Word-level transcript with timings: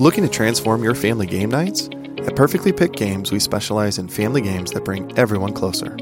Looking 0.00 0.24
to 0.24 0.30
transform 0.30 0.82
your 0.82 0.94
family 0.94 1.26
game 1.26 1.50
nights? 1.50 1.90
At 2.26 2.34
Perfectly 2.34 2.72
Picked 2.72 2.96
Games, 2.96 3.30
we 3.30 3.38
specialize 3.38 3.98
in 3.98 4.08
family 4.08 4.40
games 4.40 4.70
that 4.70 4.82
bring 4.82 5.12
everyone 5.18 5.52
closer. 5.52 5.94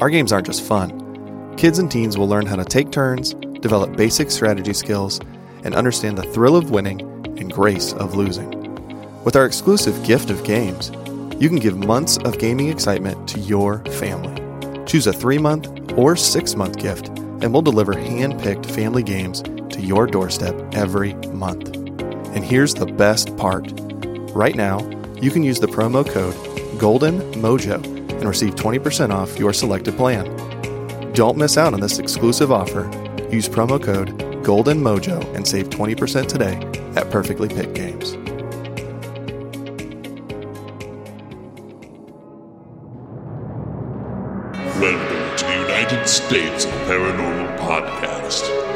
Our 0.00 0.10
games 0.10 0.32
aren't 0.32 0.48
just 0.48 0.64
fun. 0.64 1.54
Kids 1.56 1.78
and 1.78 1.88
teens 1.88 2.18
will 2.18 2.26
learn 2.26 2.46
how 2.46 2.56
to 2.56 2.64
take 2.64 2.90
turns, 2.90 3.34
develop 3.60 3.96
basic 3.96 4.32
strategy 4.32 4.72
skills, 4.72 5.20
and 5.62 5.72
understand 5.72 6.18
the 6.18 6.24
thrill 6.32 6.56
of 6.56 6.72
winning 6.72 7.00
and 7.38 7.52
grace 7.52 7.92
of 7.92 8.16
losing. 8.16 8.50
With 9.22 9.36
our 9.36 9.46
exclusive 9.46 10.02
gift 10.02 10.30
of 10.30 10.42
games, 10.42 10.90
you 11.40 11.48
can 11.48 11.60
give 11.60 11.78
months 11.78 12.16
of 12.24 12.40
gaming 12.40 12.70
excitement 12.70 13.28
to 13.28 13.38
your 13.38 13.84
family. 13.84 14.34
Choose 14.84 15.06
a 15.06 15.12
three 15.12 15.38
month 15.38 15.92
or 15.92 16.16
six 16.16 16.56
month 16.56 16.76
gift, 16.76 17.06
and 17.06 17.52
we'll 17.52 17.62
deliver 17.62 17.96
hand 17.96 18.40
picked 18.40 18.66
family 18.66 19.04
games 19.04 19.42
to 19.42 19.80
your 19.80 20.08
doorstep 20.08 20.56
every 20.74 21.14
month. 21.28 21.77
And 22.34 22.44
here's 22.44 22.74
the 22.74 22.86
best 22.86 23.36
part 23.36 23.72
right 24.34 24.54
now, 24.54 24.78
you 25.20 25.30
can 25.30 25.42
use 25.42 25.58
the 25.60 25.66
promo 25.66 26.08
code 26.08 26.34
Golden 26.78 27.20
Mojo 27.32 27.84
and 27.84 28.24
receive 28.28 28.54
20% 28.54 29.10
off 29.10 29.38
your 29.38 29.52
selected 29.52 29.96
plan. 29.96 30.24
Don't 31.14 31.36
miss 31.36 31.56
out 31.56 31.74
on 31.74 31.80
this 31.80 31.98
exclusive 31.98 32.52
offer. 32.52 32.84
Use 33.30 33.48
promo 33.48 33.82
code 33.82 34.44
Golden 34.44 34.78
Mojo 34.80 35.24
and 35.34 35.46
save 35.46 35.70
20% 35.70 36.28
today 36.28 36.56
at 36.96 37.10
Perfectly 37.10 37.48
Picked 37.48 37.74
Games. 37.74 38.14
Welcome 44.78 45.36
to 45.38 45.44
the 45.44 45.58
United 45.66 46.06
States 46.06 46.66
Paranormal 46.66 47.58
Podcast. 47.58 47.97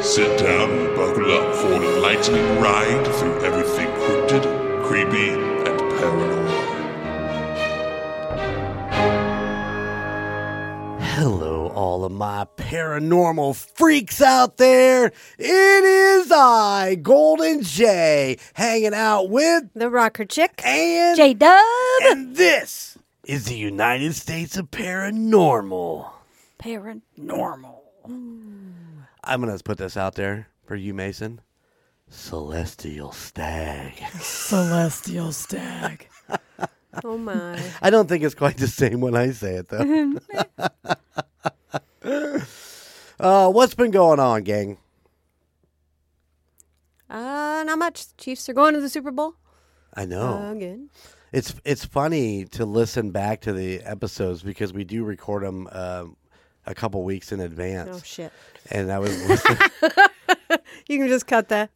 Sit 0.03 0.37
down 0.37 0.69
and 0.69 0.95
buckle 0.95 1.31
up 1.31 1.55
for 1.55 1.73
an 1.73 1.81
enlightening 1.83 2.59
ride 2.61 3.05
through 3.15 3.39
everything 3.43 3.87
cryptid, 3.87 4.43
creepy, 4.85 5.29
and 5.29 5.79
paranormal. 5.79 6.43
Hello, 11.15 11.69
all 11.69 12.03
of 12.03 12.11
my 12.11 12.45
paranormal 12.57 13.55
freaks 13.77 14.21
out 14.21 14.57
there. 14.57 15.05
It 15.37 15.83
is 15.83 16.31
I, 16.31 16.95
Golden 17.01 17.61
J, 17.63 18.37
hanging 18.55 18.93
out 18.93 19.29
with 19.29 19.63
The 19.73 19.89
rocker 19.89 20.25
chick. 20.25 20.61
and 20.65 21.15
J 21.15 21.33
Dub. 21.33 21.63
and 22.03 22.35
this 22.35 22.97
is 23.23 23.45
the 23.45 23.55
United 23.55 24.15
States 24.15 24.57
of 24.57 24.69
Paranormal. 24.69 26.09
Paranormal. 26.59 27.75
Hmm. 28.05 28.59
I'm 29.23 29.41
gonna 29.41 29.57
put 29.59 29.77
this 29.77 29.95
out 29.97 30.15
there 30.15 30.47
for 30.65 30.75
you, 30.75 30.93
Mason. 30.93 31.41
Celestial 32.09 33.11
Stag. 33.11 33.93
Celestial 34.19 35.31
stag. 35.31 36.07
Oh 37.03 37.17
my. 37.17 37.59
I 37.81 37.89
don't 37.89 38.07
think 38.07 38.23
it's 38.23 38.35
quite 38.35 38.57
the 38.57 38.67
same 38.67 39.01
when 39.01 39.15
I 39.15 39.31
say 39.31 39.55
it 39.55 39.67
though. 39.67 40.13
uh, 43.19 43.51
what's 43.51 43.73
been 43.73 43.89
going 43.89 44.19
on, 44.19 44.43
gang? 44.43 44.77
Uh, 47.09 47.63
not 47.65 47.79
much. 47.79 48.15
Chiefs 48.17 48.47
are 48.47 48.53
going 48.53 48.75
to 48.75 48.79
the 48.79 48.89
Super 48.89 49.09
Bowl 49.09 49.33
I 49.95 50.05
know. 50.05 50.51
again. 50.51 50.91
It's 51.31 51.55
it's 51.65 51.83
funny 51.83 52.45
to 52.45 52.63
listen 52.63 53.09
back 53.09 53.41
to 53.41 53.53
the 53.53 53.81
episodes 53.81 54.43
because 54.43 54.71
we 54.71 54.83
do 54.83 55.03
record 55.03 55.43
them 55.43 55.67
um, 55.71 56.15
a 56.65 56.73
couple 56.73 57.03
weeks 57.03 57.31
in 57.31 57.39
advance. 57.39 57.89
Oh 57.93 58.01
shit. 58.03 58.31
And 58.71 58.91
I 58.91 58.99
was 58.99 59.15
You 60.87 60.99
can 60.99 61.07
just 61.07 61.27
cut 61.27 61.49
that 61.49 61.71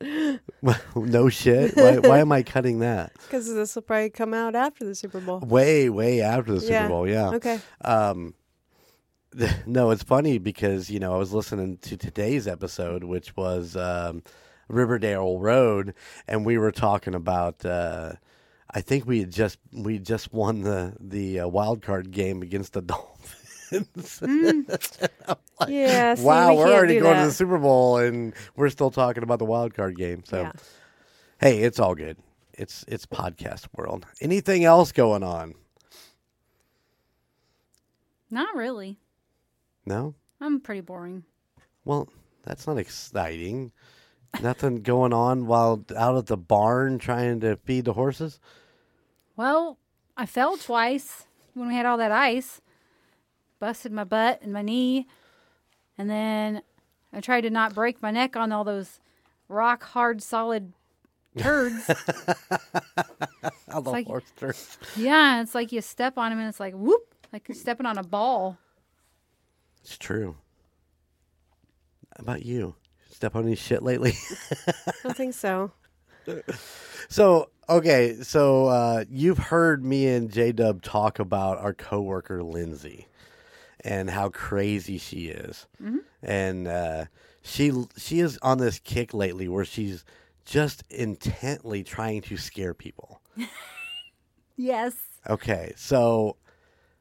no 0.95 1.29
shit. 1.29 1.75
Why, 1.75 1.97
why 1.99 2.19
am 2.19 2.31
I 2.31 2.43
cutting 2.43 2.79
that? 2.79 3.13
because 3.21 3.53
this 3.53 3.75
will 3.75 3.81
probably 3.81 4.09
come 4.09 4.33
out 4.33 4.55
after 4.55 4.85
the 4.85 4.95
Super 4.95 5.19
Bowl. 5.19 5.39
Way 5.39 5.89
way 5.89 6.21
after 6.21 6.53
the 6.53 6.61
Super 6.61 6.73
Yeah. 6.73 6.87
Bowl, 6.87 7.07
yeah. 7.07 7.29
Okay. 7.31 7.59
Um, 7.83 8.33
no, 9.65 9.91
it's 9.91 10.03
funny 10.03 10.37
because 10.37 10.89
you 10.89 10.99
know 10.99 11.13
I 11.13 11.17
was 11.17 11.33
listening 11.33 11.77
to 11.79 11.97
today's 11.97 12.47
episode, 12.47 13.03
which 13.03 13.35
was 13.35 13.75
um, 13.75 14.23
Riverdale 14.67 15.37
Road, 15.39 15.93
and 16.27 16.45
we 16.45 16.57
were 16.57 16.71
talking 16.71 17.13
about. 17.15 17.63
Uh, 17.65 18.13
I 18.71 18.81
think 18.81 19.05
we 19.05 19.19
had 19.21 19.31
just 19.31 19.59
we 19.71 19.99
just 19.99 20.33
won 20.33 20.61
the 20.61 20.93
the 20.99 21.41
uh, 21.41 21.47
wild 21.47 21.81
card 21.81 22.11
game 22.11 22.41
against 22.41 22.73
the 22.73 22.81
Dolphins. 22.81 23.16
Mm. 23.71 25.09
Yeah. 25.67 26.15
See, 26.15 26.23
wow, 26.23 26.51
we 26.51 26.57
we're 26.57 26.71
already 26.73 26.99
going 26.99 27.19
to 27.19 27.25
the 27.25 27.31
Super 27.33 27.57
Bowl, 27.57 27.97
and 27.97 28.33
we're 28.55 28.69
still 28.69 28.91
talking 28.91 29.23
about 29.23 29.39
the 29.39 29.45
wild 29.45 29.73
card 29.73 29.97
game. 29.97 30.23
So, 30.25 30.43
Yeah. 30.43 30.51
hey, 31.41 31.59
it's 31.63 31.79
all 31.79 31.95
good. 31.95 32.17
It's 32.53 32.85
it's 32.87 33.05
podcast 33.05 33.67
world. 33.75 34.05
Anything 34.21 34.63
else 34.63 34.91
going 34.91 35.23
on? 35.23 35.53
Not 38.29 38.55
really. 38.55 38.97
No. 39.85 40.15
I'm 40.39 40.59
pretty 40.59 40.81
boring. 40.81 41.23
Well, 41.85 42.09
that's 42.43 42.67
not 42.67 42.77
exciting. 42.77 43.71
Nothing 44.41 44.81
going 44.83 45.13
on 45.13 45.47
while 45.47 45.83
out 45.95 46.17
at 46.17 46.25
the 46.27 46.37
barn 46.37 46.99
trying 46.99 47.39
to 47.41 47.55
feed 47.57 47.85
the 47.85 47.93
horses. 47.93 48.39
Well, 49.35 49.77
I 50.15 50.25
fell 50.25 50.57
twice 50.57 51.25
when 51.53 51.67
we 51.67 51.75
had 51.75 51.85
all 51.85 51.97
that 51.97 52.11
ice. 52.11 52.61
Busted 53.59 53.91
my 53.91 54.03
butt 54.03 54.41
and 54.41 54.53
my 54.53 54.61
knee. 54.61 55.07
And 55.97 56.09
then 56.09 56.61
I 57.11 57.21
tried 57.21 57.41
to 57.41 57.49
not 57.49 57.73
break 57.73 58.01
my 58.01 58.11
neck 58.11 58.35
on 58.35 58.51
all 58.51 58.63
those 58.63 58.99
rock 59.49 59.83
hard 59.83 60.21
solid 60.21 60.73
turds. 61.37 61.87
How 63.69 63.81
the 63.81 63.89
like- 63.89 64.07
horse 64.07 64.31
turns. 64.37 64.77
yeah, 64.95 65.41
it's 65.41 65.55
like 65.55 65.71
you 65.71 65.81
step 65.81 66.17
on 66.17 66.29
them 66.31 66.39
and 66.39 66.47
it's 66.49 66.59
like 66.59 66.73
whoop, 66.73 67.15
like 67.33 67.47
you're 67.47 67.55
stepping 67.55 67.85
on 67.85 67.97
a 67.97 68.03
ball. 68.03 68.57
It's 69.81 69.97
true. 69.97 70.35
How 72.17 72.23
about 72.23 72.45
you? 72.45 72.75
Step 73.09 73.35
on 73.35 73.45
any 73.45 73.55
shit 73.55 73.81
lately? 73.81 74.13
I 74.67 74.91
don't 75.03 75.17
think 75.17 75.33
so. 75.33 75.71
so 77.09 77.49
okay, 77.69 78.15
so 78.21 78.67
uh, 78.67 79.05
you've 79.09 79.37
heard 79.37 79.83
me 79.83 80.07
and 80.07 80.31
J 80.31 80.51
Dub 80.51 80.81
talk 80.81 81.19
about 81.19 81.57
our 81.57 81.73
coworker 81.73 82.43
Lindsay 82.43 83.07
and 83.81 84.09
how 84.09 84.29
crazy 84.29 84.97
she 84.97 85.27
is, 85.27 85.67
and 86.21 86.67
uh, 86.67 87.05
she 87.41 87.71
she 87.97 88.19
is 88.19 88.37
on 88.41 88.57
this 88.57 88.79
kick 88.79 89.13
lately 89.13 89.47
where 89.47 89.65
she's 89.65 90.03
just 90.45 90.83
intently 90.89 91.83
trying 91.83 92.21
to 92.21 92.37
scare 92.37 92.73
people. 92.73 93.21
Yes. 94.55 94.95
Okay, 95.29 95.73
so 95.75 96.37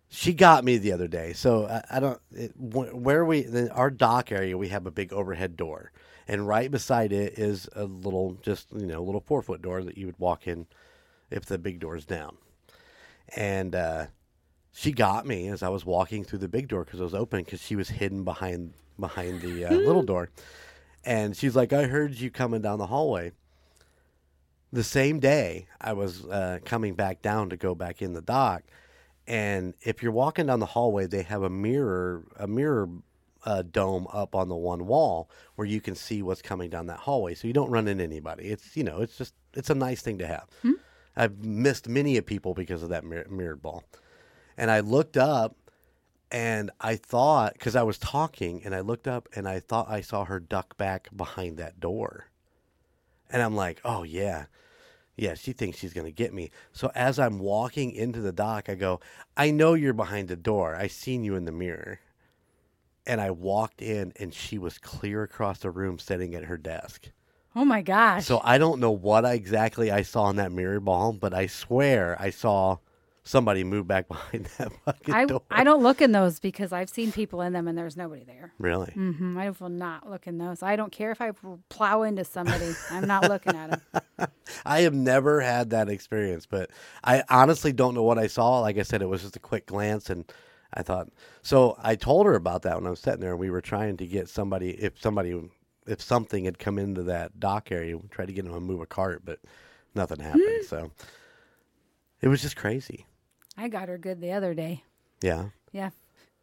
she 0.09 0.35
got 0.35 0.65
me 0.65 0.77
the 0.79 0.93
other 0.93 1.09
day. 1.09 1.33
So 1.33 1.67
I, 1.67 1.97
I 1.97 2.01
don't 2.01 2.21
it, 2.33 2.53
wh- 2.53 2.95
where 2.95 3.25
we 3.25 3.45
in 3.47 3.71
our 3.71 3.91
dock 3.91 4.31
area. 4.31 4.59
We 4.59 4.69
have 4.69 4.87
a 4.87 4.91
big 4.91 5.13
overhead 5.13 5.57
door, 5.57 5.91
and 6.29 6.47
right 6.47 6.71
beside 6.71 7.13
it 7.13 7.39
is 7.39 7.69
a 7.75 7.85
little, 7.85 8.35
just 8.43 8.69
you 8.73 8.87
know, 8.87 9.01
a 9.01 9.05
little 9.05 9.23
four 9.23 9.43
foot 9.43 9.63
door 9.63 9.83
that 9.83 9.97
you 9.97 10.07
would 10.07 10.19
walk 10.19 10.47
in 10.47 10.67
if 11.31 11.47
the 11.47 11.59
big 11.59 11.81
door 11.81 11.97
is 11.97 12.05
down. 12.05 12.37
And 13.35 13.75
uh, 13.75 14.07
she 14.77 14.93
got 14.93 15.27
me 15.27 15.49
as 15.49 15.63
I 15.63 15.71
was 15.71 15.87
walking 15.87 16.23
through 16.23 16.41
the 16.41 16.49
big 16.49 16.69
door 16.69 16.85
because 16.85 17.01
it 17.01 17.05
was 17.05 17.15
open 17.15 17.43
because 17.43 17.63
she 17.63 17.77
was 17.77 17.89
hidden 17.89 18.25
behind 18.25 18.75
behind 19.01 19.41
the 19.41 19.65
uh, 19.65 19.75
little 19.75 20.03
door, 20.15 20.29
and 21.05 21.35
she's 21.35 21.57
like, 21.57 21.73
"I 21.73 21.85
heard 21.85 22.15
you 22.15 22.31
coming 22.31 22.61
down 22.63 22.79
the 22.79 22.87
hallway." 22.87 23.33
the 24.73 24.85
same 24.85 25.21
day 25.21 25.67
I 25.81 25.95
was 25.95 26.27
uh, 26.27 26.59
coming 26.65 26.95
back 26.95 27.23
down 27.23 27.49
to 27.51 27.57
go 27.57 27.75
back 27.75 28.03
in 28.03 28.13
the 28.13 28.21
dock, 28.21 28.63
and 29.27 29.73
if 29.81 30.03
you're 30.03 30.13
walking 30.13 30.47
down 30.47 30.61
the 30.61 30.67
hallway, 30.67 31.07
they 31.07 31.23
have 31.23 31.43
a 31.43 31.49
mirror, 31.49 32.25
a 32.37 32.47
mirror 32.47 32.89
uh, 33.45 33.63
dome 33.63 34.07
up 34.13 34.35
on 34.35 34.49
the 34.49 34.57
one 34.57 34.87
wall 34.87 35.31
where 35.55 35.67
you 35.67 35.81
can 35.81 35.95
see 35.95 36.21
what's 36.21 36.43
coming 36.43 36.69
down 36.69 36.87
that 36.89 36.99
hallway, 36.99 37.35
so 37.35 37.47
you 37.47 37.55
don't 37.55 37.71
run 37.71 37.89
into 37.89 38.05
anybody. 38.05 38.49
It's 38.49 38.77
you 38.77 38.85
know, 38.85 39.01
it's 39.01 39.17
just 39.17 39.33
it's 39.55 39.71
a 39.71 39.75
nice 39.75 40.03
thing 40.03 40.19
to 40.19 40.27
have. 40.27 40.47
I've 41.17 41.43
missed 41.43 41.89
many 41.89 42.19
of 42.19 42.27
people 42.27 42.53
because 42.53 42.83
of 42.83 42.91
that 42.91 43.05
mir- 43.05 43.27
mirrored 43.31 43.63
ball, 43.63 43.84
and 44.57 44.71
I 44.71 44.81
looked 44.81 45.17
up. 45.17 45.57
And 46.29 46.73
I 46.81 46.97
thought, 46.97 47.53
because 47.53 47.77
I 47.77 47.85
was 47.85 47.99
talking, 47.99 48.63
and 48.65 48.75
I 48.75 48.81
looked 48.81 49.07
up 49.07 49.29
and 49.37 49.49
I 49.49 49.61
thought 49.61 49.89
I 49.89 50.01
saw 50.01 50.25
her 50.25 50.41
duck 50.41 50.77
back 50.77 51.09
behind 51.17 51.57
that 51.59 51.79
door. 51.79 52.27
And 53.31 53.41
I'm 53.41 53.55
like, 53.55 53.81
oh, 53.85 54.03
yeah. 54.03 54.47
Yeah, 55.17 55.35
she 55.35 55.53
thinks 55.53 55.79
she's 55.79 55.93
going 55.93 56.05
to 56.05 56.13
get 56.13 56.35
me. 56.35 56.51
So 56.73 56.91
as 56.97 57.21
I'm 57.21 57.39
walking 57.39 57.93
into 57.93 58.21
the 58.21 58.33
dock, 58.33 58.69
I 58.69 58.75
go, 58.75 59.01
I 59.37 59.53
know 59.53 59.75
you're 59.75 59.93
behind 59.93 60.27
the 60.27 60.37
door. 60.37 60.75
I 60.75 60.89
seen 60.89 61.23
you 61.23 61.37
in 61.37 61.45
the 61.45 61.53
mirror. 61.53 62.01
And 63.07 63.21
I 63.21 63.31
walked 63.31 63.81
in, 63.81 64.13
and 64.17 64.35
she 64.35 64.59
was 64.59 64.79
clear 64.79 65.23
across 65.23 65.61
the 65.61 65.71
room 65.71 66.01
sitting 66.01 66.35
at 66.35 66.47
her 66.47 66.59
desk. 66.59 67.11
Oh 67.55 67.65
my 67.65 67.83
gosh. 67.83 68.27
So 68.27 68.41
I 68.43 68.59
don't 68.59 68.81
know 68.81 68.91
what 68.91 69.25
I 69.25 69.35
exactly 69.35 69.93
I 69.93 70.03
saw 70.03 70.29
in 70.29 70.37
that 70.37 70.51
mirror 70.51 70.81
ball, 70.81 71.13
but 71.13 71.33
I 71.33 71.47
swear 71.47 72.21
I 72.21 72.31
saw 72.31 72.79
somebody 73.27 73.65
move 73.65 73.87
back 73.87 74.09
behind 74.09 74.47
that 74.57 74.73
fucking 74.84 75.15
I, 75.15 75.25
door. 75.27 75.43
I 75.51 75.65
don't 75.65 75.83
look 75.83 76.01
in 76.01 76.13
those 76.13 76.41
because 76.41 76.73
I've 76.73 76.89
seen 76.89 77.13
people 77.13 77.43
in 77.43 77.53
them 77.53 77.69
and 77.69 77.77
there's 77.77 77.97
nobody 77.97 78.25
there. 78.25 78.53
really. 78.59 78.93
hmm 78.93 79.37
I 79.37 79.51
will 79.51 79.69
not 79.69 80.09
look 80.09 80.27
in 80.27 80.39
those. 80.39 80.63
I 80.63 80.77
don't 80.77 80.93
care 80.93 81.11
if 81.11 81.21
I 81.21 81.33
plow 81.69 82.03
into 82.03 82.25
somebody. 82.25 82.73
I'm 82.91 83.07
not 83.07 83.28
looking 83.28 83.55
at 83.55 83.71
them. 83.71 84.28
I 84.65 84.81
have 84.81 84.95
never 84.95 85.41
had 85.41 85.71
that 85.71 85.89
experience, 85.89 86.47
but 86.47 86.71
I 87.05 87.25
honestly 87.28 87.73
don't 87.73 87.95
know 87.95 88.03
what 88.05 88.19
I 88.19 88.28
saw. 88.28 88.61
Like 88.61 88.78
I 88.78 88.83
said, 88.83 89.03
it 89.03 89.09
was 89.09 89.23
just 89.23 89.37
a 89.37 89.41
quick 89.41 89.67
glance, 89.67 90.09
and 90.09 90.25
I 90.72 90.83
thought. 90.83 91.09
So 91.43 91.77
I 91.83 91.97
told 91.97 92.27
her 92.27 92.34
about 92.34 92.63
that 92.63 92.77
when 92.77 92.87
I 92.87 92.91
was 92.91 93.01
sitting 93.01 93.21
there, 93.21 93.33
and 93.33 93.41
we 93.41 93.51
were 93.51 93.61
trying 93.61 93.97
to 93.99 94.07
get 94.07 94.29
somebody, 94.29 94.71
if 94.71 95.01
somebody, 95.01 95.51
if 95.87 96.01
something 96.01 96.45
had 96.45 96.59
come 96.59 96.79
into 96.79 97.03
that 97.05 97.39
dock 97.41 97.71
area, 97.72 97.99
we 97.99 98.09
tried 98.09 98.27
to 98.27 98.33
get 98.33 98.45
them 98.45 98.55
to 98.55 98.61
move 98.61 98.81
a 98.81 98.87
cart, 98.87 99.22
but 99.25 99.41
nothing 99.95 100.21
happened. 100.21 100.65
so 100.67 100.91
it 102.22 102.29
was 102.29 102.41
just 102.41 102.57
crazy. 102.57 103.07
I 103.57 103.69
got 103.69 103.89
her 103.89 103.99
good 103.99 104.21
the 104.21 104.33
other 104.33 104.55
day. 104.55 104.85
Yeah. 105.23 105.47
Yeah. 105.73 105.91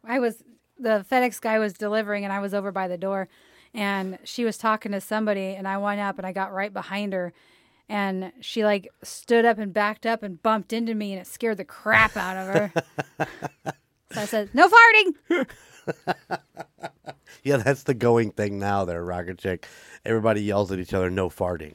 I 0.04 0.18
was 0.18 0.42
the 0.78 1.04
FedEx 1.10 1.40
guy 1.40 1.58
was 1.58 1.72
delivering 1.72 2.24
and 2.24 2.32
I 2.32 2.40
was 2.40 2.52
over 2.52 2.72
by 2.72 2.88
the 2.88 2.98
door 2.98 3.28
and 3.72 4.18
she 4.24 4.44
was 4.44 4.58
talking 4.58 4.92
to 4.92 5.00
somebody 5.00 5.54
and 5.54 5.68
I 5.68 5.78
went 5.78 6.00
up 6.00 6.18
and 6.18 6.26
I 6.26 6.32
got 6.32 6.52
right 6.52 6.72
behind 6.72 7.12
her 7.12 7.32
and 7.88 8.32
she 8.40 8.64
like 8.64 8.88
stood 9.02 9.44
up 9.44 9.58
and 9.58 9.72
backed 9.72 10.06
up 10.06 10.22
and 10.22 10.42
bumped 10.42 10.72
into 10.72 10.94
me 10.94 11.12
and 11.12 11.20
it 11.20 11.26
scared 11.26 11.58
the 11.58 11.64
crap 11.64 12.16
out 12.16 12.36
of 12.36 12.54
her. 12.54 12.72
so 14.12 14.20
I 14.20 14.24
said, 14.24 14.50
"No 14.54 14.68
farting." 14.68 15.46
Yeah, 17.44 17.58
that's 17.58 17.82
the 17.82 17.92
going 17.92 18.30
thing 18.30 18.58
now 18.58 18.86
there, 18.86 19.04
Rocket 19.04 19.36
Chick. 19.36 19.68
Everybody 20.02 20.42
yells 20.42 20.72
at 20.72 20.78
each 20.78 20.94
other, 20.94 21.10
no 21.10 21.28
farting. 21.28 21.74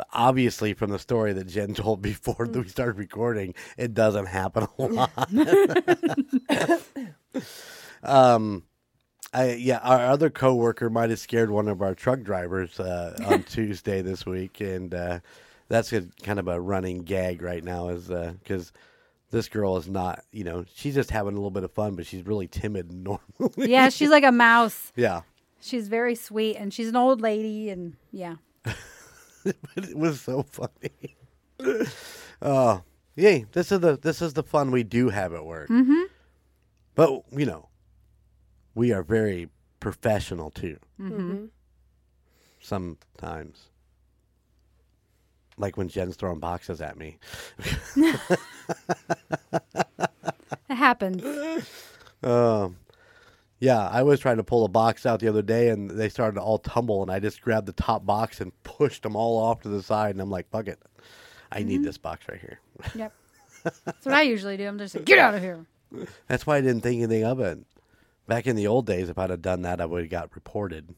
But 0.00 0.08
obviously, 0.14 0.72
from 0.72 0.92
the 0.92 0.98
story 0.98 1.34
that 1.34 1.46
Jen 1.46 1.74
told 1.74 2.00
before 2.00 2.48
we 2.50 2.66
started 2.68 2.96
recording, 2.96 3.54
it 3.76 3.92
doesn't 3.92 4.24
happen 4.24 4.66
a 4.78 4.86
lot. 4.86 5.10
um, 8.02 8.62
I, 9.34 9.56
yeah, 9.56 9.76
our 9.82 10.06
other 10.06 10.30
coworker 10.30 10.88
might 10.88 11.10
have 11.10 11.18
scared 11.18 11.50
one 11.50 11.68
of 11.68 11.82
our 11.82 11.94
truck 11.94 12.22
drivers 12.22 12.80
uh, 12.80 13.14
on 13.26 13.42
Tuesday 13.50 14.00
this 14.00 14.24
week, 14.24 14.62
and 14.62 14.94
uh, 14.94 15.20
that's 15.68 15.92
a, 15.92 16.06
kind 16.22 16.38
of 16.38 16.48
a 16.48 16.58
running 16.58 17.02
gag 17.02 17.42
right 17.42 17.62
now, 17.62 17.90
is 17.90 18.06
because 18.06 18.72
this 19.30 19.50
girl 19.50 19.76
is 19.76 19.86
not, 19.86 20.24
you 20.32 20.44
know, 20.44 20.64
she's 20.74 20.94
just 20.94 21.10
having 21.10 21.34
a 21.34 21.36
little 21.36 21.50
bit 21.50 21.64
of 21.64 21.72
fun, 21.72 21.94
but 21.94 22.06
she's 22.06 22.26
really 22.26 22.48
timid 22.48 22.90
normally. 22.90 23.70
Yeah, 23.70 23.90
she's 23.90 24.08
like 24.08 24.24
a 24.24 24.32
mouse. 24.32 24.94
yeah. 24.96 25.20
She's 25.60 25.88
very 25.88 26.14
sweet 26.14 26.56
and 26.56 26.72
she's 26.72 26.88
an 26.88 26.96
old 26.96 27.20
lady 27.20 27.68
and 27.68 27.96
yeah. 28.12 28.36
it 29.76 29.96
was 29.96 30.20
so 30.20 30.42
funny. 30.42 31.16
Oh, 32.42 32.82
yay! 33.16 33.46
This 33.52 33.70
is 33.72 33.80
the 33.80 33.98
this 33.98 34.22
is 34.22 34.34
the 34.34 34.42
fun 34.42 34.70
we 34.70 34.82
do 34.82 35.08
have 35.08 35.34
at 35.34 35.44
work. 35.44 35.68
Mm-hmm. 35.68 36.02
But 36.94 37.22
you 37.32 37.46
know, 37.46 37.68
we 38.74 38.92
are 38.92 39.02
very 39.02 39.48
professional 39.78 40.50
too. 40.50 40.78
Mm-hmm. 41.00 41.46
Sometimes, 42.60 43.70
like 45.56 45.76
when 45.76 45.88
Jen's 45.88 46.16
throwing 46.16 46.40
boxes 46.40 46.80
at 46.80 46.96
me. 46.96 47.18
It 50.70 50.76
happens. 50.76 51.22
Um, 52.22 52.76
yeah, 53.60 53.86
I 53.86 54.02
was 54.02 54.20
trying 54.20 54.38
to 54.38 54.44
pull 54.44 54.64
a 54.64 54.68
box 54.68 55.04
out 55.04 55.20
the 55.20 55.28
other 55.28 55.42
day, 55.42 55.68
and 55.68 55.90
they 55.90 56.08
started 56.08 56.36
to 56.36 56.40
all 56.40 56.58
tumble, 56.58 57.02
and 57.02 57.10
I 57.10 57.20
just 57.20 57.42
grabbed 57.42 57.66
the 57.66 57.72
top 57.72 58.06
box 58.06 58.40
and 58.40 58.52
pushed 58.62 59.02
them 59.02 59.14
all 59.14 59.38
off 59.38 59.60
to 59.62 59.68
the 59.68 59.82
side, 59.82 60.14
and 60.14 60.20
I'm 60.20 60.30
like, 60.30 60.48
"Fuck 60.50 60.66
it, 60.66 60.80
I 61.52 61.62
need 61.62 61.76
mm-hmm. 61.76 61.84
this 61.84 61.98
box 61.98 62.26
right 62.28 62.40
here." 62.40 62.60
Yep. 62.94 63.12
That's 63.84 64.06
what 64.06 64.14
I 64.14 64.22
usually 64.22 64.56
do. 64.56 64.66
I'm 64.66 64.78
just 64.78 64.94
like, 64.94 65.04
get 65.04 65.18
out 65.18 65.34
of 65.34 65.42
here. 65.42 65.66
That's 66.28 66.46
why 66.46 66.56
I 66.56 66.62
didn't 66.62 66.80
think 66.80 67.02
anything 67.02 67.24
of 67.24 67.40
it. 67.40 67.58
Back 68.26 68.46
in 68.46 68.56
the 68.56 68.66
old 68.66 68.86
days, 68.86 69.10
if 69.10 69.18
I'd 69.18 69.28
have 69.28 69.42
done 69.42 69.62
that, 69.62 69.82
I 69.82 69.84
would 69.84 70.00
have 70.00 70.10
got 70.10 70.34
reported. 70.34 70.94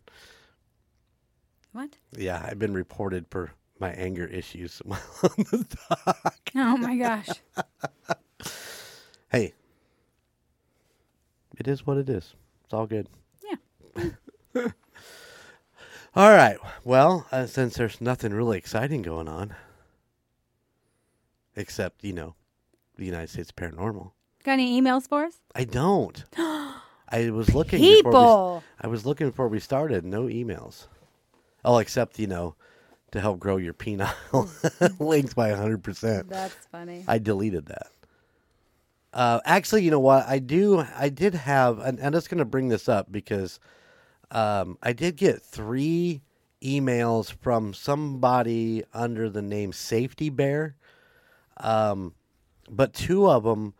What? 1.72 1.96
Yeah, 2.16 2.40
I've 2.48 2.60
been 2.60 2.72
reported 2.72 3.26
for 3.30 3.50
my 3.80 3.90
anger 3.90 4.26
issues 4.26 4.80
on 4.88 4.96
the 5.50 5.66
dock. 5.90 6.50
Oh 6.54 6.76
my 6.76 6.96
gosh. 6.96 7.30
Hey, 9.28 9.54
it 11.58 11.66
is 11.66 11.84
what 11.84 11.96
it 11.96 12.08
is. 12.08 12.34
It's 12.72 12.78
all 12.78 12.86
good. 12.86 13.06
Yeah. 13.44 14.06
All 16.16 16.30
right. 16.30 16.56
Well, 16.84 17.26
uh, 17.30 17.44
since 17.44 17.74
there's 17.74 18.00
nothing 18.00 18.32
really 18.32 18.56
exciting 18.56 19.02
going 19.02 19.28
on, 19.28 19.54
except 21.54 22.02
you 22.02 22.14
know, 22.14 22.34
the 22.96 23.04
United 23.04 23.28
States 23.28 23.52
Paranormal. 23.52 24.12
Got 24.42 24.52
any 24.52 24.80
emails 24.80 25.06
for 25.06 25.24
us? 25.24 25.34
I 25.54 25.64
don't. 25.64 26.24
I 26.38 27.28
was 27.28 27.54
looking. 27.54 27.78
Before 27.78 27.90
we, 27.90 27.96
People. 27.96 28.64
I 28.80 28.86
was 28.86 29.04
looking 29.04 29.28
before 29.28 29.48
we 29.48 29.60
started. 29.60 30.06
No 30.06 30.22
emails. 30.22 30.86
Oh, 31.66 31.76
except 31.76 32.18
you 32.18 32.26
know, 32.26 32.54
to 33.10 33.20
help 33.20 33.38
grow 33.38 33.58
your 33.58 33.74
penile 33.74 34.48
length 34.98 35.36
by 35.36 35.50
hundred 35.50 35.82
percent. 35.82 36.30
That's 36.30 36.54
funny. 36.72 37.04
I 37.06 37.18
deleted 37.18 37.66
that. 37.66 37.88
Uh, 39.12 39.40
actually, 39.44 39.82
you 39.82 39.90
know 39.90 40.00
what? 40.00 40.26
I 40.26 40.38
do. 40.38 40.84
I 40.96 41.08
did 41.08 41.34
have, 41.34 41.78
and 41.80 42.00
I'm 42.00 42.12
just 42.12 42.30
going 42.30 42.38
to 42.38 42.44
bring 42.44 42.68
this 42.68 42.88
up 42.88 43.12
because 43.12 43.60
um, 44.30 44.78
I 44.82 44.92
did 44.92 45.16
get 45.16 45.42
three 45.42 46.22
emails 46.62 47.30
from 47.30 47.74
somebody 47.74 48.84
under 48.94 49.28
the 49.28 49.42
name 49.42 49.72
Safety 49.72 50.30
Bear, 50.30 50.76
um, 51.58 52.14
but 52.70 52.94
two 52.94 53.28
of 53.28 53.42
them 53.44 53.74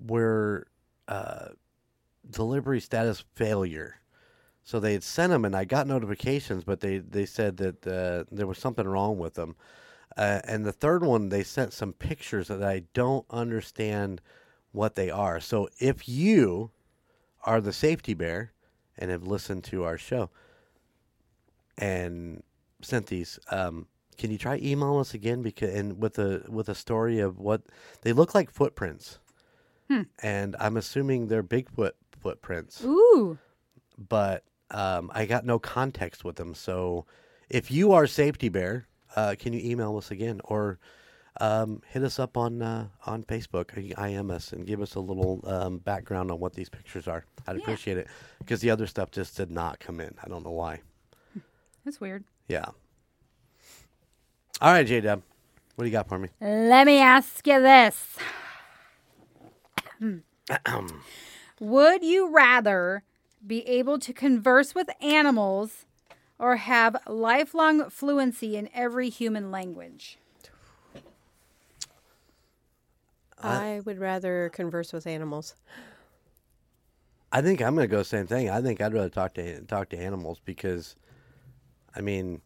were 0.00 0.68
uh, 1.08 1.48
delivery 2.30 2.80
status 2.80 3.24
failure. 3.34 4.00
So 4.62 4.80
they 4.80 4.94
had 4.94 5.04
sent 5.04 5.30
them, 5.30 5.44
and 5.44 5.54
I 5.54 5.64
got 5.64 5.86
notifications, 5.86 6.64
but 6.64 6.80
they 6.80 6.98
they 6.98 7.26
said 7.26 7.58
that 7.58 7.86
uh, 7.86 8.24
there 8.32 8.46
was 8.46 8.58
something 8.58 8.86
wrong 8.86 9.18
with 9.18 9.34
them. 9.34 9.54
Uh, 10.16 10.40
and 10.44 10.64
the 10.64 10.72
third 10.72 11.04
one, 11.04 11.28
they 11.28 11.42
sent 11.42 11.72
some 11.72 11.92
pictures 11.92 12.48
that 12.48 12.62
I 12.62 12.84
don't 12.94 13.26
understand 13.30 14.22
what 14.76 14.94
they 14.94 15.10
are. 15.10 15.40
So 15.40 15.68
if 15.78 16.08
you 16.08 16.70
are 17.44 17.60
the 17.60 17.72
safety 17.72 18.14
bear 18.14 18.52
and 18.98 19.10
have 19.10 19.22
listened 19.26 19.64
to 19.64 19.84
our 19.84 19.96
show 19.98 20.30
and 21.78 22.42
sent 22.82 23.06
these, 23.06 23.38
um, 23.50 23.86
can 24.18 24.30
you 24.30 24.38
try 24.38 24.58
email 24.62 24.98
us 24.98 25.14
again? 25.14 25.42
Because 25.42 25.74
and 25.74 26.00
with 26.00 26.18
a 26.18 26.44
with 26.48 26.68
a 26.68 26.74
story 26.74 27.20
of 27.20 27.38
what 27.38 27.62
they 28.02 28.12
look 28.12 28.34
like 28.34 28.50
footprints, 28.50 29.18
and 30.22 30.56
I'm 30.60 30.76
assuming 30.76 31.28
they're 31.28 31.42
Bigfoot 31.42 31.92
footprints 32.20 32.82
Ooh. 32.84 33.38
but 33.96 34.42
um, 34.70 35.10
I 35.14 35.26
got 35.26 35.44
no 35.44 35.58
context 35.58 36.24
with 36.24 36.36
them. 36.36 36.54
So 36.54 37.06
if 37.48 37.70
you 37.70 37.92
are 37.92 38.06
Safety 38.06 38.48
Bear, 38.48 38.88
uh, 39.14 39.36
can 39.38 39.52
you 39.52 39.60
email 39.62 39.96
us 39.96 40.10
again 40.10 40.40
or 40.44 40.78
um, 41.40 41.82
hit 41.88 42.02
us 42.02 42.18
up 42.18 42.36
on 42.36 42.62
uh, 42.62 42.88
on 43.06 43.22
Facebook, 43.24 43.76
IM 43.76 44.30
us, 44.30 44.52
and 44.52 44.66
give 44.66 44.80
us 44.80 44.94
a 44.94 45.00
little 45.00 45.40
um, 45.46 45.78
background 45.78 46.30
on 46.30 46.38
what 46.40 46.54
these 46.54 46.68
pictures 46.68 47.06
are? 47.08 47.24
I'd 47.46 47.56
Yeah. 47.56 47.62
appreciate 47.62 47.98
it 47.98 48.06
because 48.38 48.60
the 48.60 48.70
other 48.70 48.86
stuff 48.86 49.10
just 49.10 49.36
did 49.36 49.50
not 49.50 49.78
come 49.80 50.00
in. 50.00 50.14
I 50.22 50.28
don't 50.28 50.44
know 50.44 50.50
why. 50.52 50.80
That's 51.84 52.00
weird. 52.00 52.24
Yeah. 52.48 52.66
All 54.60 54.72
right, 54.72 54.86
J 54.86 55.00
Dub, 55.00 55.22
what 55.74 55.84
do 55.84 55.88
you 55.88 55.92
got 55.92 56.08
for 56.08 56.18
me? 56.18 56.28
Let 56.40 56.86
me 56.86 56.98
ask 56.98 57.46
you 57.46 57.60
this. 57.60 58.16
Would 61.60 62.04
you 62.04 62.28
rather 62.34 63.02
be 63.46 63.62
able 63.68 63.98
to 63.98 64.12
converse 64.12 64.74
with 64.74 64.88
animals 65.02 65.86
or 66.38 66.56
have 66.56 66.96
lifelong 67.06 67.88
fluency 67.90 68.56
in 68.56 68.68
every 68.74 69.08
human 69.08 69.50
language? 69.50 70.18
I 73.42 73.80
would 73.84 73.98
rather 73.98 74.50
converse 74.50 74.92
with 74.92 75.06
animals. 75.06 75.54
I 77.32 77.42
think 77.42 77.60
I'm 77.60 77.74
gonna 77.74 77.86
go 77.86 78.02
same 78.02 78.26
thing. 78.26 78.48
I 78.48 78.62
think 78.62 78.80
I'd 78.80 78.94
rather 78.94 79.08
talk 79.08 79.34
to 79.34 79.60
talk 79.62 79.90
to 79.90 79.98
animals 79.98 80.40
because, 80.44 80.96
I 81.94 82.00
mean, 82.00 82.40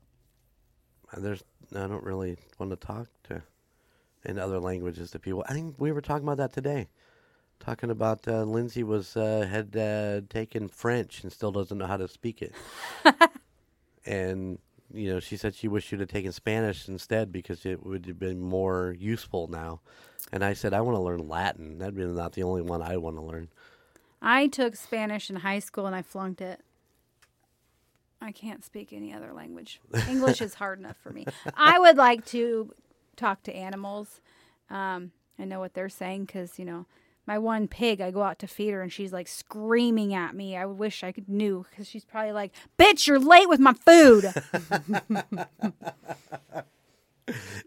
there's 1.17 1.45
I 1.73 1.87
don't 1.87 2.03
really 2.03 2.39
want 2.59 2.71
to 2.71 2.77
talk 2.77 3.09
to 3.25 3.43
in 4.25 4.39
other 4.39 4.59
languages 4.59 5.11
to 5.13 5.19
people. 5.19 5.45
I 5.49 5.53
think 5.53 5.77
we 5.79 5.93
were 5.93 6.01
talking 6.01 6.27
about 6.27 6.39
that 6.39 6.53
today, 6.53 6.89
talking 7.61 7.91
about 7.91 8.27
uh, 8.27 8.43
Lindsay 8.43 8.83
was 8.83 9.17
uh, 9.17 9.47
had 9.49 9.77
uh, 9.77 10.23
taken 10.29 10.69
French 10.69 11.23
and 11.23 11.33
still 11.33 11.53
doesn't 11.53 11.79
know 11.79 11.87
how 11.87 11.97
to 11.97 12.09
speak 12.09 12.43
it, 12.43 12.53
and 14.07 14.59
you 14.93 15.13
know 15.13 15.21
she 15.21 15.37
said 15.37 15.55
she 15.55 15.69
wished 15.69 15.89
she'd 15.89 16.01
have 16.01 16.09
taken 16.09 16.33
Spanish 16.33 16.89
instead 16.89 17.31
because 17.31 17.65
it 17.65 17.85
would 17.85 18.07
have 18.07 18.19
been 18.19 18.41
more 18.41 18.97
useful 18.99 19.47
now. 19.47 19.81
And 20.33 20.45
I 20.45 20.53
said 20.53 20.73
I 20.73 20.81
want 20.81 20.97
to 20.97 21.03
learn 21.03 21.29
Latin. 21.29 21.79
That'd 21.79 21.97
be 21.97 22.05
not 22.05 22.33
the 22.33 22.43
only 22.43 22.63
one 22.63 22.83
I 22.83 22.97
want 22.97 23.17
to 23.17 23.23
learn. 23.23 23.49
I 24.23 24.47
took 24.47 24.77
Spanish 24.77 25.31
in 25.31 25.37
high 25.37 25.59
school 25.59 25.87
and 25.87 25.97
I 25.97 26.03
flunked 26.03 26.41
it. 26.41 26.61
I 28.21 28.33
can't 28.33 28.65
speak 28.65 28.93
any 28.93 29.13
other 29.15 29.33
language. 29.33 29.81
English 30.09 30.43
is 30.43 30.55
hard 30.55 30.79
enough 30.79 30.97
for 31.03 31.11
me. 31.11 31.27
I 31.57 31.79
would 31.79 31.97
like 31.97 32.27
to 32.27 32.75
talk 33.17 33.43
to 33.45 33.55
animals. 33.55 34.21
Um, 34.69 35.13
I 35.39 35.47
know 35.47 35.59
what 35.59 35.73
they're 35.73 35.89
saying 35.89 36.27
because, 36.27 36.59
you 36.59 36.67
know, 36.67 36.85
my 37.27 37.39
one 37.39 37.67
pig, 37.67 38.01
I 38.01 38.11
go 38.11 38.23
out 38.23 38.39
to 38.41 38.47
feed 38.47 38.71
her 38.73 38.83
and 38.83 38.93
she's 38.93 39.13
like 39.13 39.27
screaming 39.27 40.13
at 40.13 40.35
me. 40.35 40.55
I 40.57 40.67
wish 40.67 41.03
I 41.03 41.13
could 41.13 41.29
knew 41.29 41.65
because 41.71 41.87
she's 41.87 42.05
probably 42.05 42.33
like, 42.33 42.53
"Bitch, 42.79 43.07
you're 43.07 43.21
late 43.21 43.49
with 43.49 43.61
my 43.61 43.73
food." 43.73 44.33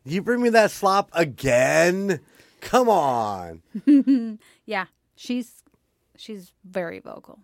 You 0.04 0.22
bring 0.22 0.42
me 0.42 0.50
that 0.50 0.72
slop 0.72 1.10
again? 1.14 2.20
Come 2.64 2.90
on. 2.90 3.62
Yeah, 4.66 4.86
she's 5.16 5.64
she's 6.16 6.54
very 6.64 7.00
vocal. 7.00 7.40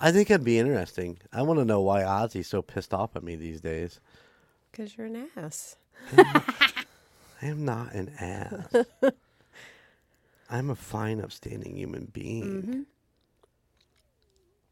I 0.00 0.10
think 0.10 0.30
it'd 0.30 0.44
be 0.44 0.58
interesting. 0.58 1.18
I 1.32 1.42
want 1.42 1.60
to 1.60 1.64
know 1.64 1.80
why 1.80 2.02
Ozzy's 2.02 2.48
so 2.48 2.62
pissed 2.62 2.92
off 2.92 3.14
at 3.14 3.22
me 3.22 3.36
these 3.36 3.60
days. 3.60 4.00
Because 4.70 4.96
you're 4.96 5.06
an 5.06 5.28
ass. 5.36 5.76
I 6.16 6.84
am 7.42 7.64
not 7.64 7.92
an 7.92 8.10
ass. 8.18 8.84
I'm 10.50 10.70
a 10.70 10.74
fine, 10.74 11.20
upstanding 11.20 11.76
human 11.76 12.06
being. 12.06 12.62
Mm-hmm. 12.62 12.80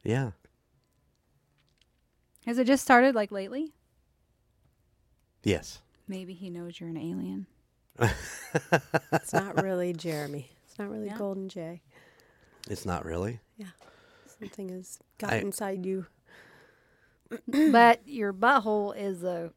Yeah. 0.02 0.30
Has 2.46 2.58
it 2.58 2.66
just 2.66 2.82
started 2.82 3.14
like 3.14 3.30
lately? 3.30 3.72
Yes. 5.44 5.80
Maybe 6.08 6.34
he 6.34 6.50
knows 6.50 6.80
you're 6.80 6.88
an 6.90 6.96
alien. 6.96 7.46
It's 8.00 9.32
not 9.32 9.56
really 9.62 9.92
Jeremy. 9.92 10.50
It's 10.66 10.78
not 10.78 10.90
really 10.90 11.06
Yeah. 11.06 11.16
Golden 11.18 11.48
J. 11.48 11.82
It's 12.70 12.86
not 12.86 13.04
really. 13.04 13.40
Yeah. 13.56 13.66
Something 14.38 14.68
has 14.70 14.98
got 15.18 15.32
I- 15.32 15.36
inside 15.38 15.84
you. 15.84 16.06
but 17.48 18.06
your 18.06 18.32
butthole 18.32 18.94
is 18.96 19.22
a 19.24 19.52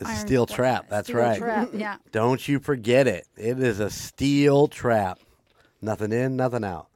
It's 0.00 0.10
a 0.10 0.16
steel 0.16 0.46
pla- 0.46 0.56
trap. 0.56 0.86
That's 0.90 1.06
steel 1.08 1.18
right. 1.18 1.38
Trap. 1.38 1.68
Yeah. 1.74 1.96
Don't 2.12 2.46
you 2.46 2.58
forget 2.58 3.06
it. 3.06 3.26
It 3.36 3.58
is 3.60 3.80
a 3.80 3.90
steel 3.90 4.68
trap. 4.68 5.18
Nothing 5.82 6.12
in, 6.12 6.36
nothing 6.36 6.64
out. 6.64 6.88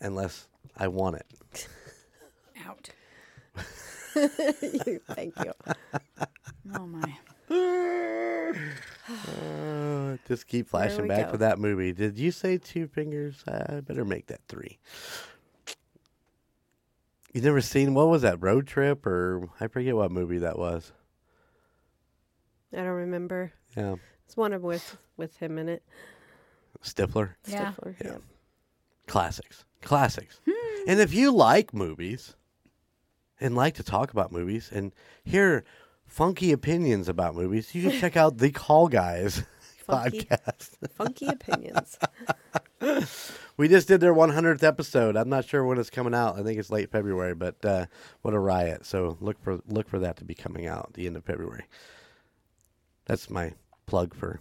Unless 0.00 0.48
I 0.76 0.88
want 0.88 1.16
it. 1.16 1.68
Out. 2.66 2.90
Thank 4.14 5.34
you. 5.44 5.52
Oh 6.74 6.86
my. 6.86 7.14
Uh, 7.52 8.52
just 10.28 10.46
keep 10.46 10.68
flashing 10.68 11.08
back 11.08 11.26
go. 11.26 11.32
to 11.32 11.38
that 11.38 11.58
movie. 11.58 11.92
Did 11.92 12.18
you 12.18 12.30
say 12.30 12.58
two 12.58 12.86
fingers? 12.86 13.42
I 13.46 13.80
better 13.80 14.04
make 14.04 14.26
that 14.26 14.40
three. 14.48 14.78
You 17.32 17.40
never 17.40 17.60
seen 17.60 17.94
what 17.94 18.08
was 18.08 18.22
that 18.22 18.42
road 18.42 18.66
trip 18.66 19.06
or 19.06 19.48
I 19.58 19.68
forget 19.68 19.96
what 19.96 20.10
movie 20.10 20.38
that 20.38 20.58
was. 20.58 20.92
I 22.72 22.78
don't 22.78 22.86
remember. 22.86 23.52
Yeah, 23.76 23.96
It's 24.26 24.36
one 24.36 24.52
of 24.52 24.62
with 24.62 24.96
with 25.16 25.36
him 25.38 25.58
in 25.58 25.68
it. 25.68 25.82
Stifler. 26.82 27.30
Yeah. 27.46 27.72
Stifler. 27.72 27.94
Yeah. 28.00 28.10
Yeah. 28.12 28.18
Classics, 29.06 29.64
classics. 29.82 30.40
and 30.86 31.00
if 31.00 31.12
you 31.12 31.32
like 31.32 31.74
movies 31.74 32.34
and 33.40 33.56
like 33.56 33.74
to 33.74 33.82
talk 33.82 34.12
about 34.12 34.32
movies 34.32 34.70
and 34.72 34.92
hear 35.24 35.64
funky 36.12 36.52
opinions 36.52 37.08
about 37.08 37.34
movies, 37.34 37.74
you 37.74 37.88
can 37.88 37.98
check 37.98 38.16
out 38.16 38.38
the 38.38 38.50
Call 38.50 38.88
Guys 38.88 39.42
Funky. 39.86 40.24
podcast. 40.30 40.70
Funky 40.94 41.26
opinions. 41.26 41.98
We 43.58 43.68
just 43.68 43.86
did 43.86 44.00
their 44.00 44.14
100th 44.14 44.62
episode. 44.62 45.14
I'm 45.14 45.28
not 45.28 45.44
sure 45.44 45.62
when 45.64 45.78
it's 45.78 45.90
coming 45.90 46.14
out. 46.14 46.38
I 46.38 46.42
think 46.42 46.58
it's 46.58 46.70
late 46.70 46.90
February, 46.90 47.34
but 47.34 47.62
uh, 47.64 47.84
what 48.22 48.32
a 48.32 48.38
riot! 48.38 48.86
So 48.86 49.18
look 49.20 49.40
for 49.42 49.60
look 49.68 49.88
for 49.90 49.98
that 50.00 50.16
to 50.16 50.24
be 50.24 50.34
coming 50.34 50.66
out 50.66 50.86
at 50.88 50.94
the 50.94 51.06
end 51.06 51.16
of 51.16 51.24
February. 51.24 51.64
That's 53.04 53.28
my 53.28 53.52
plug 53.86 54.14
for 54.14 54.40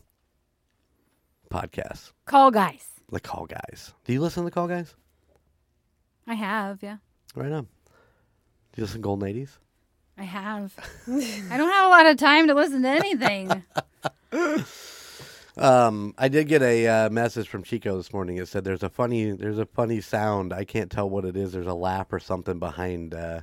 podcasts. 1.51 2.13
Call 2.25 2.51
guys. 2.51 2.87
The 3.11 3.19
Call 3.19 3.45
Guys. 3.45 3.93
Do 4.05 4.13
you 4.13 4.21
listen 4.21 4.43
to 4.43 4.45
the 4.45 4.53
Call 4.53 4.69
Guys? 4.69 4.95
I 6.25 6.33
have, 6.33 6.81
yeah. 6.81 6.97
Right 7.35 7.51
on. 7.51 7.63
Do 7.63 8.77
you 8.77 8.83
listen 8.83 9.01
to 9.01 9.03
Golden 9.03 9.27
80s? 9.27 9.57
I 10.17 10.23
have. 10.23 10.73
I 11.07 11.57
don't 11.57 11.71
have 11.71 11.85
a 11.85 11.89
lot 11.89 12.05
of 12.05 12.17
time 12.17 12.47
to 12.47 12.53
listen 12.53 12.83
to 12.83 12.89
anything. 12.89 13.63
Um, 15.57 16.15
I 16.17 16.29
did 16.29 16.47
get 16.47 16.61
a 16.61 16.87
uh, 16.87 17.09
message 17.09 17.47
from 17.47 17.63
Chico 17.63 17.97
this 17.97 18.13
morning. 18.13 18.37
It 18.37 18.47
said 18.47 18.63
there's 18.63 18.83
a 18.83 18.89
funny 18.89 19.31
there's 19.31 19.59
a 19.59 19.65
funny 19.65 19.99
sound. 20.01 20.53
I 20.53 20.63
can't 20.63 20.89
tell 20.89 21.09
what 21.09 21.25
it 21.25 21.35
is. 21.35 21.51
There's 21.51 21.67
a 21.67 21.73
laugh 21.73 22.11
or 22.11 22.19
something 22.19 22.57
behind 22.57 23.13
uh, 23.13 23.41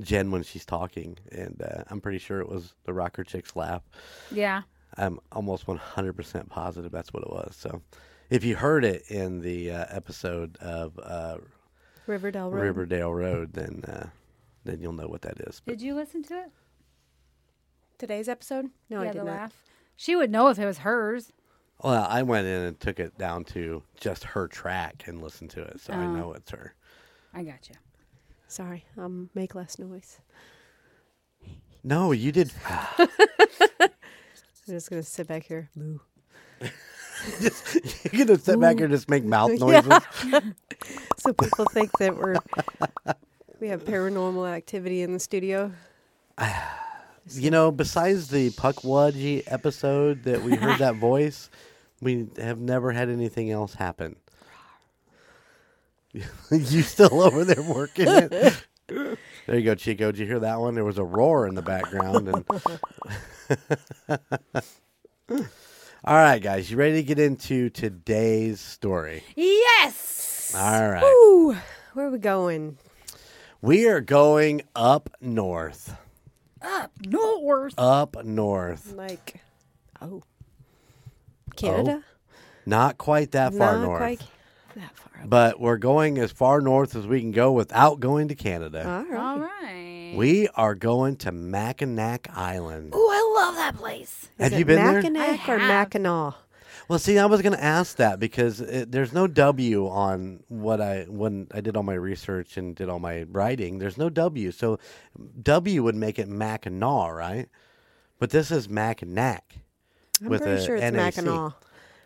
Jen 0.00 0.30
when 0.30 0.42
she's 0.42 0.64
talking, 0.64 1.18
and 1.30 1.62
uh, 1.62 1.84
I'm 1.88 2.00
pretty 2.00 2.18
sure 2.18 2.40
it 2.40 2.48
was 2.48 2.74
the 2.84 2.94
rocker 2.94 3.24
chick's 3.24 3.54
laugh. 3.56 3.82
Yeah. 4.30 4.62
I'm 4.96 5.20
almost 5.30 5.66
100% 5.66 6.48
positive 6.48 6.90
that's 6.90 7.12
what 7.12 7.22
it 7.22 7.30
was. 7.30 7.54
So, 7.56 7.80
if 8.28 8.42
you 8.42 8.56
heard 8.56 8.84
it 8.84 9.04
in 9.08 9.40
the 9.40 9.70
uh, 9.70 9.84
episode 9.88 10.56
of 10.60 10.98
uh, 11.00 11.38
Riverdale 12.06 12.50
Road. 12.50 12.62
Riverdale 12.62 13.14
Road, 13.14 13.52
then 13.52 13.84
uh, 13.86 14.06
then 14.64 14.80
you'll 14.80 14.92
know 14.92 15.08
what 15.08 15.22
that 15.22 15.40
is. 15.40 15.60
But 15.64 15.72
Did 15.78 15.82
you 15.82 15.94
listen 15.94 16.22
to 16.24 16.34
it? 16.34 16.50
Today's 17.98 18.28
episode? 18.28 18.66
No, 18.88 19.02
yeah, 19.02 19.08
I 19.10 19.12
did 19.12 19.20
the 19.20 19.24
not. 19.24 19.32
laugh. 19.36 19.54
She 19.96 20.16
would 20.16 20.30
know 20.30 20.48
if 20.48 20.58
it 20.58 20.64
was 20.66 20.78
hers. 20.78 21.32
well, 21.82 22.06
I 22.08 22.22
went 22.22 22.46
in 22.46 22.62
and 22.62 22.80
took 22.80 22.98
it 22.98 23.16
down 23.18 23.44
to 23.46 23.82
just 23.98 24.24
her 24.24 24.48
track 24.48 25.04
and 25.06 25.22
listened 25.22 25.50
to 25.50 25.62
it, 25.62 25.80
so 25.80 25.92
I 25.92 26.04
Oh. 26.04 26.14
know 26.14 26.32
it's 26.32 26.50
her. 26.50 26.74
I 27.34 27.42
got 27.42 27.68
you. 27.68 27.74
Sorry. 28.48 28.84
Um, 28.98 29.30
make 29.34 29.54
less 29.54 29.78
noise. 29.78 30.18
No, 31.84 32.12
you 32.12 32.32
did. 32.32 32.52
I'm 32.68 33.08
just 34.66 34.90
gonna 34.90 35.02
sit 35.02 35.26
back 35.26 35.44
here. 35.44 35.70
Moo. 35.74 35.98
just, 37.40 38.12
You're 38.12 38.26
gonna 38.26 38.38
sit 38.38 38.60
back 38.60 38.76
here 38.76 38.86
and 38.86 38.94
just 38.94 39.08
make 39.08 39.24
mouth 39.24 39.50
noises. 39.60 39.92
So 41.18 41.32
people 41.32 41.64
think 41.66 41.90
that 41.98 42.16
we're 42.16 42.36
we 43.60 43.68
have 43.68 43.84
paranormal 43.84 44.50
activity 44.50 45.02
in 45.02 45.12
the 45.12 45.20
studio. 45.20 45.72
You 47.32 47.50
know, 47.50 47.70
besides 47.70 48.28
the 48.28 48.50
Pukwudgie 48.50 49.44
episode 49.46 50.24
that 50.24 50.42
we 50.42 50.56
heard 50.56 50.78
that 50.78 50.94
voice, 50.96 51.50
we 52.00 52.26
have 52.38 52.58
never 52.58 52.90
had 52.90 53.08
anything 53.10 53.50
else 53.50 53.74
happen. 53.74 54.16
you 56.12 56.82
still 56.82 57.20
over 57.20 57.44
there 57.44 57.62
working 57.62 58.08
it? 58.08 58.64
There 59.46 59.58
you 59.58 59.64
go, 59.64 59.76
Chico. 59.76 60.10
Did 60.10 60.18
you 60.18 60.26
hear 60.26 60.40
that 60.40 60.58
one? 60.58 60.74
There 60.74 60.84
was 60.84 60.98
a 60.98 61.04
roar 61.04 61.46
in 61.46 61.54
the 61.54 61.62
background. 61.62 62.28
And 62.28 62.44
all 66.04 66.16
right, 66.16 66.42
guys, 66.42 66.70
you 66.70 66.76
ready 66.76 66.94
to 66.94 67.02
get 67.02 67.18
into 67.20 67.70
today's 67.70 68.60
story? 68.60 69.22
Yes. 69.36 70.54
All 70.56 70.88
right, 70.88 71.04
Ooh, 71.04 71.56
where 71.92 72.06
are 72.06 72.10
we 72.10 72.18
going? 72.18 72.78
We 73.62 73.86
are 73.88 74.00
going 74.00 74.62
up 74.74 75.10
north. 75.20 75.96
Up 76.62 76.92
north. 77.06 77.74
Up 77.78 78.24
north. 78.24 78.92
Like, 78.92 79.40
oh, 80.00 80.06
oh. 80.06 80.22
Canada? 81.56 82.04
Not 82.66 82.98
quite 82.98 83.32
that 83.32 83.54
far 83.54 83.76
Not 83.76 83.82
north. 83.82 83.98
quite 83.98 84.20
that 84.76 84.94
far. 84.96 85.22
Up. 85.22 85.28
but 85.28 85.60
we're 85.60 85.78
going 85.78 86.18
as 86.18 86.30
far 86.32 86.60
north 86.60 86.94
as 86.94 87.06
we 87.06 87.20
can 87.20 87.32
go 87.32 87.52
without 87.52 88.00
going 88.00 88.28
to 88.28 88.34
Canada. 88.34 88.86
All 88.88 89.04
right. 89.04 89.20
All 89.20 89.38
right. 89.38 90.14
We 90.16 90.48
are 90.54 90.74
going 90.74 91.16
to 91.18 91.32
Mackinac 91.32 92.28
Island. 92.36 92.94
Ooh, 92.94 92.98
I 93.10 93.32
love 93.36 93.54
that 93.56 93.76
place. 93.76 94.28
Have 94.38 94.52
Is 94.52 94.58
you 94.58 94.62
it 94.62 94.66
been 94.66 94.76
there? 94.76 94.92
Mackinac 94.94 95.48
I 95.48 95.52
or 95.54 95.58
have. 95.58 95.68
Mackinac? 95.68 96.34
Well, 96.90 96.98
see, 96.98 97.20
I 97.20 97.26
was 97.26 97.40
going 97.40 97.52
to 97.52 97.62
ask 97.62 97.98
that 97.98 98.18
because 98.18 98.60
it, 98.60 98.90
there's 98.90 99.12
no 99.12 99.28
W 99.28 99.86
on 99.86 100.42
what 100.48 100.80
I 100.80 101.04
when 101.04 101.46
I 101.54 101.60
did 101.60 101.76
all 101.76 101.84
my 101.84 101.94
research 101.94 102.56
and 102.56 102.74
did 102.74 102.88
all 102.88 102.98
my 102.98 103.22
writing. 103.30 103.78
There's 103.78 103.96
no 103.96 104.10
W, 104.10 104.50
so 104.50 104.80
W 105.40 105.84
would 105.84 105.94
make 105.94 106.18
it 106.18 106.26
Mackinac, 106.26 107.12
right? 107.12 107.48
But 108.18 108.30
this 108.30 108.50
is 108.50 108.68
Mackinac. 108.68 109.54
I'm 110.20 110.30
With 110.30 110.42
pretty 110.42 110.62
a 110.62 110.66
sure 110.66 110.74
it's 110.74 110.82
NAC. 110.82 111.14
Mackinac. 111.16 111.52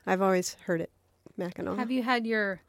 I've 0.06 0.20
always 0.20 0.52
heard 0.66 0.82
it. 0.82 0.90
Mackinac. 1.38 1.78
Have 1.78 1.90
you 1.90 2.02
had 2.02 2.26
your 2.26 2.60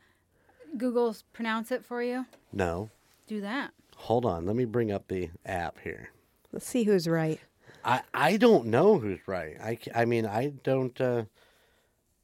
Google 0.77 1.13
pronounce 1.33 1.69
it 1.69 1.83
for 1.83 2.01
you? 2.01 2.25
No, 2.53 2.91
Do 3.27 3.41
that. 3.41 3.71
hold 3.97 4.25
on. 4.25 4.45
Let 4.45 4.55
me 4.55 4.63
bring 4.63 4.89
up 4.89 5.09
the 5.09 5.31
app 5.45 5.79
here. 5.83 6.11
Let's 6.53 6.65
see 6.65 6.85
who's 6.85 7.09
right. 7.09 7.41
I, 7.83 8.03
I 8.13 8.37
don't 8.37 8.67
know 8.67 8.99
who's 8.99 9.19
right. 9.27 9.57
I, 9.61 9.77
I 9.93 10.05
mean 10.05 10.25
I 10.25 10.53
don't 10.63 10.99
uh, 11.01 11.25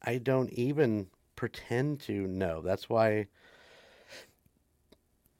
I 0.03 0.17
don't 0.17 0.51
even 0.51 1.07
pretend 1.35 2.01
to 2.01 2.27
know. 2.27 2.61
That's 2.61 2.89
why 2.89 3.27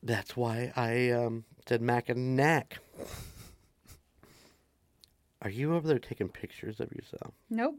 that's 0.04 0.36
why 0.36 0.72
I 0.76 1.12
um, 1.12 1.46
said 1.68 1.82
Mackinac. 1.82 2.80
Are 5.44 5.50
you 5.50 5.76
over 5.76 5.88
there 5.88 6.00
taking 6.00 6.30
pictures 6.30 6.80
of 6.80 6.92
yourself? 6.92 7.34
Nope. 7.50 7.76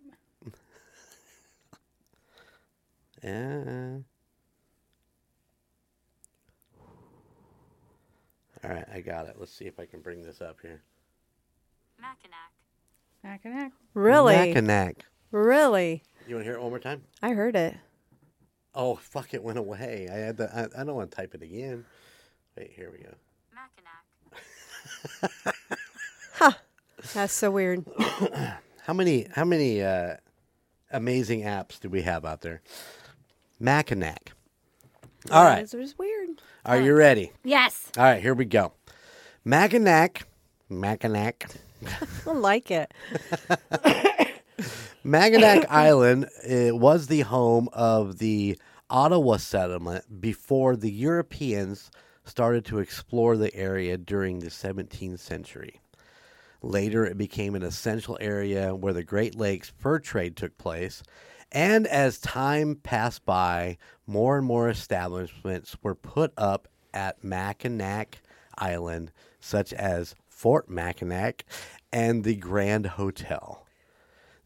Yeah. 3.22 3.98
All 8.64 8.70
right, 8.70 8.86
I 8.92 9.00
got 9.00 9.26
it. 9.26 9.36
Let's 9.38 9.52
see 9.52 9.66
if 9.66 9.78
I 9.80 9.86
can 9.86 10.00
bring 10.00 10.22
this 10.22 10.40
up 10.40 10.58
here. 10.62 10.82
Mackinac. 12.00 12.52
Mackinac. 13.22 13.72
Really? 13.94 14.34
Mackinac. 14.34 15.04
Really? 15.30 16.02
You 16.26 16.36
want 16.36 16.44
to 16.44 16.46
hear 16.50 16.54
it 16.54 16.62
one 16.62 16.70
more 16.70 16.78
time? 16.78 17.02
I 17.22 17.32
heard 17.32 17.56
it. 17.56 17.74
Oh 18.74 18.96
fuck! 18.96 19.34
It 19.34 19.42
went 19.42 19.58
away. 19.58 20.08
I 20.10 20.16
had 20.16 20.36
to. 20.38 20.50
I, 20.76 20.80
I 20.80 20.84
don't 20.84 20.94
want 20.94 21.10
to 21.10 21.16
type 21.16 21.34
it 21.34 21.42
again. 21.42 21.84
Wait, 22.56 22.72
here 22.74 22.90
we 22.90 23.04
go. 23.04 23.12
Mackinac. 23.54 24.42
huh. 26.34 26.52
That's 27.14 27.32
so 27.32 27.50
weird. 27.50 27.84
How 28.84 28.92
many 28.92 29.28
how 29.32 29.44
many 29.44 29.80
uh, 29.80 30.16
amazing 30.90 31.42
apps 31.42 31.78
do 31.78 31.88
we 31.88 32.02
have 32.02 32.24
out 32.24 32.40
there? 32.40 32.62
Mackinac. 33.60 34.32
All 35.30 35.44
right. 35.44 35.60
Those 35.60 35.74
are 35.74 35.82
just 35.82 36.00
weird. 36.00 36.30
Are 36.64 36.80
you 36.80 36.92
ready? 36.94 37.30
Yes. 37.44 37.92
All 37.96 38.02
right, 38.02 38.20
here 38.20 38.34
we 38.34 38.44
go. 38.44 38.72
Mackinac. 39.44 40.26
Mackinac. 40.68 41.46
I 42.26 42.32
like 42.32 42.72
it. 42.72 42.92
Mackinac 45.04 45.70
Island 45.70 46.26
uh, 46.48 46.76
was 46.76 47.06
the 47.06 47.20
home 47.20 47.68
of 47.72 48.18
the 48.18 48.58
Ottawa 48.90 49.38
settlement 49.38 50.20
before 50.20 50.76
the 50.76 50.90
Europeans 50.90 51.90
started 52.24 52.64
to 52.66 52.78
explore 52.78 53.36
the 53.36 53.54
area 53.54 53.96
during 53.96 54.38
the 54.38 54.50
17th 54.50 55.18
century. 55.18 55.80
Later, 56.62 57.04
it 57.04 57.18
became 57.18 57.54
an 57.54 57.62
essential 57.62 58.16
area 58.20 58.74
where 58.74 58.92
the 58.92 59.02
Great 59.02 59.34
Lakes 59.34 59.72
fur 59.76 59.98
trade 59.98 60.36
took 60.36 60.56
place. 60.58 61.02
And 61.50 61.86
as 61.86 62.18
time 62.20 62.76
passed 62.76 63.24
by, 63.24 63.78
more 64.06 64.38
and 64.38 64.46
more 64.46 64.68
establishments 64.68 65.76
were 65.82 65.94
put 65.94 66.32
up 66.38 66.68
at 66.94 67.24
Mackinac 67.24 68.22
Island, 68.56 69.10
such 69.40 69.72
as 69.72 70.14
Fort 70.28 70.68
Mackinac 70.68 71.44
and 71.92 72.22
the 72.22 72.36
Grand 72.36 72.86
Hotel. 72.86 73.61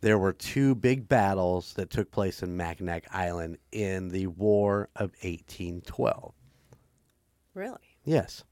There 0.00 0.19
were 0.19 0.33
two 0.33 0.75
big 0.75 1.09
battles 1.09 1.73
that 1.75 1.91
took 1.91 2.11
place 2.11 2.43
in 2.43 2.57
Mackinac 2.57 3.07
Island 3.12 3.59
in 3.73 4.09
the 4.09 4.26
War 4.26 4.88
of 4.95 5.12
1812. 5.23 6.35
Really? 7.55 7.79
Yes. 8.05 8.45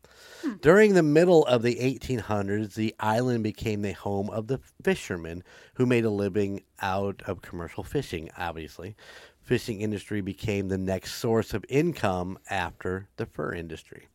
Hmm. 0.42 0.54
During 0.62 0.94
the 0.94 1.02
middle 1.02 1.44
of 1.46 1.62
the 1.62 1.76
1800s, 1.76 2.74
the 2.74 2.94
island 2.98 3.44
became 3.44 3.82
the 3.82 3.92
home 3.92 4.30
of 4.30 4.46
the 4.46 4.58
fishermen 4.82 5.44
who 5.74 5.86
made 5.86 6.04
a 6.04 6.10
living 6.10 6.62
out 6.80 7.22
of 7.26 7.42
commercial 7.42 7.84
fishing, 7.84 8.30
obviously. 8.36 8.96
Fishing 9.42 9.82
industry 9.82 10.22
became 10.22 10.68
the 10.68 10.78
next 10.78 11.14
source 11.14 11.52
of 11.52 11.64
income 11.68 12.38
after 12.48 13.08
the 13.16 13.26
fur 13.26 13.52
industry. 13.52 14.08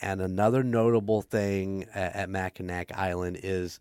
And 0.00 0.20
another 0.20 0.62
notable 0.62 1.22
thing 1.22 1.86
a- 1.94 2.16
at 2.16 2.30
Mackinac 2.30 2.92
Island 2.96 3.40
is 3.42 3.78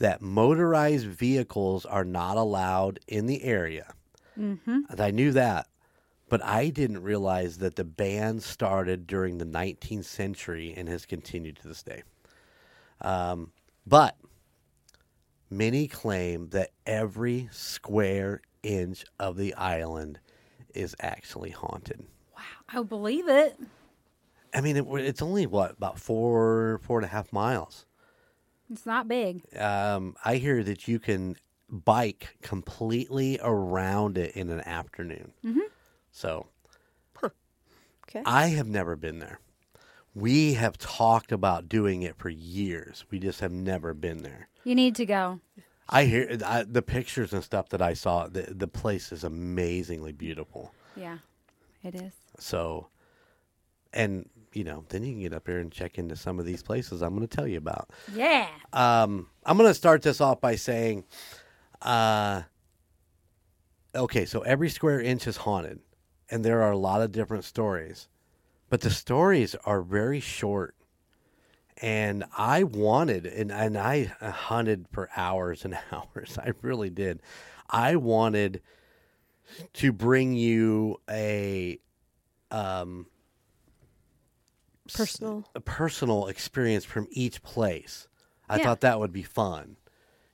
that 0.00 0.22
motorized 0.22 1.06
vehicles 1.06 1.86
are 1.86 2.04
not 2.04 2.36
allowed 2.36 2.98
in 3.06 3.26
the 3.26 3.44
area. 3.44 3.92
Mm-hmm. 4.36 4.80
And 4.88 5.00
I 5.00 5.10
knew 5.10 5.30
that, 5.32 5.68
but 6.28 6.42
I 6.42 6.70
didn't 6.70 7.02
realize 7.02 7.58
that 7.58 7.76
the 7.76 7.84
ban 7.84 8.40
started 8.40 9.06
during 9.06 9.38
the 9.38 9.44
19th 9.44 10.06
century 10.06 10.74
and 10.74 10.88
has 10.88 11.04
continued 11.04 11.56
to 11.56 11.68
this 11.68 11.82
day. 11.82 12.02
Um, 13.02 13.52
but 13.86 14.16
many 15.50 15.86
claim 15.86 16.48
that 16.48 16.70
every 16.86 17.50
square 17.52 18.40
inch 18.62 19.04
of 19.18 19.36
the 19.36 19.54
island 19.54 20.18
is 20.74 20.96
actually 21.00 21.50
haunted. 21.50 22.06
Wow, 22.34 22.80
I 22.80 22.82
believe 22.82 23.28
it. 23.28 23.58
I 24.54 24.62
mean, 24.62 24.78
it, 24.78 24.86
it's 25.00 25.22
only 25.22 25.46
what 25.46 25.72
about 25.72 25.98
four, 25.98 26.80
four 26.84 26.98
and 26.98 27.04
a 27.04 27.08
half 27.08 27.32
miles. 27.34 27.84
It's 28.70 28.86
not 28.86 29.08
big. 29.08 29.42
Um, 29.58 30.16
I 30.24 30.36
hear 30.36 30.62
that 30.62 30.86
you 30.86 30.98
can 30.98 31.36
bike 31.68 32.36
completely 32.42 33.38
around 33.42 34.16
it 34.16 34.36
in 34.36 34.50
an 34.50 34.60
afternoon. 34.60 35.32
So 36.12 36.46
Okay. 37.22 38.22
I 38.26 38.48
have 38.48 38.66
never 38.66 38.96
been 38.96 39.20
there. 39.20 39.38
We 40.14 40.54
have 40.54 40.76
talked 40.76 41.30
about 41.30 41.68
doing 41.68 42.02
it 42.02 42.16
for 42.16 42.28
years. 42.28 43.04
We 43.10 43.20
just 43.20 43.38
have 43.38 43.52
never 43.52 43.94
been 43.94 44.24
there. 44.24 44.48
You 44.64 44.74
need 44.74 44.96
to 44.96 45.06
go. 45.06 45.38
I 45.88 46.04
hear 46.06 46.36
I, 46.44 46.64
the 46.64 46.82
pictures 46.82 47.32
and 47.32 47.44
stuff 47.44 47.68
that 47.68 47.80
I 47.80 47.94
saw. 47.94 48.26
The 48.26 48.52
the 48.54 48.66
place 48.66 49.12
is 49.12 49.22
amazingly 49.22 50.10
beautiful. 50.12 50.74
Yeah, 50.96 51.18
it 51.84 51.94
is. 51.94 52.12
So, 52.38 52.88
and 53.92 54.28
you 54.52 54.64
know, 54.64 54.84
then 54.88 55.04
you 55.04 55.12
can 55.12 55.20
get 55.20 55.32
up 55.32 55.46
here 55.46 55.58
and 55.58 55.70
check 55.70 55.98
into 55.98 56.16
some 56.16 56.38
of 56.38 56.44
these 56.44 56.62
places 56.62 57.02
I'm 57.02 57.14
going 57.14 57.26
to 57.26 57.36
tell 57.36 57.46
you 57.46 57.58
about. 57.58 57.90
Yeah. 58.14 58.48
Um, 58.72 59.28
I'm 59.44 59.56
going 59.56 59.70
to 59.70 59.74
start 59.74 60.02
this 60.02 60.20
off 60.20 60.40
by 60.40 60.56
saying, 60.56 61.04
uh, 61.82 62.42
okay, 63.94 64.24
so 64.24 64.40
every 64.40 64.68
square 64.68 65.00
inch 65.00 65.26
is 65.26 65.36
haunted, 65.36 65.80
and 66.30 66.44
there 66.44 66.62
are 66.62 66.72
a 66.72 66.76
lot 66.76 67.00
of 67.00 67.12
different 67.12 67.44
stories, 67.44 68.08
but 68.68 68.80
the 68.80 68.90
stories 68.90 69.54
are 69.64 69.82
very 69.82 70.20
short. 70.20 70.74
And 71.82 72.24
I 72.36 72.64
wanted, 72.64 73.24
and, 73.24 73.50
and 73.50 73.78
I 73.78 74.12
hunted 74.20 74.86
for 74.92 75.08
hours 75.16 75.64
and 75.64 75.78
hours. 75.92 76.38
I 76.38 76.52
really 76.60 76.90
did. 76.90 77.22
I 77.70 77.96
wanted 77.96 78.60
to 79.74 79.92
bring 79.92 80.34
you 80.34 81.00
a, 81.08 81.78
um, 82.50 83.06
Personal. 84.96 85.44
a 85.54 85.60
personal 85.60 86.26
experience 86.26 86.84
from 86.84 87.06
each 87.10 87.42
place. 87.42 88.08
I 88.48 88.56
Yeah. 88.58 88.64
thought 88.64 88.80
that 88.80 88.98
would 88.98 89.12
be 89.12 89.22
fun, 89.22 89.76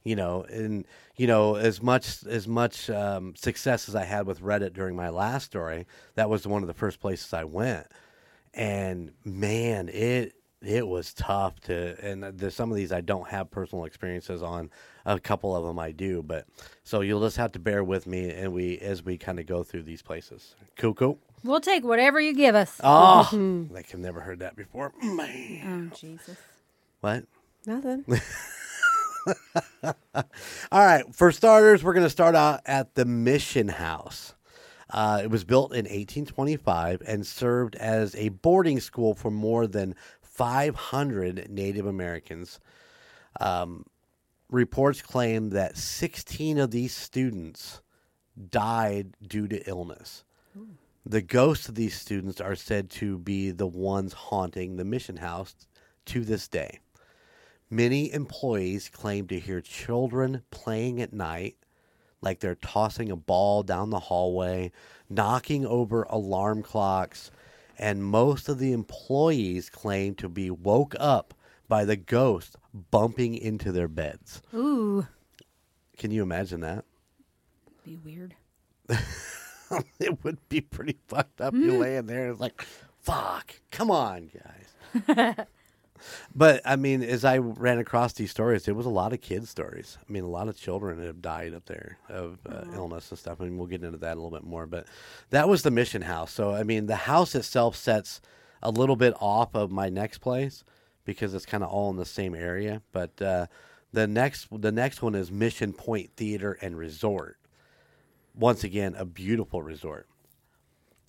you 0.02 0.16
know, 0.16 0.42
and 0.44 0.86
you 1.16 1.26
know 1.26 1.56
as 1.56 1.82
much 1.82 2.24
as 2.24 2.46
much 2.48 2.88
um, 2.90 3.34
success 3.36 3.88
as 3.88 3.94
I 3.94 4.04
had 4.04 4.26
with 4.26 4.40
Reddit 4.40 4.72
during 4.72 4.96
my 4.96 5.08
last 5.10 5.44
story, 5.44 5.86
that 6.14 6.30
was 6.30 6.46
one 6.46 6.62
of 6.62 6.66
the 6.68 6.74
first 6.74 7.00
places 7.00 7.32
I 7.32 7.44
went, 7.44 7.86
and 8.54 9.12
man, 9.24 9.88
it 9.88 10.34
it 10.62 10.88
was 10.88 11.12
tough 11.12 11.60
to. 11.60 11.96
And 12.02 12.24
there's 12.24 12.54
some 12.54 12.70
of 12.70 12.76
these 12.76 12.90
I 12.92 13.02
don't 13.02 13.28
have 13.28 13.50
personal 13.50 13.84
experiences 13.84 14.42
on. 14.42 14.70
A 15.04 15.20
couple 15.20 15.54
of 15.54 15.64
them 15.64 15.78
I 15.78 15.92
do, 15.92 16.22
but 16.22 16.46
so 16.82 17.00
you'll 17.00 17.20
just 17.20 17.36
have 17.36 17.52
to 17.52 17.58
bear 17.60 17.84
with 17.84 18.06
me, 18.08 18.30
and 18.30 18.52
we 18.52 18.78
as 18.78 19.04
we 19.04 19.18
kind 19.18 19.38
of 19.38 19.46
go 19.46 19.62
through 19.62 19.82
these 19.84 20.02
places. 20.02 20.56
Cool, 20.76 20.94
cool. 20.94 21.18
We'll 21.44 21.60
take 21.60 21.84
whatever 21.84 22.20
you 22.20 22.34
give 22.34 22.54
us. 22.54 22.80
Oh, 22.82 23.28
like 23.70 23.88
I've 23.92 24.00
never 24.00 24.20
heard 24.20 24.40
that 24.40 24.56
before. 24.56 24.92
Man, 25.02 25.90
Oh, 25.92 25.96
Jesus. 25.96 26.36
what? 27.00 27.24
Nothing. 27.66 28.04
All 29.84 30.24
right. 30.72 31.04
For 31.14 31.32
starters, 31.32 31.82
we're 31.82 31.94
going 31.94 32.06
to 32.06 32.10
start 32.10 32.34
out 32.34 32.60
at 32.66 32.94
the 32.94 33.04
Mission 33.04 33.68
House. 33.68 34.34
Uh, 34.88 35.20
it 35.24 35.30
was 35.30 35.42
built 35.44 35.72
in 35.72 35.84
1825 35.84 37.02
and 37.06 37.26
served 37.26 37.74
as 37.76 38.14
a 38.14 38.28
boarding 38.28 38.78
school 38.78 39.14
for 39.14 39.32
more 39.32 39.66
than 39.66 39.96
500 40.22 41.50
Native 41.50 41.86
Americans. 41.86 42.60
Um, 43.40 43.84
reports 44.48 45.02
claim 45.02 45.50
that 45.50 45.76
16 45.76 46.58
of 46.58 46.70
these 46.70 46.94
students 46.94 47.80
died 48.50 49.14
due 49.26 49.48
to 49.48 49.68
illness. 49.68 50.22
The 51.08 51.22
ghosts 51.22 51.68
of 51.68 51.76
these 51.76 51.94
students 51.94 52.40
are 52.40 52.56
said 52.56 52.90
to 52.90 53.16
be 53.16 53.52
the 53.52 53.66
ones 53.66 54.12
haunting 54.12 54.74
the 54.74 54.84
mission 54.84 55.18
house 55.18 55.54
to 56.06 56.24
this 56.24 56.48
day. 56.48 56.80
Many 57.70 58.12
employees 58.12 58.88
claim 58.88 59.28
to 59.28 59.38
hear 59.38 59.60
children 59.60 60.42
playing 60.50 61.00
at 61.00 61.12
night, 61.12 61.58
like 62.20 62.40
they're 62.40 62.56
tossing 62.56 63.12
a 63.12 63.16
ball 63.16 63.62
down 63.62 63.90
the 63.90 64.00
hallway, 64.00 64.72
knocking 65.08 65.64
over 65.64 66.02
alarm 66.10 66.64
clocks, 66.64 67.30
and 67.78 68.02
most 68.04 68.48
of 68.48 68.58
the 68.58 68.72
employees 68.72 69.70
claim 69.70 70.16
to 70.16 70.28
be 70.28 70.50
woke 70.50 70.96
up 70.98 71.34
by 71.68 71.84
the 71.84 71.96
ghost 71.96 72.56
bumping 72.90 73.36
into 73.36 73.70
their 73.70 73.86
beds. 73.86 74.42
Ooh. 74.52 75.06
Can 75.98 76.10
you 76.10 76.24
imagine 76.24 76.62
that? 76.62 76.84
Be 77.84 77.96
weird. 77.96 78.34
it 80.00 80.24
would 80.24 80.38
be 80.48 80.60
pretty 80.60 80.96
fucked 81.08 81.40
up. 81.40 81.54
You 81.54 81.78
laying 81.78 82.06
there, 82.06 82.30
it's 82.30 82.40
like, 82.40 82.62
fuck, 83.00 83.60
come 83.70 83.90
on, 83.90 84.30
guys. 84.32 85.46
but 86.34 86.60
I 86.64 86.76
mean, 86.76 87.02
as 87.02 87.24
I 87.24 87.38
ran 87.38 87.78
across 87.78 88.12
these 88.12 88.30
stories, 88.30 88.68
it 88.68 88.76
was 88.76 88.86
a 88.86 88.90
lot 88.90 89.12
of 89.12 89.20
kids' 89.20 89.50
stories. 89.50 89.98
I 90.00 90.12
mean, 90.12 90.24
a 90.24 90.28
lot 90.28 90.48
of 90.48 90.56
children 90.56 91.02
have 91.02 91.22
died 91.22 91.54
up 91.54 91.66
there 91.66 91.98
of 92.08 92.38
uh, 92.48 92.64
illness 92.74 93.10
and 93.10 93.18
stuff, 93.18 93.40
I 93.40 93.44
and 93.44 93.58
we'll 93.58 93.66
get 93.66 93.84
into 93.84 93.98
that 93.98 94.14
a 94.14 94.20
little 94.20 94.36
bit 94.36 94.44
more. 94.44 94.66
But 94.66 94.86
that 95.30 95.48
was 95.48 95.62
the 95.62 95.70
mission 95.70 96.02
house. 96.02 96.32
So 96.32 96.52
I 96.52 96.62
mean, 96.62 96.86
the 96.86 96.96
house 96.96 97.34
itself 97.34 97.76
sets 97.76 98.20
a 98.62 98.70
little 98.70 98.96
bit 98.96 99.14
off 99.20 99.54
of 99.54 99.70
my 99.70 99.88
next 99.88 100.18
place 100.18 100.64
because 101.04 101.34
it's 101.34 101.46
kind 101.46 101.62
of 101.62 101.70
all 101.70 101.90
in 101.90 101.96
the 101.96 102.04
same 102.04 102.34
area. 102.34 102.82
But 102.92 103.20
uh, 103.22 103.46
the 103.92 104.06
next, 104.06 104.48
the 104.50 104.72
next 104.72 105.02
one 105.02 105.14
is 105.14 105.30
Mission 105.30 105.72
Point 105.72 106.10
Theater 106.16 106.58
and 106.60 106.76
Resort 106.76 107.38
once 108.36 108.62
again, 108.64 108.94
a 108.96 109.04
beautiful 109.04 109.62
resort. 109.62 110.08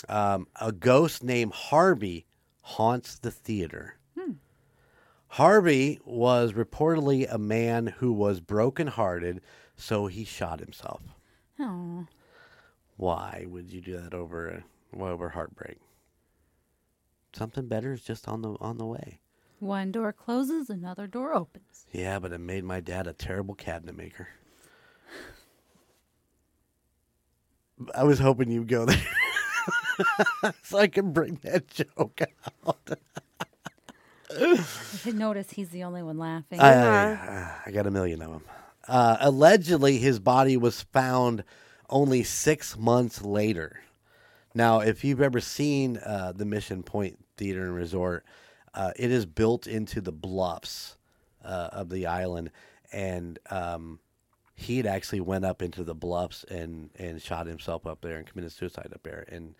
Um, 0.07 0.47
a 0.59 0.71
ghost 0.71 1.23
named 1.23 1.53
Harvey 1.53 2.25
haunts 2.61 3.17
the 3.19 3.31
theater. 3.31 3.97
Harvey 5.31 5.99
was 6.05 6.53
reportedly 6.53 7.31
a 7.31 7.37
man 7.37 7.87
who 7.87 8.13
was 8.13 8.39
brokenhearted, 8.39 9.41
so 9.75 10.07
he 10.07 10.23
shot 10.23 10.59
himself. 10.59 11.01
Oh. 11.59 12.07
Why 12.95 13.45
would 13.47 13.71
you 13.71 13.81
do 13.81 13.97
that 13.99 14.13
over 14.13 14.63
over 14.97 15.29
heartbreak? 15.29 15.79
Something 17.33 17.67
better 17.67 17.93
is 17.93 18.01
just 18.01 18.27
on 18.27 18.41
the 18.41 18.55
on 18.59 18.77
the 18.77 18.85
way. 18.85 19.19
One 19.59 19.91
door 19.91 20.13
closes, 20.13 20.69
another 20.69 21.07
door 21.07 21.33
opens. 21.33 21.85
Yeah, 21.91 22.19
but 22.19 22.31
it 22.31 22.39
made 22.39 22.63
my 22.63 22.79
dad 22.79 23.05
a 23.05 23.13
terrible 23.13 23.55
cabinet 23.55 23.95
maker. 23.95 24.29
I 27.93 28.03
was 28.03 28.19
hoping 28.19 28.49
you'd 28.49 28.67
go 28.67 28.85
there. 28.85 29.01
so 30.63 30.77
I 30.77 30.87
can 30.87 31.11
bring 31.11 31.39
that 31.43 31.67
joke 31.67 32.21
out. 32.65 32.97
I 34.29 34.65
did 35.03 35.15
notice 35.15 35.51
he's 35.51 35.69
the 35.69 35.83
only 35.83 36.03
one 36.03 36.17
laughing. 36.17 36.59
I, 36.59 37.13
I, 37.13 37.61
I 37.65 37.71
got 37.71 37.87
a 37.87 37.91
million 37.91 38.21
of 38.21 38.31
them. 38.31 38.43
Uh, 38.87 39.17
allegedly, 39.19 39.97
his 39.97 40.19
body 40.19 40.57
was 40.57 40.81
found 40.81 41.43
only 41.89 42.23
six 42.23 42.77
months 42.77 43.21
later. 43.21 43.81
Now, 44.53 44.79
if 44.79 45.03
you've 45.03 45.21
ever 45.21 45.39
seen 45.39 45.97
uh, 45.97 46.33
the 46.35 46.45
Mission 46.45 46.83
Point 46.83 47.19
Theater 47.37 47.63
and 47.65 47.75
Resort, 47.75 48.25
uh, 48.73 48.91
it 48.95 49.11
is 49.11 49.25
built 49.25 49.67
into 49.67 50.01
the 50.01 50.11
bluffs 50.11 50.97
uh, 51.43 51.69
of 51.71 51.89
the 51.89 52.07
island, 52.07 52.51
and 52.91 53.39
um, 53.49 53.99
he 54.59 54.77
had 54.77 54.87
actually 54.87 55.21
went 55.21 55.45
up 55.45 55.61
into 55.61 55.83
the 55.83 55.93
bluffs 55.93 56.43
and, 56.45 56.89
and 56.97 57.21
shot 57.21 57.45
himself 57.45 57.85
up 57.85 58.01
there 58.01 58.17
and 58.17 58.25
committed 58.25 58.51
suicide 58.51 58.91
up 58.93 59.03
there, 59.03 59.23
and 59.29 59.53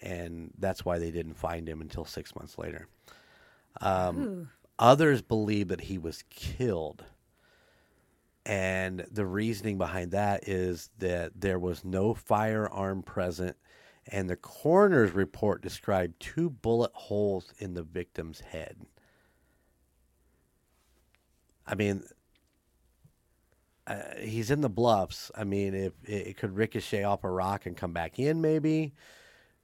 and 0.00 0.52
that's 0.58 0.84
why 0.84 0.98
they 0.98 1.10
didn't 1.10 1.34
find 1.34 1.68
him 1.68 1.80
until 1.80 2.04
six 2.04 2.34
months 2.36 2.56
later. 2.56 2.86
Um, 3.80 4.50
others 4.78 5.20
believe 5.20 5.68
that 5.68 5.80
he 5.82 5.98
was 5.98 6.22
killed. 6.30 7.04
And 8.44 9.04
the 9.10 9.26
reasoning 9.26 9.78
behind 9.78 10.12
that 10.12 10.48
is 10.48 10.90
that 10.98 11.32
there 11.40 11.58
was 11.58 11.84
no 11.84 12.14
firearm 12.14 13.02
present, 13.02 13.56
and 14.06 14.30
the 14.30 14.36
coroner's 14.36 15.10
report 15.12 15.60
described 15.60 16.20
two 16.20 16.50
bullet 16.50 16.92
holes 16.94 17.52
in 17.58 17.74
the 17.74 17.82
victim's 17.82 18.40
head. 18.40 18.76
I 21.66 21.74
mean, 21.74 22.04
uh, 23.86 24.02
he's 24.20 24.50
in 24.50 24.60
the 24.60 24.68
bluffs. 24.68 25.30
I 25.34 25.44
mean, 25.44 25.74
if 25.74 25.92
it, 26.04 26.26
it 26.28 26.36
could 26.36 26.56
ricochet 26.56 27.04
off 27.04 27.24
a 27.24 27.30
rock 27.30 27.66
and 27.66 27.76
come 27.76 27.92
back 27.92 28.18
in, 28.18 28.40
maybe 28.40 28.94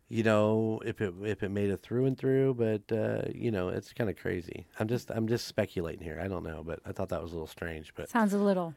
you 0.08 0.22
know, 0.22 0.78
if 0.84 1.00
it 1.00 1.14
if 1.22 1.42
it 1.42 1.48
made 1.48 1.70
it 1.70 1.80
through 1.80 2.04
and 2.04 2.18
through, 2.18 2.52
but 2.54 2.94
uh, 2.94 3.22
you 3.34 3.50
know, 3.50 3.68
it's 3.68 3.94
kind 3.94 4.10
of 4.10 4.16
crazy. 4.16 4.66
I'm 4.78 4.86
just 4.86 5.10
I'm 5.10 5.26
just 5.26 5.46
speculating 5.46 6.02
here. 6.02 6.20
I 6.22 6.28
don't 6.28 6.44
know, 6.44 6.62
but 6.62 6.80
I 6.84 6.92
thought 6.92 7.08
that 7.08 7.22
was 7.22 7.30
a 7.32 7.34
little 7.34 7.46
strange, 7.46 7.94
but 7.94 8.10
Sounds 8.10 8.34
a 8.34 8.38
little 8.38 8.74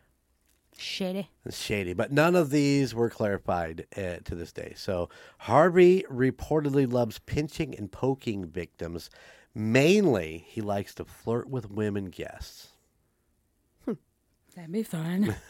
shady. 0.77 1.29
shady. 1.49 1.93
But 1.93 2.13
none 2.13 2.38
of 2.38 2.51
these 2.51 2.95
were 2.95 3.10
clarified 3.10 3.86
uh, 3.97 4.17
to 4.23 4.34
this 4.34 4.53
day. 4.53 4.73
So 4.77 5.10
Harvey 5.39 6.05
reportedly 6.10 6.89
loves 6.91 7.19
pinching 7.19 7.75
and 7.75 7.91
poking 7.91 8.45
victims. 8.45 9.10
Mainly, 9.53 10.45
he 10.47 10.62
likes 10.62 10.95
to 10.95 11.03
flirt 11.05 11.49
with 11.49 11.69
women 11.69 12.05
guests. 12.05 12.69
That'd 14.56 14.72
be 14.72 14.84
fun. 14.84 15.36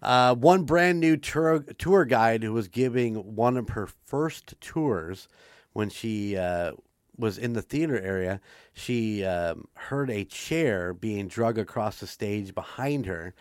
Uh, 0.00 0.32
one 0.32 0.62
brand 0.62 1.00
new 1.00 1.16
tour, 1.16 1.58
tour 1.76 2.04
guide 2.04 2.44
who 2.44 2.52
was 2.52 2.68
giving 2.68 3.34
one 3.34 3.56
of 3.56 3.70
her 3.70 3.88
first 4.06 4.54
tours 4.60 5.26
when 5.72 5.90
she 5.90 6.36
uh, 6.36 6.72
was 7.16 7.36
in 7.36 7.52
the 7.54 7.62
theater 7.62 8.00
area, 8.00 8.40
she 8.72 9.24
um, 9.24 9.66
heard 9.74 10.10
a 10.10 10.24
chair 10.24 10.94
being 10.94 11.26
drug 11.26 11.58
across 11.58 11.98
the 11.98 12.06
stage 12.06 12.54
behind 12.54 13.06
her. 13.06 13.34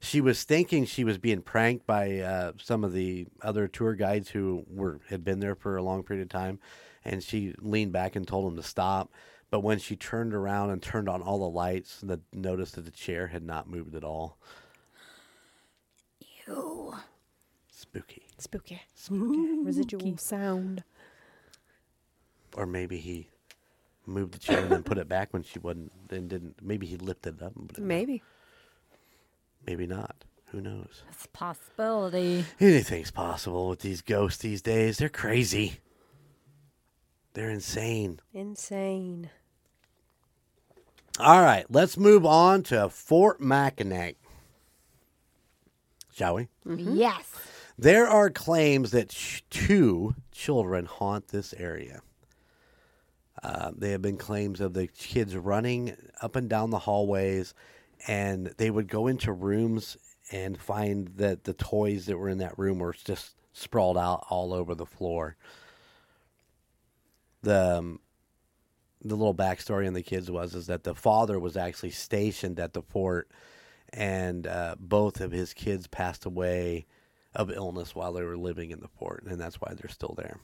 She 0.00 0.20
was 0.20 0.44
thinking 0.44 0.84
she 0.84 1.04
was 1.04 1.16
being 1.16 1.40
pranked 1.40 1.86
by 1.86 2.18
uh, 2.18 2.52
some 2.58 2.84
of 2.84 2.92
the 2.92 3.26
other 3.40 3.66
tour 3.68 3.94
guides 3.94 4.28
who 4.28 4.64
were 4.68 5.00
had 5.08 5.24
been 5.24 5.40
there 5.40 5.54
for 5.54 5.76
a 5.76 5.82
long 5.82 6.02
period 6.02 6.24
of 6.24 6.28
time, 6.28 6.58
and 7.04 7.22
she 7.22 7.54
leaned 7.58 7.92
back 7.92 8.16
and 8.16 8.26
told 8.26 8.46
them 8.46 8.56
to 8.56 8.62
stop. 8.62 9.10
But 9.52 9.60
when 9.60 9.78
she 9.78 9.96
turned 9.96 10.32
around 10.32 10.70
and 10.70 10.82
turned 10.82 11.10
on 11.10 11.20
all 11.20 11.38
the 11.38 11.44
lights, 11.54 12.00
the, 12.02 12.20
noticed 12.32 12.74
that 12.76 12.86
the 12.86 12.90
chair 12.90 13.26
had 13.26 13.42
not 13.44 13.68
moved 13.68 13.94
at 13.94 14.02
all. 14.02 14.38
Ew. 16.48 16.94
Spooky. 17.70 18.22
Spooky. 18.38 18.80
Spooky. 18.94 19.58
Residual 19.62 20.16
sound. 20.16 20.84
Or 22.56 22.64
maybe 22.64 22.96
he 22.96 23.28
moved 24.06 24.32
the 24.32 24.38
chair 24.38 24.60
and 24.60 24.70
then 24.70 24.82
put 24.82 24.96
it 24.96 25.06
back 25.06 25.34
when 25.34 25.42
she 25.42 25.58
wasn't 25.58 25.92
and 26.08 26.30
didn't 26.30 26.56
maybe 26.62 26.86
he 26.86 26.96
lifted 26.96 27.36
it 27.36 27.42
up 27.44 27.54
and 27.54 27.68
put 27.68 27.76
it 27.76 27.84
Maybe. 27.84 28.22
maybe 29.66 29.86
not. 29.86 30.24
Who 30.46 30.62
knows? 30.62 31.02
It's 31.10 31.26
a 31.26 31.28
possibility. 31.28 32.46
Anything's 32.58 33.10
possible 33.10 33.68
with 33.68 33.80
these 33.80 34.00
ghosts 34.00 34.40
these 34.42 34.62
days. 34.62 34.96
They're 34.96 35.10
crazy. 35.10 35.80
They're 37.34 37.50
insane. 37.50 38.20
Insane. 38.32 39.28
All 41.18 41.42
right, 41.42 41.66
let's 41.68 41.96
move 41.98 42.24
on 42.24 42.62
to 42.64 42.88
Fort 42.88 43.40
Mackinac. 43.40 44.16
Shall 46.14 46.34
we? 46.34 46.48
Yes. 46.64 47.24
There 47.78 48.06
are 48.06 48.30
claims 48.30 48.90
that 48.92 49.12
sh- 49.12 49.42
two 49.50 50.14
children 50.30 50.86
haunt 50.86 51.28
this 51.28 51.54
area. 51.54 52.02
Uh, 53.42 53.72
there 53.76 53.92
have 53.92 54.02
been 54.02 54.16
claims 54.18 54.60
of 54.60 54.72
the 54.72 54.86
kids 54.86 55.36
running 55.36 55.96
up 56.20 56.36
and 56.36 56.48
down 56.48 56.70
the 56.70 56.78
hallways, 56.78 57.54
and 58.06 58.46
they 58.58 58.70
would 58.70 58.88
go 58.88 59.06
into 59.06 59.32
rooms 59.32 59.96
and 60.30 60.58
find 60.58 61.08
that 61.16 61.44
the 61.44 61.54
toys 61.54 62.06
that 62.06 62.16
were 62.18 62.28
in 62.28 62.38
that 62.38 62.58
room 62.58 62.78
were 62.78 62.94
just 63.04 63.34
sprawled 63.52 63.98
out 63.98 64.24
all 64.30 64.52
over 64.54 64.74
the 64.74 64.86
floor. 64.86 65.36
The 67.42 67.78
um, 67.78 68.00
the 69.04 69.16
little 69.16 69.34
backstory 69.34 69.86
on 69.86 69.94
the 69.94 70.02
kids 70.02 70.30
was 70.30 70.54
is 70.54 70.66
that 70.66 70.84
the 70.84 70.94
father 70.94 71.38
was 71.38 71.56
actually 71.56 71.90
stationed 71.90 72.58
at 72.60 72.72
the 72.72 72.82
fort, 72.82 73.30
and 73.92 74.46
uh, 74.46 74.76
both 74.78 75.20
of 75.20 75.32
his 75.32 75.52
kids 75.52 75.86
passed 75.86 76.24
away 76.24 76.86
of 77.34 77.50
illness 77.50 77.94
while 77.94 78.12
they 78.12 78.22
were 78.22 78.36
living 78.36 78.70
in 78.70 78.80
the 78.80 78.88
fort, 78.88 79.24
and 79.26 79.40
that's 79.40 79.60
why 79.60 79.72
they're 79.74 79.90
still 79.90 80.14
there. 80.16 80.38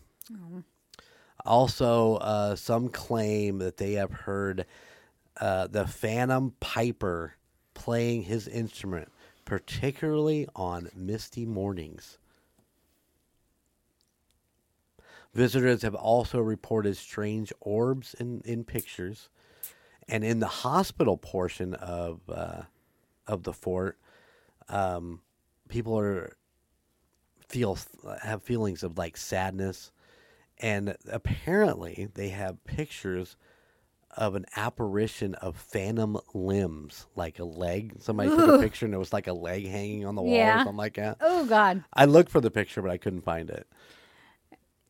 Also, 1.45 2.17
uh, 2.17 2.57
some 2.57 2.89
claim 2.89 3.59
that 3.59 3.77
they 3.77 3.93
have 3.93 4.13
heard 4.13 4.67
uh, 5.41 5.69
the 5.69 5.87
Phantom 5.87 6.53
Piper 6.59 7.35
playing 7.75 8.23
his 8.23 8.49
instrument, 8.49 9.09
particularly 9.45 10.49
on 10.57 10.91
misty 10.95 11.47
mornings. 11.47 12.19
Visitors 15.39 15.83
have 15.83 15.95
also 15.95 16.41
reported 16.41 16.97
strange 16.97 17.53
orbs 17.61 18.13
in, 18.19 18.43
in 18.45 18.65
pictures, 18.65 19.29
and 20.09 20.25
in 20.25 20.41
the 20.41 20.49
hospital 20.49 21.17
portion 21.17 21.75
of 21.75 22.21
uh, 22.29 22.63
of 23.29 23.45
the 23.45 23.53
fort, 23.53 24.01
um, 24.69 25.21
people 25.69 25.97
are 25.97 26.37
feel 27.49 27.79
have 28.21 28.43
feelings 28.43 28.83
of 28.83 28.99
like 28.99 29.17
sadness, 29.17 29.93
and 30.59 30.97
apparently 31.09 32.09
they 32.15 32.31
have 32.31 32.65
pictures 32.65 33.37
of 34.17 34.35
an 34.35 34.45
apparition 34.57 35.37
of 35.37 35.55
phantom 35.57 36.19
limbs, 36.35 37.07
like 37.15 37.39
a 37.39 37.45
leg. 37.45 37.95
Somebody 38.01 38.31
took 38.31 38.57
a 38.57 38.59
picture 38.59 38.87
and 38.87 38.95
it 38.95 38.99
was 38.99 39.13
like 39.13 39.29
a 39.29 39.33
leg 39.33 39.69
hanging 39.69 40.05
on 40.05 40.17
the 40.17 40.23
wall 40.23 40.35
or 40.35 40.59
something 40.59 40.77
like 40.77 40.95
that. 40.95 41.19
Oh 41.21 41.47
God. 41.47 41.85
I 41.93 42.07
looked 42.07 42.33
for 42.33 42.41
the 42.41 42.51
picture, 42.51 42.83
but 42.83 42.91
I 42.91 42.97
couldn't 42.97 43.21
find 43.21 43.51
it. 43.51 43.69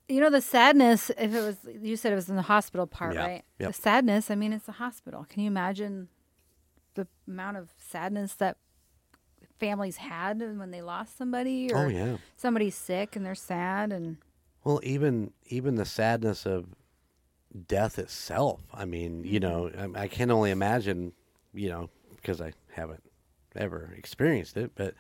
You 0.09 0.21
know 0.21 0.31
the 0.31 0.41
sadness. 0.41 1.11
If 1.11 1.35
it 1.35 1.41
was, 1.43 1.57
you 1.83 1.97
said 1.97 2.13
it 2.13 2.17
was 2.17 2.29
in 2.31 2.37
the 2.37 2.43
hospital 2.43 2.87
part, 2.87 3.15
Yeah. 3.15 3.25
right? 3.27 3.45
Yep. 3.59 3.69
The 3.71 3.75
sadness. 3.75 4.31
I 4.31 4.35
mean, 4.37 4.53
it's 4.53 4.69
a 4.69 4.73
hospital. 4.73 5.27
Can 5.29 5.43
you 5.43 5.49
imagine 5.49 6.09
the 6.95 7.07
amount 7.27 7.59
of 7.59 7.69
sadness 7.79 8.35
that 8.35 8.57
families 9.61 9.99
had 9.99 10.41
when 10.41 10.71
they 10.71 10.81
lost 10.83 11.17
somebody, 11.19 11.71
or 11.73 11.87
Oh 11.87 11.89
yeah. 11.89 12.17
somebody's 12.37 12.75
sick 12.75 13.17
and 13.17 13.25
they're 13.27 13.35
sad, 13.35 13.93
and 13.93 14.17
Well, 14.65 14.81
even 14.83 15.33
even 15.47 15.75
the 15.75 15.85
sadness 15.85 16.47
of 16.47 16.67
death 17.67 17.99
itself. 17.99 18.63
I 18.73 18.85
mean, 18.85 19.25
you 19.25 19.41
know, 19.41 19.71
I, 19.97 20.03
I 20.03 20.09
can 20.09 20.31
only 20.31 20.51
imagine, 20.51 21.13
you 21.53 21.69
know, 21.69 21.91
because 22.17 22.41
I 22.41 22.53
haven't 22.73 23.03
ever 23.57 23.93
experienced 23.97 24.57
it. 24.57 24.73
But, 24.75 24.95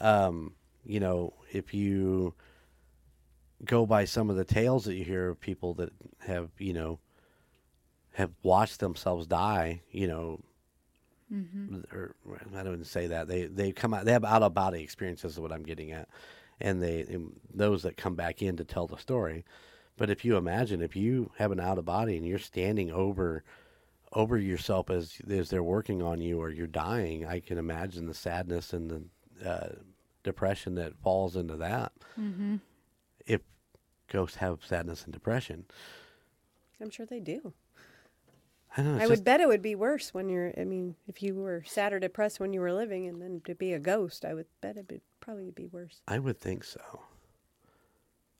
um, 0.00 0.54
you 0.84 1.00
know, 1.00 1.32
if 1.52 1.74
you 1.74 2.34
go 3.64 3.86
by 3.86 4.04
some 4.04 4.30
of 4.30 4.36
the 4.36 4.44
tales 4.44 4.84
that 4.84 4.94
you 4.94 5.04
hear 5.04 5.28
of 5.30 5.40
people 5.40 5.74
that 5.74 5.90
have, 6.20 6.50
you 6.58 6.72
know, 6.72 6.98
have 8.14 8.30
watched 8.42 8.80
themselves 8.80 9.26
die, 9.26 9.82
you 9.90 10.06
know, 10.06 10.40
or 11.92 12.14
I 12.56 12.62
don't 12.62 12.74
even 12.74 12.84
say 12.84 13.08
that 13.08 13.26
they 13.28 13.46
they 13.46 13.72
come 13.72 13.92
out 13.92 14.04
they 14.04 14.12
have 14.12 14.24
out 14.24 14.42
of 14.42 14.54
body 14.54 14.82
experiences 14.82 15.32
is 15.32 15.40
what 15.40 15.52
I'm 15.52 15.64
getting 15.64 15.90
at, 15.90 16.08
and 16.60 16.80
they 16.82 17.00
and 17.00 17.32
those 17.52 17.82
that 17.82 17.96
come 17.96 18.14
back 18.14 18.42
in 18.42 18.56
to 18.58 18.64
tell 18.64 18.86
the 18.86 18.96
story. 18.96 19.44
But 19.96 20.08
if 20.08 20.24
you 20.24 20.36
imagine 20.36 20.82
if 20.82 20.94
you 20.94 21.32
have 21.38 21.50
an 21.50 21.58
out 21.60 21.78
of 21.78 21.84
body 21.84 22.16
and 22.16 22.24
you're 22.26 22.38
standing 22.38 22.90
over 22.90 23.42
over 24.12 24.38
yourself 24.38 24.88
as 24.88 25.18
as 25.28 25.50
they're 25.50 25.62
working 25.64 26.00
on 26.02 26.20
you 26.20 26.40
or 26.40 26.50
you're 26.50 26.66
dying, 26.68 27.26
I 27.26 27.40
can 27.40 27.58
imagine 27.58 28.06
the 28.06 28.14
sadness 28.14 28.72
and 28.72 28.90
the 29.42 29.48
uh, 29.50 29.68
depression 30.22 30.74
that 30.76 30.96
falls 31.02 31.34
into 31.36 31.56
that. 31.56 31.92
If 33.26 33.42
ghosts 34.08 34.36
have 34.36 34.64
sadness 34.64 35.04
and 35.04 35.12
depression, 35.12 35.66
I'm 36.80 36.90
sure 36.90 37.06
they 37.06 37.20
do. 37.20 37.52
I 38.76 38.82
don't 38.82 38.96
know. 38.96 38.98
I 38.98 39.02
it's 39.02 39.10
would 39.10 39.24
bet 39.24 39.40
it 39.40 39.48
would 39.48 39.62
be 39.62 39.74
worse 39.74 40.12
when 40.12 40.28
you're. 40.28 40.52
I 40.58 40.64
mean, 40.64 40.96
if 41.08 41.22
you 41.22 41.34
were 41.34 41.62
sad 41.66 41.92
or 41.92 41.98
depressed 41.98 42.40
when 42.40 42.52
you 42.52 42.60
were 42.60 42.72
living, 42.72 43.06
and 43.06 43.22
then 43.22 43.40
to 43.46 43.54
be 43.54 43.72
a 43.72 43.78
ghost, 43.78 44.24
I 44.24 44.34
would 44.34 44.46
bet 44.60 44.76
it 44.76 44.86
would 44.90 45.00
probably 45.20 45.50
be 45.50 45.66
worse. 45.66 46.02
I 46.06 46.18
would 46.18 46.38
think 46.38 46.64
so. 46.64 47.00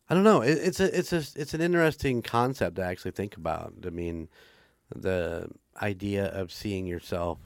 I 0.08 0.14
don't 0.14 0.24
know. 0.24 0.42
It, 0.42 0.58
it's 0.58 0.80
a 0.80 0.98
it's 0.98 1.12
a 1.12 1.24
it's 1.40 1.54
an 1.54 1.60
interesting 1.60 2.22
concept 2.22 2.76
to 2.76 2.82
actually 2.82 3.12
think 3.12 3.36
about. 3.36 3.72
I 3.86 3.90
mean, 3.90 4.28
the 4.94 5.48
idea 5.80 6.26
of 6.26 6.52
seeing 6.52 6.86
yourself 6.86 7.38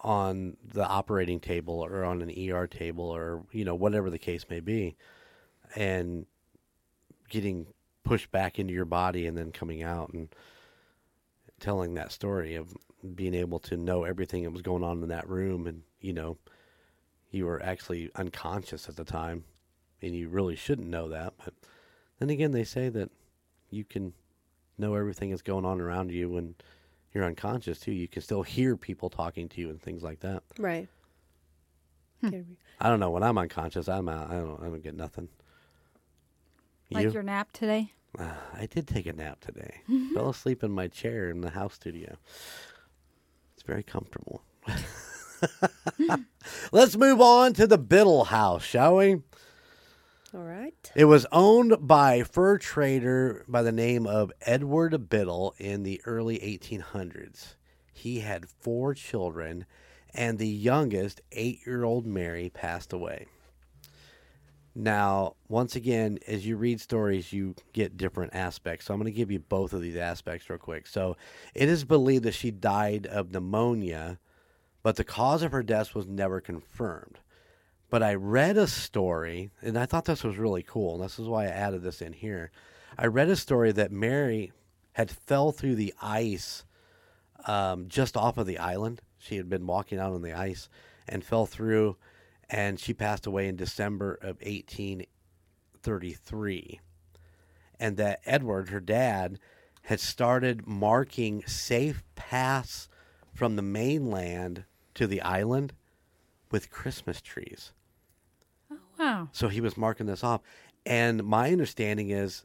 on 0.00 0.56
the 0.64 0.86
operating 0.86 1.40
table 1.40 1.84
or 1.84 2.04
on 2.04 2.22
an 2.22 2.32
ER 2.50 2.66
table 2.66 3.04
or 3.04 3.44
you 3.52 3.64
know 3.64 3.74
whatever 3.74 4.08
the 4.08 4.18
case 4.18 4.46
may 4.48 4.60
be, 4.60 4.96
and 5.76 6.24
getting 7.28 7.66
pushed 8.04 8.30
back 8.30 8.58
into 8.58 8.72
your 8.72 8.84
body 8.84 9.26
and 9.26 9.36
then 9.36 9.52
coming 9.52 9.82
out 9.82 10.10
and 10.12 10.28
telling 11.60 11.94
that 11.94 12.12
story 12.12 12.54
of 12.54 12.74
being 13.14 13.34
able 13.34 13.58
to 13.58 13.76
know 13.76 14.04
everything 14.04 14.42
that 14.44 14.50
was 14.52 14.62
going 14.62 14.82
on 14.84 15.02
in 15.02 15.08
that 15.08 15.28
room 15.28 15.66
and 15.66 15.82
you 16.00 16.12
know 16.12 16.36
you 17.30 17.44
were 17.44 17.62
actually 17.62 18.10
unconscious 18.14 18.88
at 18.88 18.96
the 18.96 19.04
time 19.04 19.44
and 20.00 20.14
you 20.14 20.28
really 20.28 20.56
shouldn't 20.56 20.88
know 20.88 21.08
that 21.08 21.34
but 21.44 21.52
then 22.18 22.30
again 22.30 22.52
they 22.52 22.64
say 22.64 22.88
that 22.88 23.10
you 23.70 23.84
can 23.84 24.12
know 24.78 24.94
everything 24.94 25.30
that's 25.30 25.42
going 25.42 25.64
on 25.64 25.80
around 25.80 26.10
you 26.10 26.30
when 26.30 26.54
you're 27.12 27.24
unconscious 27.24 27.80
too. 27.80 27.90
You 27.92 28.06
can 28.06 28.22
still 28.22 28.42
hear 28.42 28.76
people 28.76 29.08
talking 29.10 29.48
to 29.48 29.60
you 29.60 29.70
and 29.70 29.80
things 29.80 30.02
like 30.02 30.20
that. 30.20 30.42
Right. 30.58 30.88
Hmm. 32.20 32.28
Here 32.30 32.44
we- 32.48 32.56
i 32.80 32.88
don't 32.88 33.00
know. 33.00 33.10
When 33.10 33.22
i'm 33.22 33.36
unconscious 33.38 33.88
i'm 33.88 34.08
out. 34.08 34.30
I 34.30 34.34
don't 34.34 34.60
i 34.60 34.64
don't 34.64 34.82
get 34.82 34.94
nothing 34.94 35.28
Like 36.90 37.04
you 37.04 37.10
your 37.12 37.22
nap 37.22 37.52
today? 37.52 37.92
Ah, 38.18 38.38
i 38.54 38.66
did 38.66 38.86
take 38.88 39.06
a 39.06 39.12
nap 39.12 39.40
today 39.40 39.82
fell 40.14 40.30
asleep 40.30 40.62
in 40.64 40.70
my 40.70 40.88
chair 40.88 41.28
in 41.30 41.40
the 41.42 41.50
house 41.50 41.74
studio 41.74 42.16
it's 43.54 43.62
very 43.66 43.82
comfortable 43.82 44.42
let's 46.72 46.96
move 46.96 47.20
on 47.20 47.52
to 47.52 47.66
the 47.66 47.78
biddle 47.78 48.24
house 48.24 48.64
shall 48.64 48.96
we 48.96 49.16
All 50.34 50.40
right. 50.42 50.92
It 50.94 51.06
was 51.06 51.26
owned 51.32 51.76
by 51.80 52.14
a 52.16 52.24
fur 52.24 52.58
trader 52.58 53.44
by 53.48 53.62
the 53.62 53.72
name 53.72 54.06
of 54.06 54.32
Edward 54.42 55.08
Biddle 55.08 55.54
in 55.58 55.84
the 55.84 56.00
early 56.04 56.38
1800s. 56.38 57.54
He 57.92 58.20
had 58.20 58.46
four 58.48 58.92
children, 58.94 59.64
and 60.14 60.38
the 60.38 60.46
youngest, 60.48 61.22
eight 61.32 61.60
year 61.66 61.82
old 61.84 62.04
Mary, 62.06 62.50
passed 62.50 62.92
away. 62.92 63.26
Now, 64.78 65.34
once 65.48 65.74
again, 65.74 66.18
as 66.26 66.46
you 66.46 66.56
read 66.56 66.80
stories, 66.80 67.32
you 67.32 67.56
get 67.72 67.96
different 67.96 68.34
aspects. 68.34 68.86
So 68.86 68.94
I'm 68.94 69.00
going 69.00 69.12
to 69.12 69.16
give 69.16 69.30
you 69.30 69.40
both 69.40 69.72
of 69.72 69.82
these 69.82 69.96
aspects 69.96 70.48
real 70.48 70.58
quick. 70.58 70.86
So 70.86 71.16
it 71.54 71.68
is 71.68 71.84
believed 71.84 72.24
that 72.24 72.34
she 72.34 72.50
died 72.50 73.06
of 73.06 73.32
pneumonia, 73.32 74.18
but 74.82 74.96
the 74.96 75.04
cause 75.04 75.42
of 75.42 75.52
her 75.52 75.62
death 75.62 75.94
was 75.94 76.06
never 76.06 76.40
confirmed 76.40 77.18
but 77.90 78.02
I 78.02 78.14
read 78.14 78.56
a 78.56 78.66
story, 78.66 79.50
and 79.62 79.78
I 79.78 79.86
thought 79.86 80.04
this 80.04 80.24
was 80.24 80.36
really 80.36 80.62
cool, 80.62 80.94
and 80.94 81.04
this 81.04 81.18
is 81.18 81.26
why 81.26 81.44
I 81.44 81.48
added 81.48 81.82
this 81.82 82.02
in 82.02 82.12
here. 82.12 82.50
I 82.98 83.06
read 83.06 83.28
a 83.28 83.36
story 83.36 83.72
that 83.72 83.92
Mary 83.92 84.52
had 84.92 85.10
fell 85.10 85.52
through 85.52 85.76
the 85.76 85.94
ice 86.02 86.64
um, 87.46 87.88
just 87.88 88.16
off 88.16 88.36
of 88.36 88.46
the 88.46 88.58
island. 88.58 89.00
She 89.16 89.36
had 89.36 89.48
been 89.48 89.66
walking 89.66 89.98
out 89.98 90.12
on 90.12 90.22
the 90.22 90.34
ice 90.34 90.68
and 91.08 91.24
fell 91.24 91.46
through, 91.46 91.96
and 92.50 92.80
she 92.80 92.94
passed 92.94 93.26
away 93.26 93.48
in 93.48 93.56
December 93.56 94.14
of 94.14 94.40
1833. 94.40 96.80
And 97.80 97.96
that 97.96 98.20
Edward, 98.24 98.70
her 98.70 98.80
dad, 98.80 99.38
had 99.82 100.00
started 100.00 100.66
marking 100.66 101.44
safe 101.46 102.02
paths 102.14 102.88
from 103.32 103.56
the 103.56 103.62
mainland 103.62 104.64
to 104.94 105.06
the 105.06 105.22
island 105.22 105.72
with 106.50 106.70
Christmas 106.70 107.20
trees. 107.20 107.72
Oh, 108.70 108.76
wow. 108.98 109.28
So 109.32 109.48
he 109.48 109.60
was 109.60 109.76
marking 109.76 110.06
this 110.06 110.24
off. 110.24 110.40
And 110.84 111.24
my 111.24 111.52
understanding 111.52 112.10
is 112.10 112.44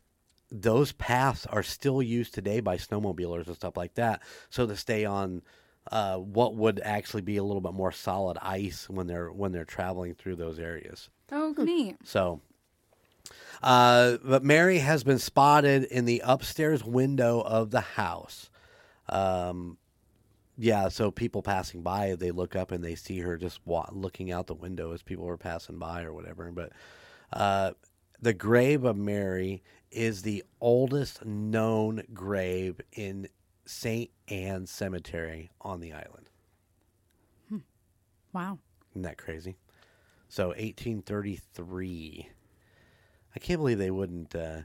those 0.51 0.91
paths 0.91 1.45
are 1.47 1.63
still 1.63 2.01
used 2.01 2.33
today 2.33 2.59
by 2.59 2.77
snowmobilers 2.77 3.47
and 3.47 3.55
stuff 3.55 3.75
like 3.75 3.95
that. 3.95 4.21
So 4.49 4.67
to 4.67 4.75
stay 4.75 5.03
on 5.03 5.41
uh, 5.91 6.17
what 6.17 6.55
would 6.55 6.79
actually 6.83 7.21
be 7.21 7.37
a 7.37 7.43
little 7.43 7.61
bit 7.61 7.73
more 7.73 7.91
solid 7.91 8.37
ice 8.41 8.89
when 8.89 9.07
they're 9.07 9.31
when 9.31 9.51
they're 9.51 9.65
traveling 9.65 10.15
through 10.15 10.35
those 10.35 10.59
areas. 10.59 11.09
Oh, 11.31 11.53
neat. 11.57 11.97
So, 12.03 12.41
uh, 13.61 14.17
but 14.23 14.43
Mary 14.43 14.79
has 14.79 15.03
been 15.03 15.19
spotted 15.19 15.83
in 15.85 16.05
the 16.05 16.21
upstairs 16.23 16.83
window 16.83 17.41
of 17.41 17.71
the 17.71 17.81
house. 17.81 18.49
Um, 19.09 19.77
yeah, 20.57 20.89
so 20.89 21.11
people 21.11 21.41
passing 21.41 21.81
by, 21.81 22.15
they 22.15 22.31
look 22.31 22.55
up 22.55 22.71
and 22.71 22.83
they 22.83 22.95
see 22.95 23.19
her 23.19 23.37
just 23.37 23.59
wa- 23.65 23.89
looking 23.91 24.31
out 24.31 24.47
the 24.47 24.53
window 24.53 24.93
as 24.93 25.01
people 25.01 25.27
are 25.27 25.37
passing 25.37 25.79
by 25.79 26.03
or 26.03 26.13
whatever. 26.13 26.51
But 26.51 26.71
uh, 27.31 27.71
the 28.21 28.33
grave 28.33 28.83
of 28.83 28.95
Mary 28.95 29.63
is 29.91 30.21
the 30.21 30.43
oldest 30.61 31.25
known 31.25 32.03
grave 32.13 32.79
in 32.91 33.27
St. 33.65 34.09
Anne's 34.27 34.69
Cemetery 34.71 35.51
on 35.61 35.79
the 35.79 35.93
island. 35.93 36.29
Wow. 38.33 38.57
Isn't 38.91 39.03
that 39.03 39.17
crazy? 39.17 39.57
So 40.27 40.47
1833. 40.47 42.29
I 43.35 43.39
can't 43.39 43.59
believe 43.59 43.77
they 43.77 43.91
wouldn't. 43.91 44.33
Uh, 44.35 44.61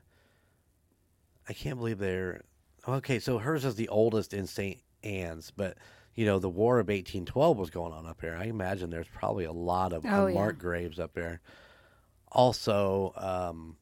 I 1.48 1.52
can't 1.52 1.76
believe 1.78 1.98
they're. 1.98 2.42
Okay, 2.86 3.18
so 3.18 3.36
hers 3.38 3.64
is 3.66 3.74
the 3.74 3.88
oldest 3.88 4.32
in 4.32 4.46
St. 4.46 4.80
Anne's, 5.02 5.50
but 5.54 5.76
you 6.14 6.24
know 6.24 6.38
the 6.38 6.48
War 6.48 6.78
of 6.78 6.86
1812 6.88 7.58
was 7.58 7.68
going 7.70 7.92
on 7.92 8.06
up 8.06 8.20
here. 8.22 8.34
I 8.40 8.44
imagine 8.44 8.88
there's 8.88 9.06
probably 9.08 9.44
a 9.44 9.52
lot 9.52 9.92
of 9.92 10.04
Oh, 10.06 10.08
yeah. 10.08 10.28
unmarked 10.28 10.58
graves 10.60 10.98
up 10.98 11.12
there. 11.12 11.40
Also, 12.32 13.12
um, 13.16 13.76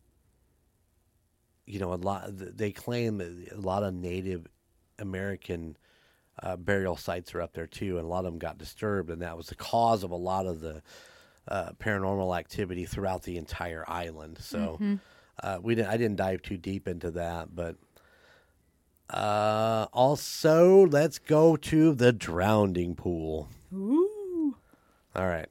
you 1.64 1.78
know, 1.78 1.92
a 1.92 1.94
lot. 1.94 2.24
They 2.32 2.72
claim 2.72 3.18
that 3.18 3.52
a 3.52 3.60
lot 3.60 3.84
of 3.84 3.94
Native 3.94 4.46
American 4.98 5.76
uh, 6.42 6.56
burial 6.56 6.96
sites 6.96 7.34
are 7.34 7.40
up 7.40 7.52
there 7.54 7.66
too, 7.66 7.98
and 7.98 8.04
a 8.04 8.08
lot 8.08 8.20
of 8.20 8.32
them 8.32 8.38
got 8.38 8.58
disturbed, 8.58 9.10
and 9.10 9.22
that 9.22 9.36
was 9.36 9.46
the 9.46 9.54
cause 9.54 10.02
of 10.02 10.10
a 10.10 10.16
lot 10.16 10.46
of 10.46 10.60
the 10.60 10.82
uh, 11.48 11.70
paranormal 11.78 12.36
activity 12.38 12.84
throughout 12.84 13.22
the 13.22 13.36
entire 13.36 13.84
island. 13.86 14.38
So 14.40 14.78
uh, 15.42 15.58
we 15.62 15.74
didn't. 15.74 15.90
I 15.90 15.96
didn't 15.96 16.16
dive 16.16 16.42
too 16.42 16.56
deep 16.56 16.88
into 16.88 17.10
that, 17.12 17.54
but 17.54 17.76
uh, 19.10 19.86
also 19.92 20.86
let's 20.86 21.18
go 21.18 21.56
to 21.56 21.94
the 21.94 22.12
drowning 22.12 22.94
pool. 22.94 23.48
Ooh! 23.72 24.56
All 25.14 25.26
right. 25.26 25.48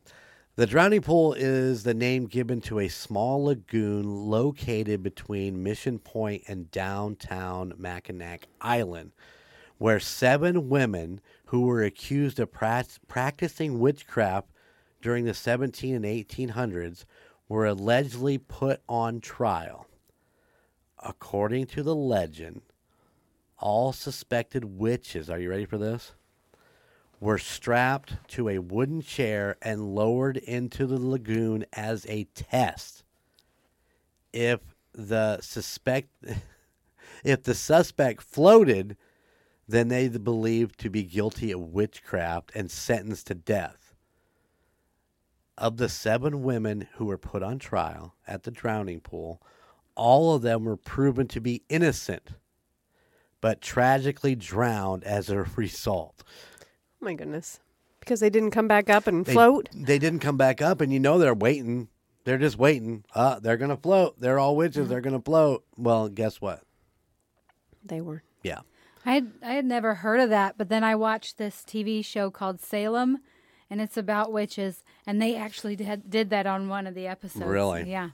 The 0.57 0.65
drowning 0.65 1.01
pool 1.01 1.33
is 1.33 1.83
the 1.83 1.93
name 1.93 2.27
given 2.27 2.61
to 2.61 2.79
a 2.79 2.87
small 2.87 3.43
lagoon 3.45 4.29
located 4.29 5.03
between 5.03 5.63
Mission 5.63 5.99
Point 5.99 6.43
and 6.47 6.71
downtown 6.71 7.73
Mackinac 7.77 8.47
Island, 8.61 9.11
where 9.77 9.99
seven 9.99 10.69
women 10.69 11.19
who 11.45 11.61
were 11.61 11.83
accused 11.83 12.39
of 12.39 12.51
prac- 12.51 12.87
practicing 13.07 13.79
witchcraft 13.79 14.47
during 15.01 15.25
the 15.25 15.33
17 15.33 15.95
and 15.95 16.05
1800s 16.05 17.05
were 17.47 17.65
allegedly 17.65 18.37
put 18.37 18.81
on 18.87 19.19
trial. 19.19 19.87
According 20.99 21.67
to 21.67 21.83
the 21.83 21.95
legend, 21.95 22.61
all 23.59 23.93
suspected 23.93 24.65
witches, 24.65 25.29
are 25.29 25.39
you 25.39 25.49
ready 25.49 25.65
for 25.65 25.77
this? 25.77 26.13
Were 27.19 27.37
strapped 27.37 28.27
to 28.29 28.49
a 28.49 28.59
wooden 28.59 29.01
chair 29.01 29.57
and 29.61 29.95
lowered 29.95 30.37
into 30.37 30.85
the 30.85 30.99
lagoon 30.99 31.65
as 31.73 32.05
a 32.07 32.25
test. 32.33 33.03
If 34.33 34.59
the 34.93 35.39
suspect 35.41 36.09
if 37.23 37.43
the 37.43 37.55
suspect 37.55 38.21
floated, 38.21 38.97
then 39.67 39.87
they 39.87 40.07
believed 40.09 40.79
to 40.79 40.89
be 40.89 41.03
guilty 41.03 41.51
of 41.51 41.59
witchcraft 41.59 42.51
and 42.55 42.69
sentenced 42.69 43.27
to 43.27 43.35
death. 43.35 43.93
Of 45.57 45.77
the 45.77 45.87
seven 45.89 46.43
women 46.43 46.87
who 46.95 47.05
were 47.05 47.17
put 47.17 47.41
on 47.41 47.59
trial 47.59 48.13
at 48.27 48.43
the 48.43 48.51
drowning 48.51 48.99
pool, 48.99 49.41
all 49.95 50.35
of 50.35 50.41
them 50.41 50.65
were 50.65 50.75
proven 50.75 51.27
to 51.29 51.39
be 51.39 51.63
innocent, 51.69 52.31
but 53.39 53.61
tragically 53.61 54.35
drowned 54.35 55.03
as 55.05 55.29
a 55.29 55.43
result. 55.55 56.23
Oh 57.01 57.05
my 57.05 57.13
goodness. 57.13 57.59
Because 58.01 58.19
they 58.19 58.29
didn't 58.29 58.51
come 58.51 58.67
back 58.67 58.89
up 58.89 59.07
and 59.07 59.25
They- 59.25 59.33
float. 59.33 59.69
They 59.73 59.97
didn't 59.97 60.19
come 60.19 60.37
back 60.37 60.61
up, 60.61 60.81
and 60.81 60.91
you 60.93 60.99
know 60.99 61.17
they're 61.17 61.33
waiting. 61.33 61.87
They're 62.25 62.37
just 62.37 62.57
waiting. 62.57 63.03
Uh, 63.15 63.39
they're 63.39 63.57
gonna 63.57 63.77
float. 63.77 64.19
They're 64.19 64.37
all 64.39 64.55
witches. 64.55 64.89
They're 64.89 65.01
gonna 65.01 65.21
float. 65.21 65.63
Well, 65.77 66.09
guess 66.09 66.41
what? 66.41 66.61
They 67.83 68.01
were. 68.01 68.23
I 69.05 69.13
had 69.13 69.31
I 69.43 69.53
had 69.53 69.65
never 69.65 69.95
heard 69.95 70.19
of 70.19 70.29
that, 70.29 70.57
but 70.57 70.69
then 70.69 70.83
I 70.83 70.95
watched 70.95 71.37
this 71.37 71.63
TV 71.65 72.03
show 72.03 72.31
called 72.31 72.59
Salem, 72.59 73.19
and 73.69 73.79
it's 73.79 73.97
about 73.97 74.31
witches, 74.31 74.83
and 75.05 75.21
they 75.21 75.35
actually 75.35 75.75
did 75.75 76.09
did 76.09 76.29
that 76.31 76.47
on 76.47 76.67
one 76.67 76.87
of 76.87 76.95
the 76.95 77.07
episodes. 77.07 77.45
Really? 77.45 77.89
Yeah. 77.89 78.09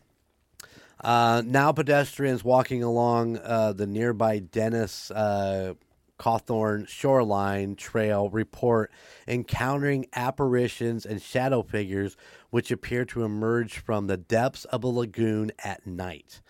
Uh, 0.99 1.41
now 1.45 1.71
pedestrians 1.71 2.43
walking 2.43 2.83
along 2.83 3.37
uh, 3.37 3.73
the 3.73 3.87
nearby 3.87 4.37
Dennis 4.37 5.09
uh, 5.09 5.73
Cawthorne 6.19 6.87
Shoreline 6.87 7.75
Trail 7.75 8.29
report 8.29 8.91
encountering 9.27 10.05
apparitions 10.13 11.03
and 11.03 11.19
shadow 11.19 11.63
figures 11.63 12.15
which 12.51 12.69
appear 12.69 13.05
to 13.05 13.23
emerge 13.23 13.79
from 13.79 14.05
the 14.05 14.17
depths 14.17 14.65
of 14.65 14.83
a 14.83 14.87
lagoon 14.87 15.51
at 15.63 15.87
night. 15.87 16.41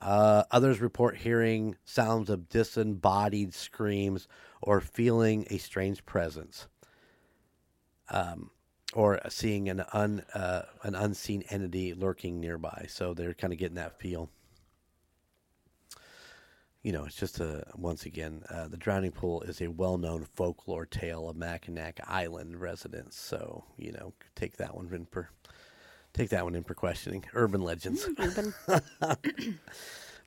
Uh, 0.00 0.44
others 0.50 0.80
report 0.80 1.16
hearing 1.16 1.76
sounds 1.84 2.30
of 2.30 2.48
disembodied 2.48 3.52
screams 3.52 4.28
or 4.62 4.80
feeling 4.80 5.44
a 5.50 5.58
strange 5.58 6.04
presence, 6.06 6.68
um, 8.10 8.50
or 8.94 9.20
seeing 9.28 9.68
an 9.68 9.82
un 9.92 10.22
uh, 10.34 10.62
an 10.84 10.94
unseen 10.94 11.42
entity 11.50 11.94
lurking 11.94 12.40
nearby. 12.40 12.86
So 12.88 13.12
they're 13.12 13.34
kind 13.34 13.52
of 13.52 13.58
getting 13.58 13.74
that 13.76 13.98
feel. 13.98 14.30
You 16.82 16.92
know, 16.92 17.04
it's 17.04 17.16
just 17.16 17.40
a 17.40 17.64
once 17.74 18.06
again, 18.06 18.44
uh, 18.48 18.68
the 18.68 18.76
drowning 18.76 19.10
pool 19.10 19.42
is 19.42 19.60
a 19.60 19.66
well-known 19.66 20.24
folklore 20.24 20.86
tale 20.86 21.28
of 21.28 21.36
Mackinac 21.36 22.00
Island 22.06 22.60
residents. 22.60 23.16
So 23.18 23.64
you 23.76 23.92
know, 23.92 24.14
take 24.36 24.56
that 24.58 24.76
one 24.76 24.88
in 24.92 25.06
per 25.06 25.28
take 26.12 26.30
that 26.30 26.44
one 26.44 26.54
in 26.54 26.64
for 26.64 26.74
questioning 26.74 27.24
urban 27.34 27.62
legends. 27.62 28.06
Urban. 28.18 28.54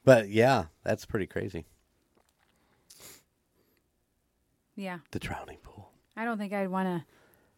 But 0.03 0.29
yeah, 0.29 0.65
that's 0.83 1.05
pretty 1.05 1.27
crazy. 1.27 1.65
Yeah. 4.75 4.99
The 5.11 5.19
drowning 5.19 5.57
pool. 5.61 5.91
I 6.17 6.25
don't 6.25 6.37
think 6.39 6.53
I'd 6.53 6.69
want 6.69 6.87
to 6.87 7.05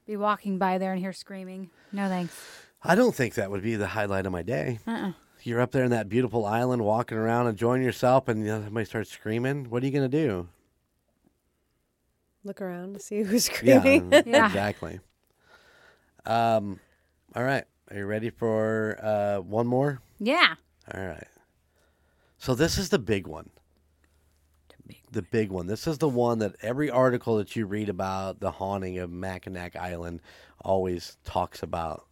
be 0.06 0.18
walking 0.18 0.58
by 0.58 0.78
there 0.78 0.92
and 0.92 1.00
hear 1.00 1.14
screaming. 1.14 1.70
No 1.92 2.10
thanks. 2.10 2.38
I 2.84 2.96
don't 2.96 3.16
think 3.16 3.36
that 3.36 3.50
would 3.50 3.64
be 3.64 3.76
the 3.76 3.88
highlight 3.88 4.26
of 4.26 4.32
my 4.34 4.42
day. 4.42 4.80
Uh-uh. 4.86 5.14
You're 5.44 5.62
up 5.62 5.72
there 5.72 5.84
in 5.86 5.92
that 5.92 6.10
beautiful 6.10 6.46
island, 6.46 6.84
walking 6.84 7.18
around, 7.18 7.48
enjoying 7.48 7.82
yourself, 7.82 8.28
and 8.28 8.42
you 8.42 8.48
know, 8.48 8.64
somebody 8.64 8.86
starts 8.86 9.10
screaming. 9.10 9.70
What 9.70 9.84
are 9.84 9.86
you 9.86 9.92
going 9.92 10.10
to 10.10 10.18
do? 10.26 10.48
Look 12.44 12.62
around 12.62 12.94
to 12.96 13.00
see 13.00 13.24
who's 13.24 13.46
screaming. 13.46 14.12
Yeah, 14.12 14.22
Yeah. 14.26 14.46
exactly. 14.48 15.00
Um, 16.26 16.80
all 17.36 17.44
right. 17.44 17.64
Are 17.94 17.98
you 18.00 18.06
ready 18.08 18.32
for 18.32 18.98
uh, 19.04 19.38
one 19.42 19.68
more? 19.68 20.02
Yeah. 20.20 20.56
All 20.92 21.06
right. 21.06 21.28
So 22.40 22.56
this 22.56 22.80
is 22.80 22.90
the 22.90 22.98
big 22.98 23.28
one. 23.28 23.52
The 25.12 25.22
big 25.22 25.52
one. 25.52 25.68
This 25.68 25.86
is 25.86 26.00
the 26.00 26.10
one 26.10 26.40
that 26.40 26.56
every 26.64 26.90
article 26.90 27.38
that 27.38 27.56
you 27.56 27.68
read 27.68 27.90
about 27.90 28.40
the 28.40 28.50
haunting 28.50 28.98
of 28.98 29.12
Mackinac 29.12 29.76
Island 29.76 30.22
always 30.60 31.18
talks 31.24 31.62
about 31.62 32.08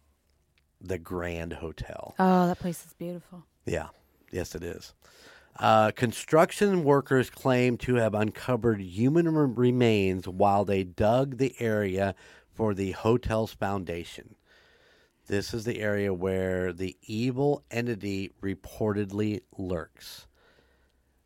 the 0.80 0.98
Grand 0.98 1.54
Hotel. 1.54 2.14
Oh, 2.16 2.46
that 2.46 2.60
place 2.60 2.86
is 2.86 2.92
beautiful. 2.92 3.42
Yeah, 3.66 3.88
yes, 4.30 4.54
it 4.54 4.62
is. 4.62 4.94
Uh, 5.58 5.90
construction 5.90 6.84
workers 6.84 7.28
claim 7.28 7.76
to 7.78 7.96
have 7.96 8.14
uncovered 8.14 8.80
human 8.80 9.28
remains 9.56 10.28
while 10.28 10.64
they 10.64 10.84
dug 10.84 11.38
the 11.38 11.56
area 11.58 12.14
for 12.54 12.72
the 12.72 12.92
hotel's 12.92 13.52
foundation. 13.52 14.36
This 15.32 15.54
is 15.54 15.64
the 15.64 15.80
area 15.80 16.12
where 16.12 16.74
the 16.74 16.94
evil 17.04 17.64
entity 17.70 18.32
reportedly 18.42 19.40
lurks. 19.56 20.26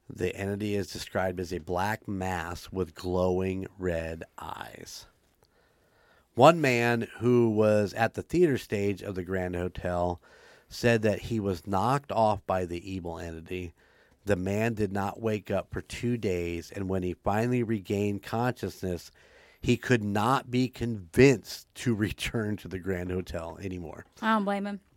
The 0.08 0.32
entity 0.36 0.76
is 0.76 0.92
described 0.92 1.40
as 1.40 1.52
a 1.52 1.58
black 1.58 2.06
mass 2.06 2.70
with 2.70 2.94
glowing 2.94 3.66
red 3.80 4.22
eyes. 4.38 5.06
One 6.36 6.60
man 6.60 7.08
who 7.18 7.50
was 7.50 7.94
at 7.94 8.14
the 8.14 8.22
theater 8.22 8.58
stage 8.58 9.02
of 9.02 9.16
the 9.16 9.24
Grand 9.24 9.56
Hotel 9.56 10.20
said 10.68 11.02
that 11.02 11.22
he 11.22 11.40
was 11.40 11.66
knocked 11.66 12.12
off 12.12 12.46
by 12.46 12.64
the 12.64 12.88
evil 12.88 13.18
entity. 13.18 13.74
The 14.24 14.36
man 14.36 14.74
did 14.74 14.92
not 14.92 15.20
wake 15.20 15.50
up 15.50 15.72
for 15.72 15.80
two 15.80 16.16
days, 16.16 16.70
and 16.70 16.88
when 16.88 17.02
he 17.02 17.14
finally 17.14 17.64
regained 17.64 18.22
consciousness, 18.22 19.10
he 19.66 19.76
could 19.76 20.04
not 20.04 20.50
be 20.50 20.68
convinced 20.68 21.66
to 21.74 21.94
return 22.06 22.56
to 22.58 22.68
the 22.68 22.78
Grand 22.78 23.10
Hotel 23.10 23.58
anymore. 23.60 24.04
I 24.22 24.34
don't 24.34 24.44
blame 24.44 24.66
him. 24.66 24.80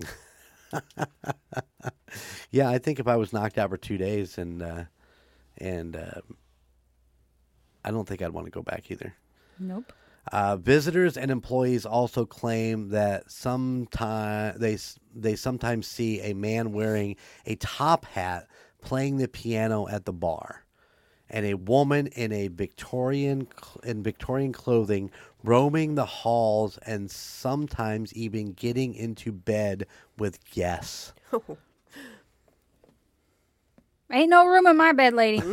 Yeah, 2.51 2.69
I 2.69 2.79
think 2.79 2.99
if 2.99 3.08
I 3.08 3.15
was 3.15 3.34
knocked 3.34 3.58
out 3.58 3.69
for 3.69 3.77
two 3.77 3.97
days, 3.97 4.38
and 4.38 4.62
uh, 4.62 4.84
and 5.58 5.95
uh, 5.95 6.21
I 7.86 7.91
don't 7.91 8.08
think 8.08 8.21
I'd 8.21 8.32
want 8.32 8.45
to 8.45 8.51
go 8.51 8.63
back 8.63 8.89
either. 8.89 9.13
Nope. 9.60 9.93
Uh, 10.32 10.58
visitors 10.58 11.17
and 11.17 11.32
employees 11.32 11.86
also 11.86 12.25
claim 12.25 12.89
that 12.89 13.29
sometime 13.32 14.55
they 14.58 14.77
they 15.15 15.36
sometimes 15.36 15.88
see 15.88 16.21
a 16.21 16.34
man 16.34 16.71
wearing 16.71 17.15
a 17.45 17.55
top 17.55 18.05
hat 18.05 18.47
playing 18.82 19.17
the 19.17 19.27
piano 19.27 19.88
at 19.88 20.05
the 20.05 20.13
bar, 20.13 20.65
and 21.30 21.46
a 21.46 21.54
woman 21.56 22.08
in 22.08 22.32
a 22.32 22.48
Victorian 22.48 23.48
in 23.84 24.02
Victorian 24.04 24.52
clothing 24.52 25.12
roaming 25.44 25.96
the 25.96 26.06
halls 26.06 26.78
and 26.80 27.10
sometimes 27.10 28.13
even 28.13 28.54
getting 28.54 28.94
into 28.94 29.32
bed 29.32 29.86
with 30.18 30.44
guests. 30.52 31.13
Ain't 34.12 34.30
no 34.32 34.46
room 34.46 34.65
in 34.65 34.76
my 34.76 34.92
bed, 34.92 35.13
lady. 35.13 35.39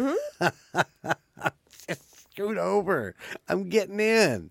Just 1.87 2.31
Scoot 2.33 2.57
over! 2.57 3.15
I'm 3.49 3.69
getting 3.69 4.01
in. 4.01 4.51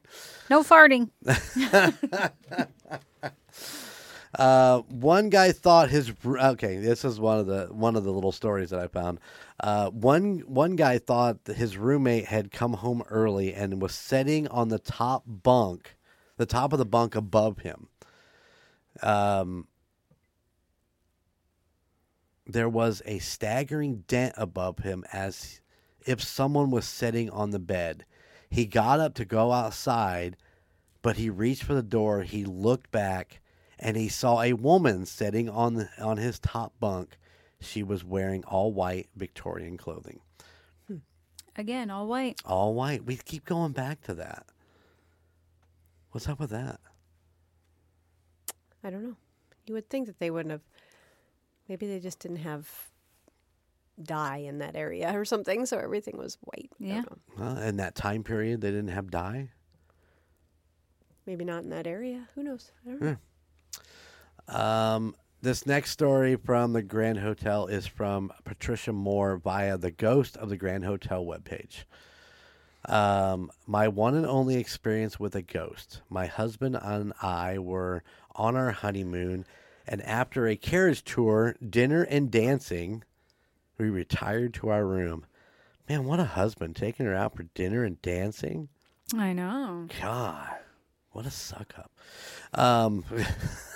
No 0.50 0.64
farting. 0.64 1.10
Uh, 4.38 4.80
one 4.90 5.30
guy 5.30 5.52
thought 5.52 5.90
his 5.90 6.12
okay. 6.26 6.78
This 6.78 7.06
is 7.06 7.20
one 7.20 7.40
of 7.40 7.46
the 7.46 7.68
one 7.72 7.96
of 7.96 8.04
the 8.04 8.12
little 8.12 8.34
stories 8.34 8.70
that 8.72 8.80
I 8.80 8.88
found. 8.88 9.20
Uh, 9.60 9.90
one 9.90 10.40
one 10.40 10.76
guy 10.76 10.98
thought 10.98 11.38
his 11.48 11.78
roommate 11.78 12.26
had 12.26 12.52
come 12.52 12.74
home 12.74 13.04
early 13.10 13.54
and 13.54 13.82
was 13.82 13.96
sitting 13.96 14.48
on 14.50 14.68
the 14.68 14.80
top 14.80 15.24
bunk, 15.26 15.96
the 16.38 16.46
top 16.46 16.74
of 16.74 16.80
the 16.80 16.86
bunk 16.86 17.16
above 17.16 17.60
him. 17.60 17.88
Um, 19.02 19.68
there 22.46 22.70
was 22.70 23.02
a 23.06 23.20
staggering 23.20 24.04
dent 24.08 24.34
above 24.38 24.80
him 24.80 25.04
as 25.12 25.62
if 26.06 26.22
someone 26.22 26.70
was 26.70 26.86
sitting 26.86 27.30
on 27.30 27.52
the 27.52 27.60
bed. 27.60 28.06
He 28.50 28.66
got 28.66 29.00
up 29.00 29.16
to 29.16 29.26
go 29.26 29.52
outside, 29.52 30.38
but 31.02 31.18
he 31.18 31.30
reached 31.30 31.64
for 31.64 31.74
the 31.74 31.82
door. 31.82 32.22
He 32.24 32.46
looked 32.46 32.92
back 32.92 33.42
and 33.80 33.98
he 33.98 34.10
saw 34.10 34.42
a 34.42 34.54
woman 34.54 35.06
sitting 35.06 35.50
on 35.50 35.76
the, 35.76 35.90
on 36.00 36.18
his 36.18 36.40
top 36.40 36.74
bunk. 36.80 37.18
She 37.66 37.84
was 37.84 38.04
wearing 38.04 38.44
all 38.46 38.72
white 38.72 39.10
Victorian 39.16 39.78
clothing. 39.78 40.20
Again, 41.58 41.90
all 41.90 42.08
white. 42.08 42.42
All 42.46 42.74
white. 42.74 43.06
We 43.06 43.16
keep 43.16 43.46
going 43.46 43.72
back 43.72 44.02
to 44.04 44.14
that. 44.16 44.46
What's 46.12 46.28
up 46.28 46.40
with 46.40 46.50
that? 46.50 46.80
I 48.84 48.90
don't 48.90 49.04
know. 49.04 49.16
You 49.66 49.74
would 49.74 49.90
think 49.90 50.08
that 50.08 50.20
they 50.20 50.30
wouldn't 50.30 50.52
have. 50.52 50.62
Maybe 51.70 51.88
they 51.88 52.00
just 52.00 52.20
didn't 52.20 52.38
have 52.38 52.70
dye 54.02 54.38
in 54.38 54.60
that 54.60 54.76
area 54.76 55.18
or 55.18 55.24
something, 55.26 55.66
so 55.66 55.78
everything 55.78 56.18
was 56.18 56.38
white. 56.42 56.72
Yeah. 56.78 57.04
Well, 57.38 57.58
in 57.58 57.78
that 57.78 57.96
time 57.96 58.24
period, 58.24 58.62
they 58.62 58.72
didn't 58.72 58.90
have 58.90 59.10
dye. 59.10 59.50
Maybe 61.26 61.46
not 61.46 61.64
in 61.64 61.70
that 61.70 61.88
area. 61.88 62.28
Who 62.36 62.44
knows? 62.44 62.72
I 62.86 62.90
don't 62.90 63.02
know. 63.02 63.18
Um, 64.56 65.16
this 65.46 65.68
next 65.68 65.92
story 65.92 66.36
from 66.36 66.74
the 66.74 66.82
Grand 66.82 67.20
Hotel 67.20 67.68
is 67.68 67.86
from 67.86 68.32
Patricia 68.46 68.92
Moore 68.92 69.38
via 69.38 69.78
the 69.78 69.92
Ghost 69.92 70.36
of 70.38 70.50
the 70.50 70.58
Grand 70.58 70.84
Hotel 70.84 71.24
webpage. 71.24 71.84
Um, 72.92 73.52
my 73.68 73.88
one 73.88 74.16
and 74.16 74.26
only 74.26 74.56
experience 74.56 75.20
with 75.20 75.36
a 75.36 75.44
ghost. 75.44 76.02
My 76.10 76.26
husband 76.26 76.76
and 76.82 77.14
I 77.22 77.60
were 77.60 78.02
on 78.36 78.56
our 78.56 78.72
honeymoon, 78.72 79.46
and 79.88 80.02
after 80.02 80.48
a 80.48 80.56
carriage 80.56 81.04
tour, 81.04 81.56
dinner, 81.70 82.02
and 82.02 82.32
dancing, 82.32 83.04
we 83.78 83.92
retired 83.92 84.56
to 84.56 84.70
our 84.70 84.84
room. 84.84 85.28
Man, 85.88 86.06
what 86.06 86.20
a 86.20 86.26
husband 86.26 86.76
taking 86.76 87.06
her 87.06 87.14
out 87.14 87.36
for 87.36 87.44
dinner 87.54 87.84
and 87.84 88.02
dancing. 88.02 88.70
I 89.16 89.34
know. 89.34 89.90
God, 90.02 90.56
what 91.12 91.28
a 91.28 91.32
suck 91.32 91.76
up. 91.78 91.92
Um, 92.60 93.06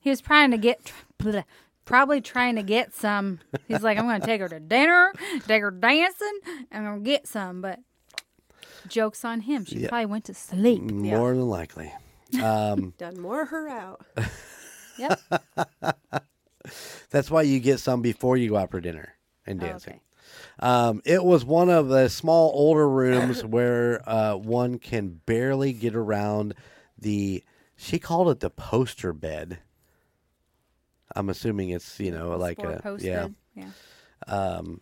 He 0.00 0.10
was 0.10 0.20
trying 0.20 0.50
to 0.52 0.58
get, 0.58 0.92
bleh, 1.18 1.44
probably 1.84 2.20
trying 2.20 2.56
to 2.56 2.62
get 2.62 2.94
some. 2.94 3.40
He's 3.68 3.82
like, 3.82 3.98
I'm 3.98 4.04
going 4.06 4.20
to 4.20 4.26
take 4.26 4.40
her 4.40 4.48
to 4.48 4.60
dinner, 4.60 5.12
take 5.46 5.62
her 5.62 5.70
dancing, 5.70 6.38
and 6.70 6.86
I'm 6.86 6.92
going 6.94 7.04
to 7.04 7.10
get 7.10 7.26
some. 7.26 7.60
But 7.60 7.80
joke's 8.88 9.24
on 9.24 9.40
him. 9.42 9.64
She 9.64 9.76
Yeah. 9.80 9.88
probably 9.88 10.06
went 10.06 10.24
to 10.26 10.34
sleep. 10.34 10.82
more 10.82 11.30
than 11.34 11.48
likely. 11.48 11.92
Um, 12.42 12.94
Done 12.98 13.20
more 13.20 13.44
her 13.46 13.68
out. 13.68 14.00
Yep. 14.96 15.18
That's 17.10 17.30
why 17.30 17.42
you 17.42 17.60
get 17.60 17.80
some 17.80 18.00
before 18.00 18.36
you 18.36 18.50
go 18.50 18.56
out 18.56 18.70
for 18.70 18.80
dinner 18.80 19.14
and 19.46 19.62
Oh, 19.62 19.66
dancing. 19.66 19.94
okay. 19.94 20.00
Um, 20.60 21.02
it 21.04 21.22
was 21.24 21.44
one 21.44 21.68
of 21.68 21.88
the 21.88 22.08
small 22.08 22.52
older 22.54 22.88
rooms 22.88 23.44
where 23.44 24.08
uh, 24.08 24.36
one 24.36 24.78
can 24.78 25.20
barely 25.26 25.72
get 25.72 25.94
around 25.94 26.54
the. 26.98 27.42
She 27.84 27.98
called 27.98 28.30
it 28.30 28.40
the 28.40 28.48
poster 28.48 29.12
bed. 29.12 29.58
I'm 31.14 31.28
assuming 31.28 31.68
it's 31.68 32.00
you 32.00 32.10
know 32.10 32.36
like 32.38 32.58
Sport 32.58 32.80
a 32.82 32.96
yeah. 33.00 33.28
Yeah. 33.54 33.68
um, 34.26 34.80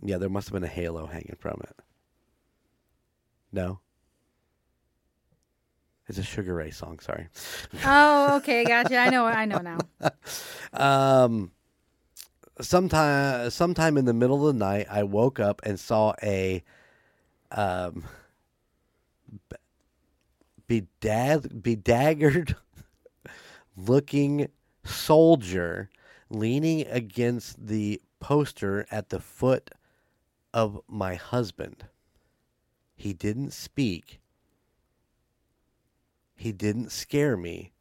yeah. 0.00 0.18
There 0.18 0.28
must 0.28 0.48
have 0.48 0.52
been 0.52 0.62
a 0.62 0.68
halo 0.68 1.06
hanging 1.06 1.36
from 1.40 1.60
it. 1.64 1.76
No. 3.52 3.80
It's 6.08 6.18
a 6.18 6.22
Sugar 6.22 6.54
Ray 6.54 6.70
song. 6.70 7.00
Sorry. 7.00 7.26
Oh, 7.84 8.36
okay, 8.36 8.64
gotcha. 8.64 8.96
I 8.96 9.10
know. 9.10 9.24
I 9.26 9.44
know 9.44 9.58
now. 9.58 9.78
Um, 10.72 11.52
sometime, 12.60 13.48
sometime 13.50 13.96
in 13.96 14.04
the 14.04 14.12
middle 14.12 14.46
of 14.46 14.54
the 14.54 14.58
night, 14.58 14.86
I 14.90 15.04
woke 15.04 15.40
up 15.40 15.62
and 15.64 15.80
saw 15.80 16.12
a, 16.22 16.62
um, 17.50 18.04
be- 20.66 20.88
bedag- 21.00 21.62
bedaggered 21.62 22.56
looking 23.76 24.48
soldier 24.84 25.90
leaning 26.30 26.86
against 26.88 27.66
the 27.66 28.00
poster 28.20 28.86
at 28.90 29.10
the 29.10 29.20
foot 29.20 29.70
of 30.52 30.80
my 30.88 31.14
husband. 31.14 31.84
He 32.94 33.12
didn't 33.12 33.52
speak. 33.52 34.20
He 36.34 36.52
didn't 36.52 36.92
scare 36.92 37.36
me, 37.36 37.72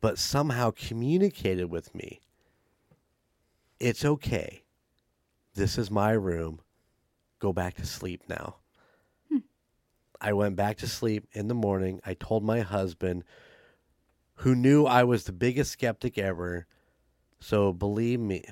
but 0.00 0.18
somehow 0.18 0.70
communicated 0.70 1.70
with 1.70 1.94
me. 1.94 2.20
It's 3.80 4.04
okay. 4.04 4.64
This 5.54 5.78
is 5.78 5.90
my 5.90 6.12
room. 6.12 6.60
Go 7.38 7.52
back 7.52 7.74
to 7.74 7.86
sleep 7.86 8.22
now. 8.28 8.56
I 10.20 10.32
went 10.32 10.56
back 10.56 10.78
to 10.78 10.86
sleep 10.86 11.26
in 11.32 11.48
the 11.48 11.54
morning. 11.54 12.00
I 12.04 12.14
told 12.14 12.44
my 12.44 12.60
husband, 12.60 13.24
who 14.36 14.54
knew 14.54 14.84
I 14.84 15.04
was 15.04 15.24
the 15.24 15.32
biggest 15.32 15.72
skeptic 15.72 16.18
ever. 16.18 16.66
So 17.40 17.72
believe 17.72 18.20
me. 18.20 18.44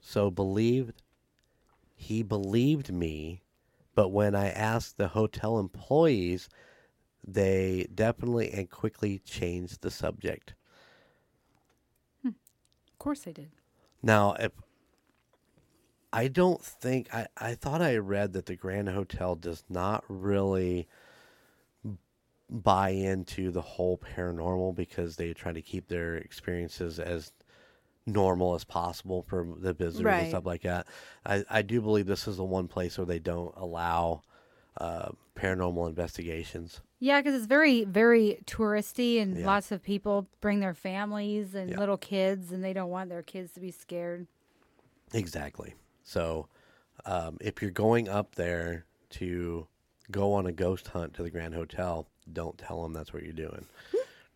So 0.00 0.30
believed. 0.30 1.02
He 1.94 2.22
believed 2.22 2.92
me. 2.92 3.42
But 3.94 4.08
when 4.08 4.34
I 4.34 4.50
asked 4.50 4.96
the 4.96 5.08
hotel 5.08 5.58
employees, 5.58 6.48
they 7.26 7.86
definitely 7.94 8.50
and 8.52 8.70
quickly 8.70 9.18
changed 9.18 9.82
the 9.82 9.90
subject. 9.90 10.54
Hmm. 12.22 12.28
Of 12.28 12.98
course 12.98 13.20
they 13.20 13.32
did. 13.32 13.50
Now, 14.02 14.34
if 14.34 14.52
I 16.14 16.28
don't 16.28 16.62
think 16.62 17.12
I, 17.12 17.26
I 17.36 17.54
thought 17.54 17.82
I 17.82 17.96
read 17.96 18.32
that 18.34 18.46
the 18.46 18.56
Grand 18.56 18.88
Hotel 18.88 19.34
does 19.34 19.64
not 19.68 20.04
really 20.08 20.88
buy 22.50 22.90
into 22.90 23.50
the 23.50 23.60
whole 23.62 23.98
paranormal 23.98 24.74
because 24.74 25.16
they 25.16 25.32
try 25.32 25.52
to 25.52 25.62
keep 25.62 25.88
their 25.88 26.16
experiences 26.16 27.00
as 27.00 27.32
normal 28.06 28.54
as 28.54 28.64
possible 28.64 29.22
for 29.22 29.46
the 29.58 29.72
visitors 29.72 30.04
Right. 30.04 30.18
and 30.20 30.28
stuff 30.28 30.46
like 30.46 30.62
that. 30.62 30.86
I, 31.24 31.44
I 31.50 31.62
do 31.62 31.80
believe 31.80 32.06
this 32.06 32.28
is 32.28 32.36
the 32.36 32.44
one 32.44 32.68
place 32.68 32.98
where 32.98 33.06
they 33.06 33.18
don't 33.18 33.54
allow 33.56 34.22
uh, 34.76 35.08
paranormal 35.36 35.88
investigations. 35.88 36.80
Yeah, 37.00 37.20
because 37.20 37.34
it's 37.34 37.46
very, 37.46 37.84
very 37.84 38.38
touristy, 38.46 39.20
and 39.20 39.38
Yeah. 39.38 39.46
lots 39.46 39.72
of 39.72 39.82
people 39.82 40.28
bring 40.40 40.60
their 40.60 40.74
families 40.74 41.54
and 41.54 41.70
Yeah. 41.70 41.78
little 41.78 41.96
kids, 41.96 42.52
and 42.52 42.62
they 42.62 42.72
don't 42.72 42.90
want 42.90 43.08
their 43.08 43.22
kids 43.22 43.52
to 43.52 43.60
be 43.60 43.70
scared. 43.70 44.26
Exactly. 45.12 45.74
So, 46.04 46.48
um, 47.04 47.38
if 47.40 47.60
you're 47.60 47.70
going 47.70 48.08
up 48.08 48.34
there 48.36 48.84
to 49.10 49.66
go 50.10 50.32
on 50.34 50.46
a 50.46 50.52
ghost 50.52 50.88
hunt 50.88 51.14
to 51.14 51.22
the 51.22 51.30
Grand 51.30 51.54
Hotel, 51.54 52.06
don't 52.32 52.56
tell 52.56 52.82
them 52.82 52.92
that's 52.92 53.12
what 53.12 53.22
you're 53.22 53.32
doing. 53.32 53.66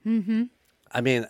mm-hmm. 0.06 0.44
I 0.90 1.02
mean, 1.02 1.26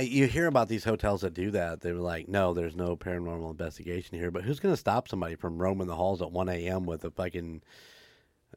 you 0.00 0.26
hear 0.26 0.46
about 0.46 0.68
these 0.68 0.84
hotels 0.84 1.22
that 1.22 1.34
do 1.34 1.50
that. 1.50 1.80
They're 1.80 1.94
like, 1.94 2.28
no, 2.28 2.54
there's 2.54 2.76
no 2.76 2.96
paranormal 2.96 3.50
investigation 3.50 4.16
here. 4.16 4.30
But 4.30 4.44
who's 4.44 4.60
going 4.60 4.72
to 4.72 4.80
stop 4.80 5.08
somebody 5.08 5.34
from 5.34 5.58
roaming 5.58 5.88
the 5.88 5.96
halls 5.96 6.22
at 6.22 6.30
1 6.30 6.48
a.m. 6.48 6.86
with 6.86 7.04
a 7.04 7.10
fucking, 7.10 7.62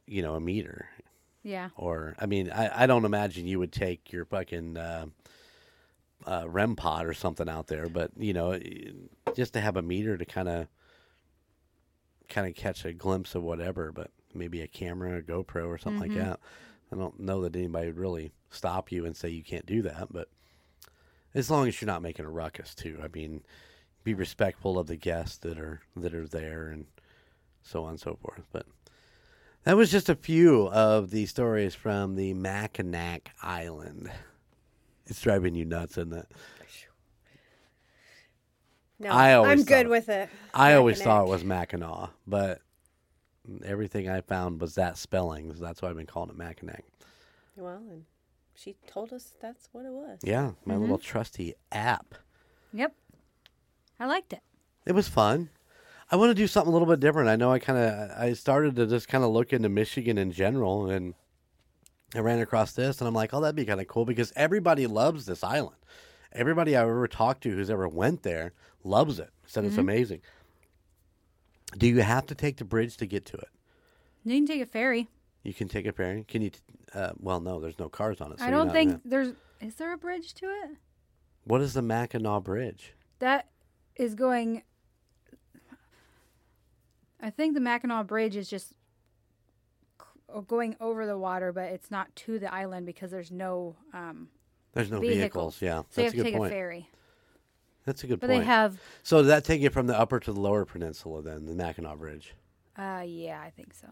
you 0.05 0.21
know, 0.21 0.36
a 0.36 0.39
meter? 0.39 0.88
Yeah. 1.41 1.69
Or, 1.75 2.15
I 2.19 2.27
mean, 2.27 2.51
I, 2.51 2.84
I 2.84 2.86
don't 2.86 3.05
imagine 3.05 3.47
you 3.47 3.57
would 3.59 3.71
take 3.71 4.13
your 4.13 4.25
fucking 4.25 4.77
uh, 4.77 5.07
uh, 6.25 6.45
REM 6.47 6.75
pod 6.75 7.05
or 7.05 7.13
something 7.13 7.49
out 7.49 7.67
there, 7.67 7.89
but 7.89 8.11
you 8.17 8.34
know, 8.34 8.59
just 9.36 9.53
to 9.53 9.61
have 9.61 9.77
a 9.77 9.81
meter 9.81 10.17
to 10.17 10.25
kind 10.25 10.47
of 10.47 10.67
kind 12.30 12.47
of 12.47 12.55
catch 12.55 12.86
a 12.86 12.93
glimpse 12.93 13.36
of 13.36 13.43
whatever, 13.43 13.91
but 13.91 14.11
maybe 14.34 14.61
a 14.61 14.67
camera, 14.67 15.19
a 15.19 15.21
GoPro, 15.21 15.67
or 15.67 15.78
something 15.78 16.01
like 16.01 16.11
mm-hmm. 16.11 16.30
that. 16.30 16.39
I 16.91 16.95
don't 16.95 17.19
know 17.19 17.41
that 17.41 17.55
anybody 17.55 17.88
would 17.88 17.97
really 17.97 18.32
stop 18.51 18.91
you 18.91 19.05
and 19.05 19.15
say 19.15 19.30
you 19.30 19.43
can't 19.43 19.65
do 19.65 19.82
that, 19.84 20.11
but 20.11 20.30
as 21.34 21.49
long 21.49 21.67
as 21.67 21.82
you're 21.82 21.88
not 21.88 22.01
making 22.01 22.26
a 22.26 22.30
ruckus, 22.30 22.76
too. 22.76 22.99
I 23.03 23.07
mean, 23.07 23.41
be 24.03 24.13
respectful 24.13 24.78
of 24.78 24.88
the 24.88 24.95
guests 24.95 25.38
that 25.38 25.57
are 25.57 25.82
that 25.95 26.13
are 26.13 26.28
there 26.28 26.67
and 26.67 26.86
so 27.61 27.84
on 27.84 27.91
and 27.91 27.99
so 27.99 28.17
forth. 28.21 28.45
But 28.51 28.65
that 29.63 29.78
was 29.78 29.91
just 29.91 30.09
a 30.09 30.15
few 30.15 30.67
of 30.67 31.09
the 31.09 31.26
stories 31.26 31.74
from 31.74 32.15
the 32.15 32.34
Mackinac 32.34 33.32
Island. 33.41 34.11
It's 35.07 35.21
driving 35.21 35.55
you 35.55 35.65
nuts, 35.65 35.97
isn't 35.97 36.13
it? 36.13 36.28
No, 39.04 39.12
I 39.12 39.34
always 39.34 39.51
I'm 39.51 39.66
good 39.66 39.86
thought- 39.86 39.89
with 39.89 40.10
it. 40.10 40.30
I 40.54 40.74
always 40.76 41.01
thought 41.01 41.26
it 41.26 41.30
was 41.30 41.43
Mackinac, 41.43 42.12
but 42.28 42.62
everything 43.66 44.10
I 44.10 44.22
found 44.22 44.62
was 44.62 44.76
that 44.76 44.97
spelling. 44.97 45.54
So 45.56 45.64
that's 45.64 45.82
why 45.82 45.89
I've 45.89 45.97
been 45.97 46.06
calling 46.06 46.30
it 46.30 46.38
Mackinac. 46.38 46.84
Well, 47.56 47.84
and 47.89 48.06
she 48.56 48.76
told 48.88 49.14
us 49.14 49.34
that's 49.41 49.70
what 49.72 49.86
it 49.86 49.91
was. 49.91 50.20
Yeah, 50.24 50.51
my 50.66 50.76
little 50.76 50.97
mm-hmm. 50.97 51.06
trusty 51.06 51.54
app. 51.72 52.16
Yep. 52.74 52.93
I 53.99 54.06
liked 54.06 54.34
it. 54.34 54.41
It 54.86 54.93
was 54.93 55.08
fun. 55.08 55.49
I 56.12 56.16
want 56.16 56.30
to 56.30 56.36
do 56.36 56.47
something 56.47 56.70
a 56.70 56.74
little 56.74 56.88
bit 56.88 56.99
different. 56.99 57.30
I 57.30 57.36
know 57.36 57.51
I 57.51 57.60
kind 57.60 57.80
of 57.80 58.12
I 58.12 58.34
started 58.34 58.76
to 58.76 58.86
just 58.86 59.08
kind 59.08 59.24
of 59.24 59.32
look 59.32 59.54
into 59.54 59.70
Michigan 59.70 60.18
in 60.18 60.32
general, 60.32 60.89
and 60.89 61.14
I 62.14 62.20
ran 62.20 62.39
across 62.39 62.74
this, 62.74 62.99
and 62.99 63.08
I'm 63.08 63.14
like, 63.14 63.34
oh, 63.34 63.41
that'd 63.41 63.56
be 63.56 63.66
kind 63.66 63.82
of 63.82 63.88
cool 63.88 64.06
because 64.06 64.32
everybody 64.36 64.86
loves 64.88 65.26
this 65.26 65.43
island. 65.43 65.78
Everybody 66.34 66.75
I've 66.75 66.88
ever 66.88 67.07
talked 67.07 67.43
to 67.43 67.49
who's 67.51 67.69
ever 67.69 67.88
went 67.88 68.23
there 68.23 68.53
loves 68.84 69.19
it. 69.19 69.29
Said 69.45 69.65
it's 69.65 69.77
amazing. 69.77 70.21
Do 71.77 71.88
you 71.88 72.01
have 72.01 72.25
to 72.27 72.36
take 72.36 72.57
the 72.57 72.65
bridge 72.65 72.97
to 72.97 73.05
get 73.05 73.25
to 73.25 73.38
it? 73.38 73.49
You 74.25 74.36
can 74.36 74.45
take 74.47 74.61
a 74.61 74.65
ferry. 74.65 75.07
You 75.43 75.53
can 75.53 75.67
take 75.67 75.86
a 75.86 75.91
ferry. 75.91 76.23
Can 76.27 76.41
you? 76.41 76.49
t- 76.51 76.59
Uh, 76.93 77.11
well, 77.19 77.39
no, 77.39 77.59
there's 77.59 77.79
no 77.79 77.89
cars 77.89 78.21
on 78.21 78.31
it. 78.31 78.39
so 78.39 78.45
I 78.45 78.49
don't 78.51 78.71
think 78.71 79.01
there's. 79.05 79.34
Is 79.61 79.75
there 79.75 79.93
a 79.93 79.97
bridge 79.97 80.34
to 80.36 80.45
it? 80.45 80.77
What 81.45 81.61
is 81.61 81.73
the 81.73 81.81
Mackinac 81.81 82.43
Bridge? 82.43 82.93
That 83.19 83.49
is 83.95 84.15
going. 84.15 84.63
I 87.21 87.29
think 87.29 87.53
the 87.53 87.59
Mackinac 87.61 88.07
Bridge 88.07 88.36
is 88.36 88.49
just 88.49 88.73
going 90.47 90.75
over 90.79 91.05
the 91.05 91.17
water, 91.17 91.51
but 91.51 91.65
it's 91.65 91.91
not 91.91 92.13
to 92.17 92.39
the 92.39 92.53
island 92.53 92.86
because 92.86 93.11
there's 93.11 93.31
no 93.31 93.75
um, 93.93 94.29
There's 94.74 94.91
no 94.91 94.99
vehicles. 94.99 95.57
vehicles. 95.57 95.61
Yeah, 95.61 95.82
So 95.89 96.01
you 96.01 96.05
that's 96.05 96.05
have 96.05 96.07
a 96.07 96.11
to 96.11 96.17
good 96.17 96.24
take 96.24 96.36
point. 96.36 96.51
a 96.51 96.55
ferry. 96.55 96.89
That's 97.86 98.03
a 98.03 98.07
good 98.07 98.19
But 98.19 98.30
point. 98.30 98.41
they 98.41 98.45
have. 98.45 98.80
so 99.03 99.17
does 99.19 99.28
that 99.28 99.43
take 99.43 99.61
you 99.61 99.69
from 99.69 99.88
the 99.88 99.97
upper 99.99 100.19
to 100.19 100.32
the 100.34 100.39
lower 100.39 100.65
peninsula 100.65 101.21
then, 101.21 101.45
the 101.45 101.53
Mackinac 101.53 101.97
Bridge? 101.97 102.34
Uh, 102.78 103.03
yeah, 103.05 103.39
I 103.41 103.49
think 103.51 103.74
so. 103.74 103.88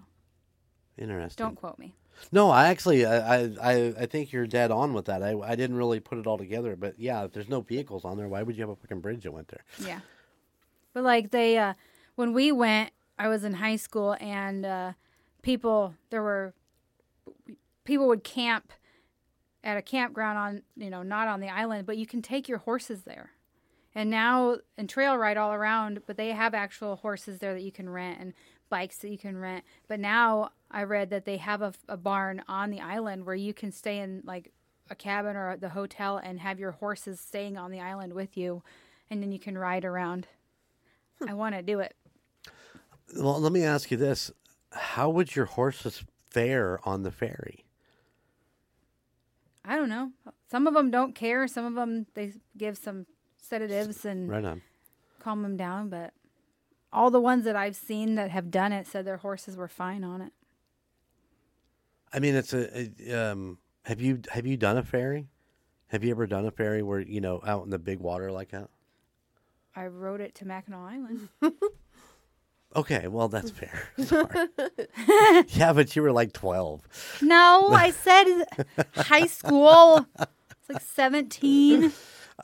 Interesting. 0.97 1.45
Don't 1.45 1.55
quote 1.55 1.77
me. 1.77 1.93
No, 2.31 2.49
I 2.49 2.67
actually, 2.67 3.05
I, 3.05 3.35
I, 3.43 3.49
I 3.61 3.73
I 4.01 4.05
think 4.05 4.31
you're 4.31 4.45
dead 4.47 4.69
on 4.71 4.93
with 4.93 5.05
that. 5.05 5.23
I, 5.23 5.37
I 5.39 5.55
didn't 5.55 5.77
really 5.77 5.99
put 5.99 6.17
it 6.17 6.27
all 6.27 6.37
together, 6.37 6.75
but 6.75 6.99
yeah, 6.99 7.23
if 7.23 7.31
there's 7.31 7.47
no 7.49 7.61
vehicles 7.61 8.03
on 8.05 8.17
there, 8.17 8.27
why 8.27 8.43
would 8.43 8.55
you 8.57 8.61
have 8.63 8.69
a 8.69 8.75
fucking 8.75 8.99
bridge 8.99 9.23
that 9.23 9.31
went 9.31 9.47
there? 9.47 9.63
Yeah. 9.85 10.01
But 10.93 11.03
like 11.03 11.31
they 11.31 11.57
uh 11.57 11.73
when 12.15 12.33
we 12.33 12.51
went, 12.51 12.91
I 13.17 13.27
was 13.29 13.43
in 13.45 13.53
high 13.53 13.77
school 13.77 14.15
and 14.19 14.65
uh 14.65 14.93
people 15.41 15.95
there 16.09 16.21
were 16.21 16.53
people 17.85 18.07
would 18.07 18.23
camp 18.23 18.73
at 19.63 19.77
a 19.77 19.81
campground 19.81 20.37
on, 20.37 20.61
you 20.75 20.89
know, 20.89 21.03
not 21.03 21.27
on 21.27 21.39
the 21.39 21.49
island, 21.49 21.85
but 21.85 21.97
you 21.97 22.05
can 22.05 22.21
take 22.21 22.47
your 22.47 22.59
horses 22.59 23.03
there. 23.03 23.31
And 23.93 24.09
now 24.09 24.57
and 24.77 24.89
trail 24.89 25.17
ride 25.17 25.37
all 25.37 25.51
around, 25.51 26.01
but 26.07 26.17
they 26.17 26.29
have 26.29 26.53
actual 26.53 26.95
horses 26.97 27.39
there 27.39 27.53
that 27.53 27.63
you 27.63 27.71
can 27.71 27.89
rent 27.89 28.19
and 28.19 28.33
bikes 28.69 28.97
that 28.99 29.09
you 29.09 29.17
can 29.17 29.37
rent. 29.37 29.65
But 29.87 29.99
now 29.99 30.51
I 30.71 30.83
read 30.83 31.09
that 31.09 31.25
they 31.25 31.37
have 31.37 31.61
a, 31.61 31.73
a 31.89 31.97
barn 31.97 32.41
on 32.47 32.69
the 32.69 32.79
island 32.79 33.25
where 33.25 33.35
you 33.35 33.53
can 33.53 33.71
stay 33.71 33.99
in 33.99 34.21
like 34.25 34.53
a 34.89 34.95
cabin 34.95 35.35
or 35.35 35.57
the 35.57 35.69
hotel 35.69 36.17
and 36.17 36.39
have 36.39 36.59
your 36.59 36.71
horses 36.71 37.19
staying 37.19 37.57
on 37.57 37.71
the 37.71 37.81
island 37.81 38.13
with 38.13 38.37
you 38.37 38.63
and 39.11 39.21
then 39.21 39.31
you 39.31 39.37
can 39.37 39.57
ride 39.57 39.85
around. 39.85 40.25
Hmm. 41.19 41.29
I 41.29 41.33
want 41.33 41.53
to 41.53 41.61
do 41.61 41.79
it. 41.79 41.95
Well, 43.15 43.39
let 43.39 43.51
me 43.51 43.63
ask 43.63 43.91
you 43.91 43.97
this: 43.97 44.31
How 44.71 45.09
would 45.09 45.35
your 45.35 45.45
horses 45.45 46.03
fare 46.29 46.79
on 46.83 47.03
the 47.03 47.11
ferry? 47.11 47.65
I 49.63 49.75
don't 49.75 49.89
know. 49.89 50.11
Some 50.49 50.67
of 50.67 50.73
them 50.73 50.89
don't 50.91 51.13
care. 51.15 51.47
Some 51.47 51.65
of 51.65 51.75
them 51.75 52.07
they 52.13 52.33
give 52.57 52.77
some 52.77 53.05
sedatives 53.37 54.05
and 54.05 54.29
Right 54.29 54.43
on. 54.43 54.61
calm 55.19 55.43
them 55.43 55.55
down. 55.57 55.89
But 55.89 56.13
all 56.91 57.11
the 57.11 57.21
ones 57.21 57.45
that 57.45 57.55
I've 57.55 57.75
seen 57.75 58.15
that 58.15 58.31
have 58.31 58.49
done 58.51 58.71
it 58.71 58.87
said 58.87 59.05
their 59.05 59.17
horses 59.17 59.55
were 59.55 59.67
fine 59.67 60.03
on 60.03 60.21
it. 60.21 60.33
I 62.13 62.19
mean, 62.19 62.35
it's 62.35 62.53
a. 62.53 62.81
it, 62.81 63.13
um, 63.13 63.57
have 63.85 64.01
you 64.01 64.21
have 64.31 64.45
you 64.45 64.57
done 64.57 64.77
a 64.77 64.83
ferry? 64.83 65.27
Have 65.87 66.03
you 66.03 66.11
ever 66.11 66.25
done 66.27 66.45
a 66.45 66.51
ferry 66.51 66.81
where 66.83 66.99
you 66.99 67.21
know 67.21 67.41
out 67.45 67.63
in 67.63 67.69
the 67.69 67.79
big 67.79 67.99
water 67.99 68.31
like 68.31 68.49
that? 68.51 68.69
I 69.75 69.87
rode 69.87 70.21
it 70.21 70.35
to 70.35 70.45
Mackinac 70.45 70.79
Island. 70.79 71.29
Okay, 72.75 73.07
well 73.07 73.27
that's 73.27 73.51
fair. 73.61 73.89
Yeah, 75.49 75.73
but 75.73 75.95
you 75.95 76.01
were 76.01 76.11
like 76.11 76.33
twelve. 76.33 76.81
No, 77.21 77.69
I 77.71 77.91
said 77.91 78.45
high 78.95 79.27
school. 79.27 80.05
It's 80.19 80.69
like 80.69 80.81
17. 80.81 81.91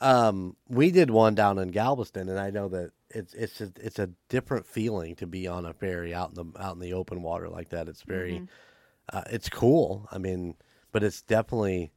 Um, 0.00 0.56
we 0.68 0.90
did 0.90 1.10
one 1.10 1.34
down 1.34 1.58
in 1.58 1.68
Galveston, 1.68 2.28
and 2.28 2.38
I 2.38 2.50
know 2.50 2.68
that 2.68 2.92
it's 3.10 3.34
it's 3.34 3.60
a, 3.60 3.72
it's 3.80 3.98
a 3.98 4.10
different 4.28 4.66
feeling 4.66 5.16
to 5.16 5.26
be 5.26 5.46
on 5.48 5.64
a 5.64 5.72
ferry 5.72 6.14
out 6.14 6.30
in 6.30 6.34
the 6.34 6.60
out 6.60 6.74
in 6.74 6.80
the 6.80 6.92
open 6.92 7.22
water 7.22 7.48
like 7.48 7.70
that. 7.70 7.88
It's 7.88 8.02
very, 8.02 8.46
uh, 9.12 9.22
it's 9.30 9.48
cool. 9.48 10.08
I 10.12 10.18
mean, 10.18 10.54
but 10.92 11.02
it's 11.02 11.22
definitely, 11.22 11.90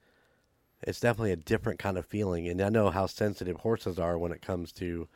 it's 0.82 1.00
definitely 1.00 1.34
a 1.34 1.36
different 1.38 1.80
kind 1.80 1.98
of 1.98 2.06
feeling. 2.06 2.48
And 2.48 2.62
I 2.62 2.70
know 2.70 2.90
how 2.90 3.06
sensitive 3.06 3.58
horses 3.58 4.00
are 4.00 4.18
when 4.18 4.32
it 4.32 4.42
comes 4.42 4.72
to 4.74 5.08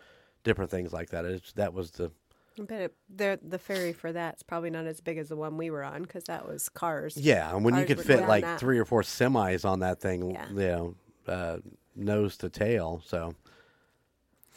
different 0.43 0.69
things 0.69 0.93
like 0.93 1.09
that. 1.09 1.25
It's, 1.25 1.53
that 1.53 1.73
was 1.73 1.91
the 1.91 2.11
But 2.57 2.71
it, 2.81 2.95
the 3.13 3.39
the 3.45 3.59
ferry 3.59 3.91
for 3.93 4.13
that's 4.13 4.41
probably 4.43 4.69
not 4.69 4.85
as 4.85 5.01
big 5.01 5.17
as 5.17 5.27
the 5.29 5.35
one 5.35 5.57
we 5.57 5.69
were 5.69 5.83
on 5.83 6.03
because 6.03 6.23
that 6.25 6.47
was 6.47 6.69
cars. 6.69 7.17
yeah. 7.17 7.53
And 7.53 7.65
when 7.65 7.75
you 7.75 7.85
could 7.85 7.99
fit 8.01 8.27
like 8.27 8.43
that. 8.43 8.59
three 8.59 8.79
or 8.79 8.85
four 8.85 9.01
semis 9.01 9.65
on 9.65 9.81
that 9.81 9.99
thing, 9.99 10.31
Yeah. 10.31 10.47
you 10.49 10.55
know, 10.55 10.95
uh, 11.27 11.57
nose 11.95 12.37
to 12.37 12.49
tail. 12.49 13.01
So. 13.05 13.35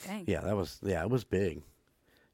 Dang. 0.07 0.24
Yeah, 0.28 0.40
that 0.42 0.57
was 0.57 0.78
yeah, 0.82 1.03
it 1.03 1.11
was 1.11 1.24
big. 1.24 1.62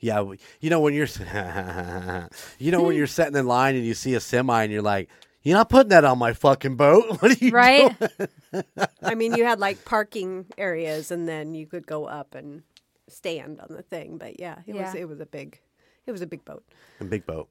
Yeah, 0.00 0.32
you 0.60 0.68
know 0.68 0.80
when 0.80 0.92
you're 0.92 1.04
s- 1.06 1.18
you 2.58 2.70
know 2.70 2.82
when 2.82 2.94
you're 2.94 3.06
sitting 3.18 3.36
in 3.36 3.46
line 3.46 3.74
and 3.74 3.86
you 3.86 3.94
see 3.94 4.14
a 4.14 4.20
semi 4.20 4.64
and 4.64 4.70
you're 4.72 4.82
like, 4.82 5.08
you're 5.42 5.56
not 5.56 5.70
putting 5.70 5.88
that 5.88 6.04
on 6.04 6.18
my 6.18 6.34
fucking 6.34 6.76
boat. 6.76 7.04
What 7.22 7.30
are 7.30 7.44
you 7.44 7.50
Right? 7.52 7.96
doing? 7.98 8.64
I 9.02 9.14
mean, 9.14 9.34
you 9.34 9.44
had 9.44 9.60
like 9.60 9.84
parking 9.86 10.44
areas, 10.58 11.10
and 11.10 11.26
then 11.26 11.54
you 11.54 11.66
could 11.66 11.86
go 11.86 12.04
up 12.04 12.34
and 12.34 12.64
stand 13.08 13.60
on 13.60 13.68
the 13.70 13.82
thing. 13.82 14.18
But 14.18 14.38
yeah, 14.40 14.58
it 14.66 14.74
was 14.74 14.94
it 14.94 15.08
was 15.08 15.20
a 15.20 15.26
big, 15.26 15.60
it 16.06 16.12
was 16.12 16.22
a 16.22 16.26
big 16.26 16.44
boat. 16.44 16.64
A 17.00 17.04
big 17.04 17.26
boat. 17.26 17.48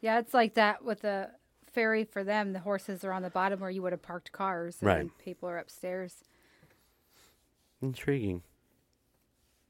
Yeah, 0.00 0.18
it's 0.18 0.32
like 0.34 0.54
that 0.54 0.84
with 0.84 1.02
the 1.02 1.30
ferry 1.72 2.04
for 2.04 2.24
them. 2.24 2.52
The 2.52 2.58
horses 2.60 3.04
are 3.04 3.12
on 3.12 3.22
the 3.22 3.30
bottom 3.30 3.60
where 3.60 3.70
you 3.70 3.82
would 3.82 3.92
have 3.92 4.02
parked 4.02 4.32
cars. 4.32 4.78
And 4.80 4.86
Right. 4.88 5.10
People 5.18 5.48
are 5.48 5.58
upstairs. 5.58 6.24
Intriguing. 7.82 8.42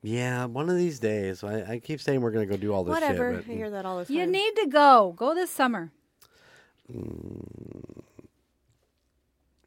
Yeah, 0.02 0.46
one 0.46 0.70
of 0.70 0.76
these 0.76 0.98
days. 0.98 1.44
I, 1.44 1.72
I 1.72 1.78
keep 1.78 2.00
saying 2.00 2.20
we're 2.22 2.30
gonna 2.30 2.46
go 2.46 2.56
do 2.56 2.72
all 2.72 2.84
this 2.84 2.92
Whatever. 2.94 3.36
shit. 3.42 3.50
I 3.50 3.52
hear 3.54 3.70
that 3.70 3.84
all 3.84 3.98
the 3.98 4.06
time. 4.06 4.16
You 4.16 4.26
need 4.26 4.56
to 4.56 4.66
go. 4.66 5.14
Go 5.16 5.34
this 5.34 5.50
summer. 5.50 5.92
Mm. 6.90 7.49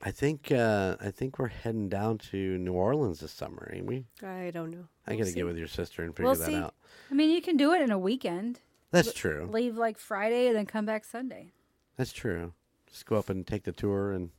I 0.05 0.11
think 0.11 0.51
uh, 0.51 0.97
I 0.99 1.11
think 1.11 1.39
we're 1.39 1.47
heading 1.47 1.87
down 1.87 2.17
to 2.31 2.57
New 2.57 2.73
Orleans 2.73 3.21
this 3.21 3.31
summer, 3.31 3.71
ain't 3.73 3.85
we? 3.85 4.05
I 4.21 4.51
don't 4.51 4.69
know. 4.69 4.85
I 5.07 5.11
We'll 5.11 5.19
gotta 5.19 5.29
see. 5.31 5.35
get 5.35 5.45
with 5.45 5.57
your 5.57 5.67
sister 5.69 6.03
and 6.03 6.13
figure 6.13 6.25
We'll 6.29 6.35
that 6.39 6.45
see. 6.45 6.55
out. 6.55 6.73
I 7.09 7.13
mean, 7.13 7.29
you 7.31 7.41
can 7.41 7.55
do 7.55 7.73
it 7.73 7.81
in 7.81 7.89
a 7.89 7.97
weekend. 7.97 8.59
That's 8.91 9.13
true. 9.13 9.47
Leave 9.51 9.77
like 9.77 9.97
Friday 9.97 10.47
and 10.47 10.55
then 10.57 10.65
come 10.65 10.85
back 10.85 11.05
Sunday. 11.05 11.53
That's 11.95 12.11
true. 12.11 12.53
Just 12.87 13.05
go 13.05 13.15
up 13.15 13.29
and 13.29 13.47
take 13.47 13.63
the 13.63 13.71
tour 13.71 14.11
and 14.11 14.29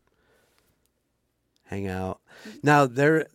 hang 1.64 1.88
out. 1.88 2.20
Now 2.62 2.86
there, 2.86 3.26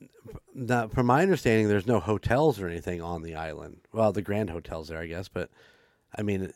now, 0.54 0.88
from 0.88 1.08
my 1.08 1.22
understanding, 1.24 1.68
there's 1.68 1.88
no 1.88 2.00
hotels 2.00 2.60
or 2.62 2.68
anything 2.68 3.02
on 3.02 3.24
the 3.24 3.36
island. 3.36 3.78
Well, 3.92 4.12
the 4.12 4.22
Grand 4.22 4.50
Hotel's 4.52 4.90
there, 4.90 5.00
I 5.00 5.08
guess, 5.08 5.28
but 5.28 5.50
I 6.16 6.22
mean, 6.22 6.54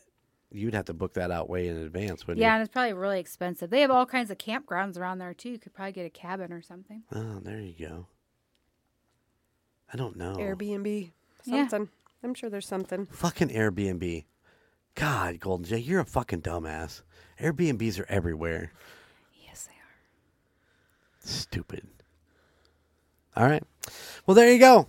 you'd 0.53 0.73
have 0.73 0.85
to 0.85 0.93
book 0.93 1.13
that 1.15 1.31
out 1.31 1.49
way 1.49 1.67
in 1.67 1.77
advance, 1.77 2.25
wouldn't 2.27 2.37
you? 2.39 2.43
Yeah, 2.45 2.53
and 2.55 2.61
it's 2.63 2.71
probably 2.71 2.93
really 2.93 3.19
expensive. 3.19 3.69
They 3.69 3.81
have 3.81 3.91
all 3.91 4.05
kinds 4.05 4.31
of 4.31 4.37
campgrounds 4.37 4.97
around 4.97 5.17
there 5.19 5.33
too. 5.33 5.49
You 5.49 5.59
could 5.59 5.73
probably 5.73 5.91
get 5.93 6.05
a 6.05 6.09
cabin 6.09 6.53
or 6.53 6.61
something. 6.61 7.03
Oh, 7.13 7.39
there 7.41 7.59
you 7.59 7.73
go. 7.87 8.07
I 9.91 9.97
don't 9.97 10.15
know. 10.15 10.35
Airbnb, 10.37 11.11
Yeah. 11.45 11.67
something. 11.67 11.89
I'm 12.23 12.33
sure 12.33 12.49
there's 12.49 12.67
something. 12.67 13.05
Fucking 13.07 13.49
Airbnb. 13.49 14.25
God, 14.95 15.39
Golden 15.39 15.65
J, 15.65 15.77
you're 15.79 15.99
a 15.99 16.05
fucking 16.05 16.41
dumbass. 16.41 17.01
Airbnbs 17.39 17.99
are 17.99 18.05
everywhere. 18.09 18.71
Yes, 19.45 19.65
they 19.67 19.73
are. 19.73 21.27
Stupid. 21.27 21.87
All 23.35 23.45
right. 23.45 23.63
Well, 24.25 24.35
there 24.35 24.51
you 24.51 24.59
go. 24.59 24.87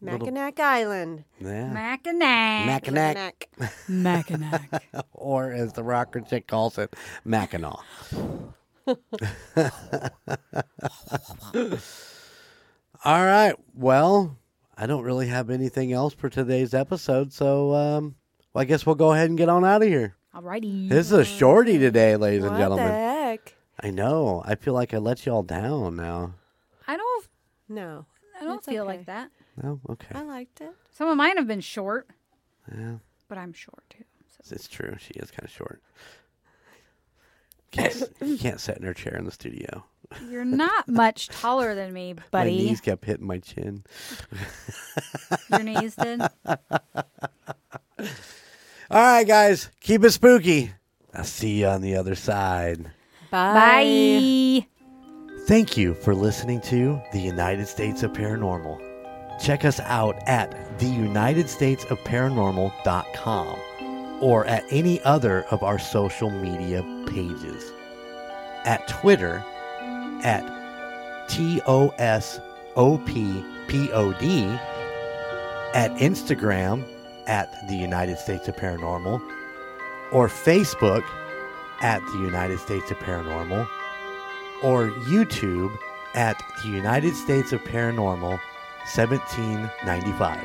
Little- 0.00 0.18
Mackinac 0.20 0.60
Island. 0.60 1.24
Yeah. 1.40 1.72
Mackinac. 1.72 2.66
Mackinac. 2.66 3.48
Mackinac. 3.88 4.84
or 5.12 5.50
as 5.52 5.72
the 5.72 5.82
rocker 5.82 6.20
chick 6.20 6.46
calls 6.46 6.76
it, 6.78 6.94
Mackinac. 7.24 7.78
All 13.04 13.24
right. 13.24 13.54
Well, 13.74 14.36
I 14.76 14.86
don't 14.86 15.02
really 15.02 15.28
have 15.28 15.50
anything 15.50 15.92
else 15.92 16.14
for 16.14 16.28
today's 16.28 16.74
episode, 16.74 17.32
so 17.32 17.74
um, 17.74 18.16
well, 18.52 18.62
I 18.62 18.64
guess 18.64 18.84
we'll 18.86 18.94
go 18.94 19.12
ahead 19.12 19.28
and 19.28 19.38
get 19.38 19.48
on 19.48 19.64
out 19.64 19.82
of 19.82 19.88
here. 19.88 20.16
Alrighty. 20.34 20.88
This 20.88 21.06
is 21.06 21.12
a 21.12 21.24
shorty 21.24 21.78
today, 21.78 22.16
ladies 22.16 22.42
and 22.44 22.52
what 22.52 22.58
gentlemen. 22.58 22.86
the 22.86 22.92
heck? 22.92 23.54
I 23.80 23.90
know. 23.90 24.42
I 24.44 24.54
feel 24.54 24.74
like 24.74 24.92
I 24.94 24.98
let 24.98 25.24
you 25.24 25.32
all 25.32 25.42
down 25.42 25.96
now. 25.96 26.34
I 26.86 26.96
don't. 26.96 27.26
No, 27.68 28.06
I 28.40 28.44
don't 28.44 28.58
It's 28.58 28.66
feel 28.66 28.82
okay. 28.84 28.98
like 28.98 29.06
that. 29.06 29.30
No, 29.62 29.80
okay. 29.90 30.08
I 30.14 30.22
liked 30.22 30.60
it. 30.60 30.72
Some 30.92 31.08
of 31.08 31.16
mine 31.16 31.36
have 31.36 31.46
been 31.46 31.60
short, 31.60 32.08
Yeah, 32.76 32.96
but 33.28 33.38
I'm 33.38 33.52
short 33.52 33.82
too. 33.90 34.04
So. 34.42 34.54
it's 34.54 34.68
true. 34.68 34.96
She 34.98 35.14
is 35.14 35.30
kind 35.30 35.44
of 35.44 35.50
short. 35.50 35.82
Can't, 37.72 38.02
you 38.22 38.38
can't 38.38 38.60
sit 38.60 38.76
in 38.78 38.84
her 38.84 38.94
chair 38.94 39.16
in 39.16 39.24
the 39.24 39.30
studio. 39.30 39.84
You're 40.30 40.44
not 40.44 40.88
much 40.88 41.28
taller 41.28 41.74
than 41.74 41.92
me, 41.92 42.12
My 42.16 42.22
buddy. 42.30 42.56
knees 42.58 42.80
kept 42.80 43.04
hitting 43.04 43.26
my 43.26 43.38
chin. 43.38 43.82
Your 45.50 45.62
knees 45.64 45.96
did. 45.96 46.20
All 46.48 46.60
right, 48.90 49.26
guys, 49.26 49.68
keep 49.80 50.04
it 50.04 50.10
spooky. 50.12 50.70
I'll 51.12 51.24
see 51.24 51.60
you 51.60 51.66
on 51.66 51.80
the 51.82 51.96
other 51.96 52.14
side. 52.14 52.90
Bye. 53.30 54.66
Thank 55.46 55.76
you 55.76 55.94
for 55.94 56.14
listening 56.14 56.60
to 56.62 57.00
the 57.12 57.20
United 57.20 57.66
States 57.66 58.02
of 58.04 58.12
Paranormal. 58.12 58.85
Check 59.40 59.64
us 59.64 59.80
out 59.80 60.16
at 60.26 60.54
theunitedstatesofparanormal.com 60.78 63.58
or 64.20 64.44
at 64.46 64.64
any 64.70 65.02
other 65.02 65.42
of 65.50 65.62
our 65.62 65.78
social 65.78 66.30
media 66.30 66.82
pages. 67.06 67.70
At 68.64 68.88
Twitter 68.88 69.44
at 70.22 70.42
TUSOPPod, 71.28 72.40
at 75.74 75.90
Instagram 75.96 76.84
at 77.26 77.68
the 77.68 77.76
United 77.76 78.18
States 78.18 78.48
of 78.48 78.56
Paranormal, 78.56 79.20
or 80.12 80.28
Facebook 80.28 81.04
at 81.80 82.00
the 82.12 82.18
United 82.18 82.58
States 82.58 82.90
of 82.90 82.98
Paranormal 82.98 83.68
or 84.62 84.90
YouTube 84.90 85.76
at 86.14 86.42
the 86.62 86.70
United 86.70 87.14
States 87.14 87.52
of 87.52 87.62
Paranormal 87.64 88.40
1795. 88.94 90.38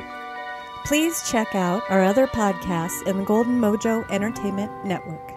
Please 0.84 1.30
check 1.30 1.54
out 1.54 1.82
our 1.88 2.02
other 2.02 2.26
podcasts 2.26 3.06
in 3.06 3.18
the 3.18 3.24
Golden 3.24 3.60
Mojo 3.60 4.08
Entertainment 4.10 4.84
Network 4.84 5.32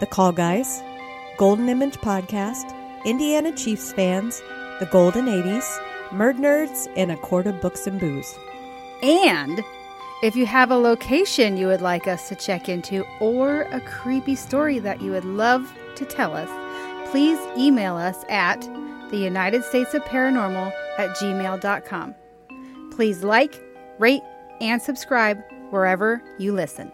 The 0.00 0.06
Call 0.06 0.32
Guys, 0.32 0.82
Golden 1.36 1.68
Image 1.68 1.98
Podcast, 1.98 2.74
Indiana 3.04 3.54
Chiefs 3.54 3.92
Fans, 3.92 4.40
The 4.80 4.88
Golden 4.90 5.26
80s, 5.26 5.78
MurdNerds, 6.08 6.90
and 6.96 7.12
A 7.12 7.16
Quart 7.16 7.46
of 7.46 7.60
Books 7.60 7.86
and 7.86 8.00
Booze. 8.00 8.38
And 9.02 9.62
if 10.22 10.34
you 10.34 10.46
have 10.46 10.70
a 10.70 10.78
location 10.78 11.58
you 11.58 11.66
would 11.66 11.82
like 11.82 12.08
us 12.08 12.28
to 12.30 12.34
check 12.34 12.70
into 12.70 13.04
or 13.20 13.62
a 13.62 13.80
creepy 13.82 14.34
story 14.34 14.78
that 14.78 15.02
you 15.02 15.10
would 15.10 15.26
love 15.26 15.70
to 15.96 16.06
tell 16.06 16.34
us, 16.34 16.48
please 17.10 17.38
email 17.58 17.96
us 17.96 18.24
at 18.30 18.60
the 19.10 19.18
United 19.18 19.62
States 19.62 19.92
of 19.92 20.02
Paranormal 20.04 20.72
at 20.98 21.10
gmail.com. 21.16 22.14
Please 22.96 23.22
like, 23.22 23.62
rate, 23.98 24.22
and 24.62 24.80
subscribe 24.80 25.42
wherever 25.68 26.22
you 26.38 26.54
listen. 26.54 26.90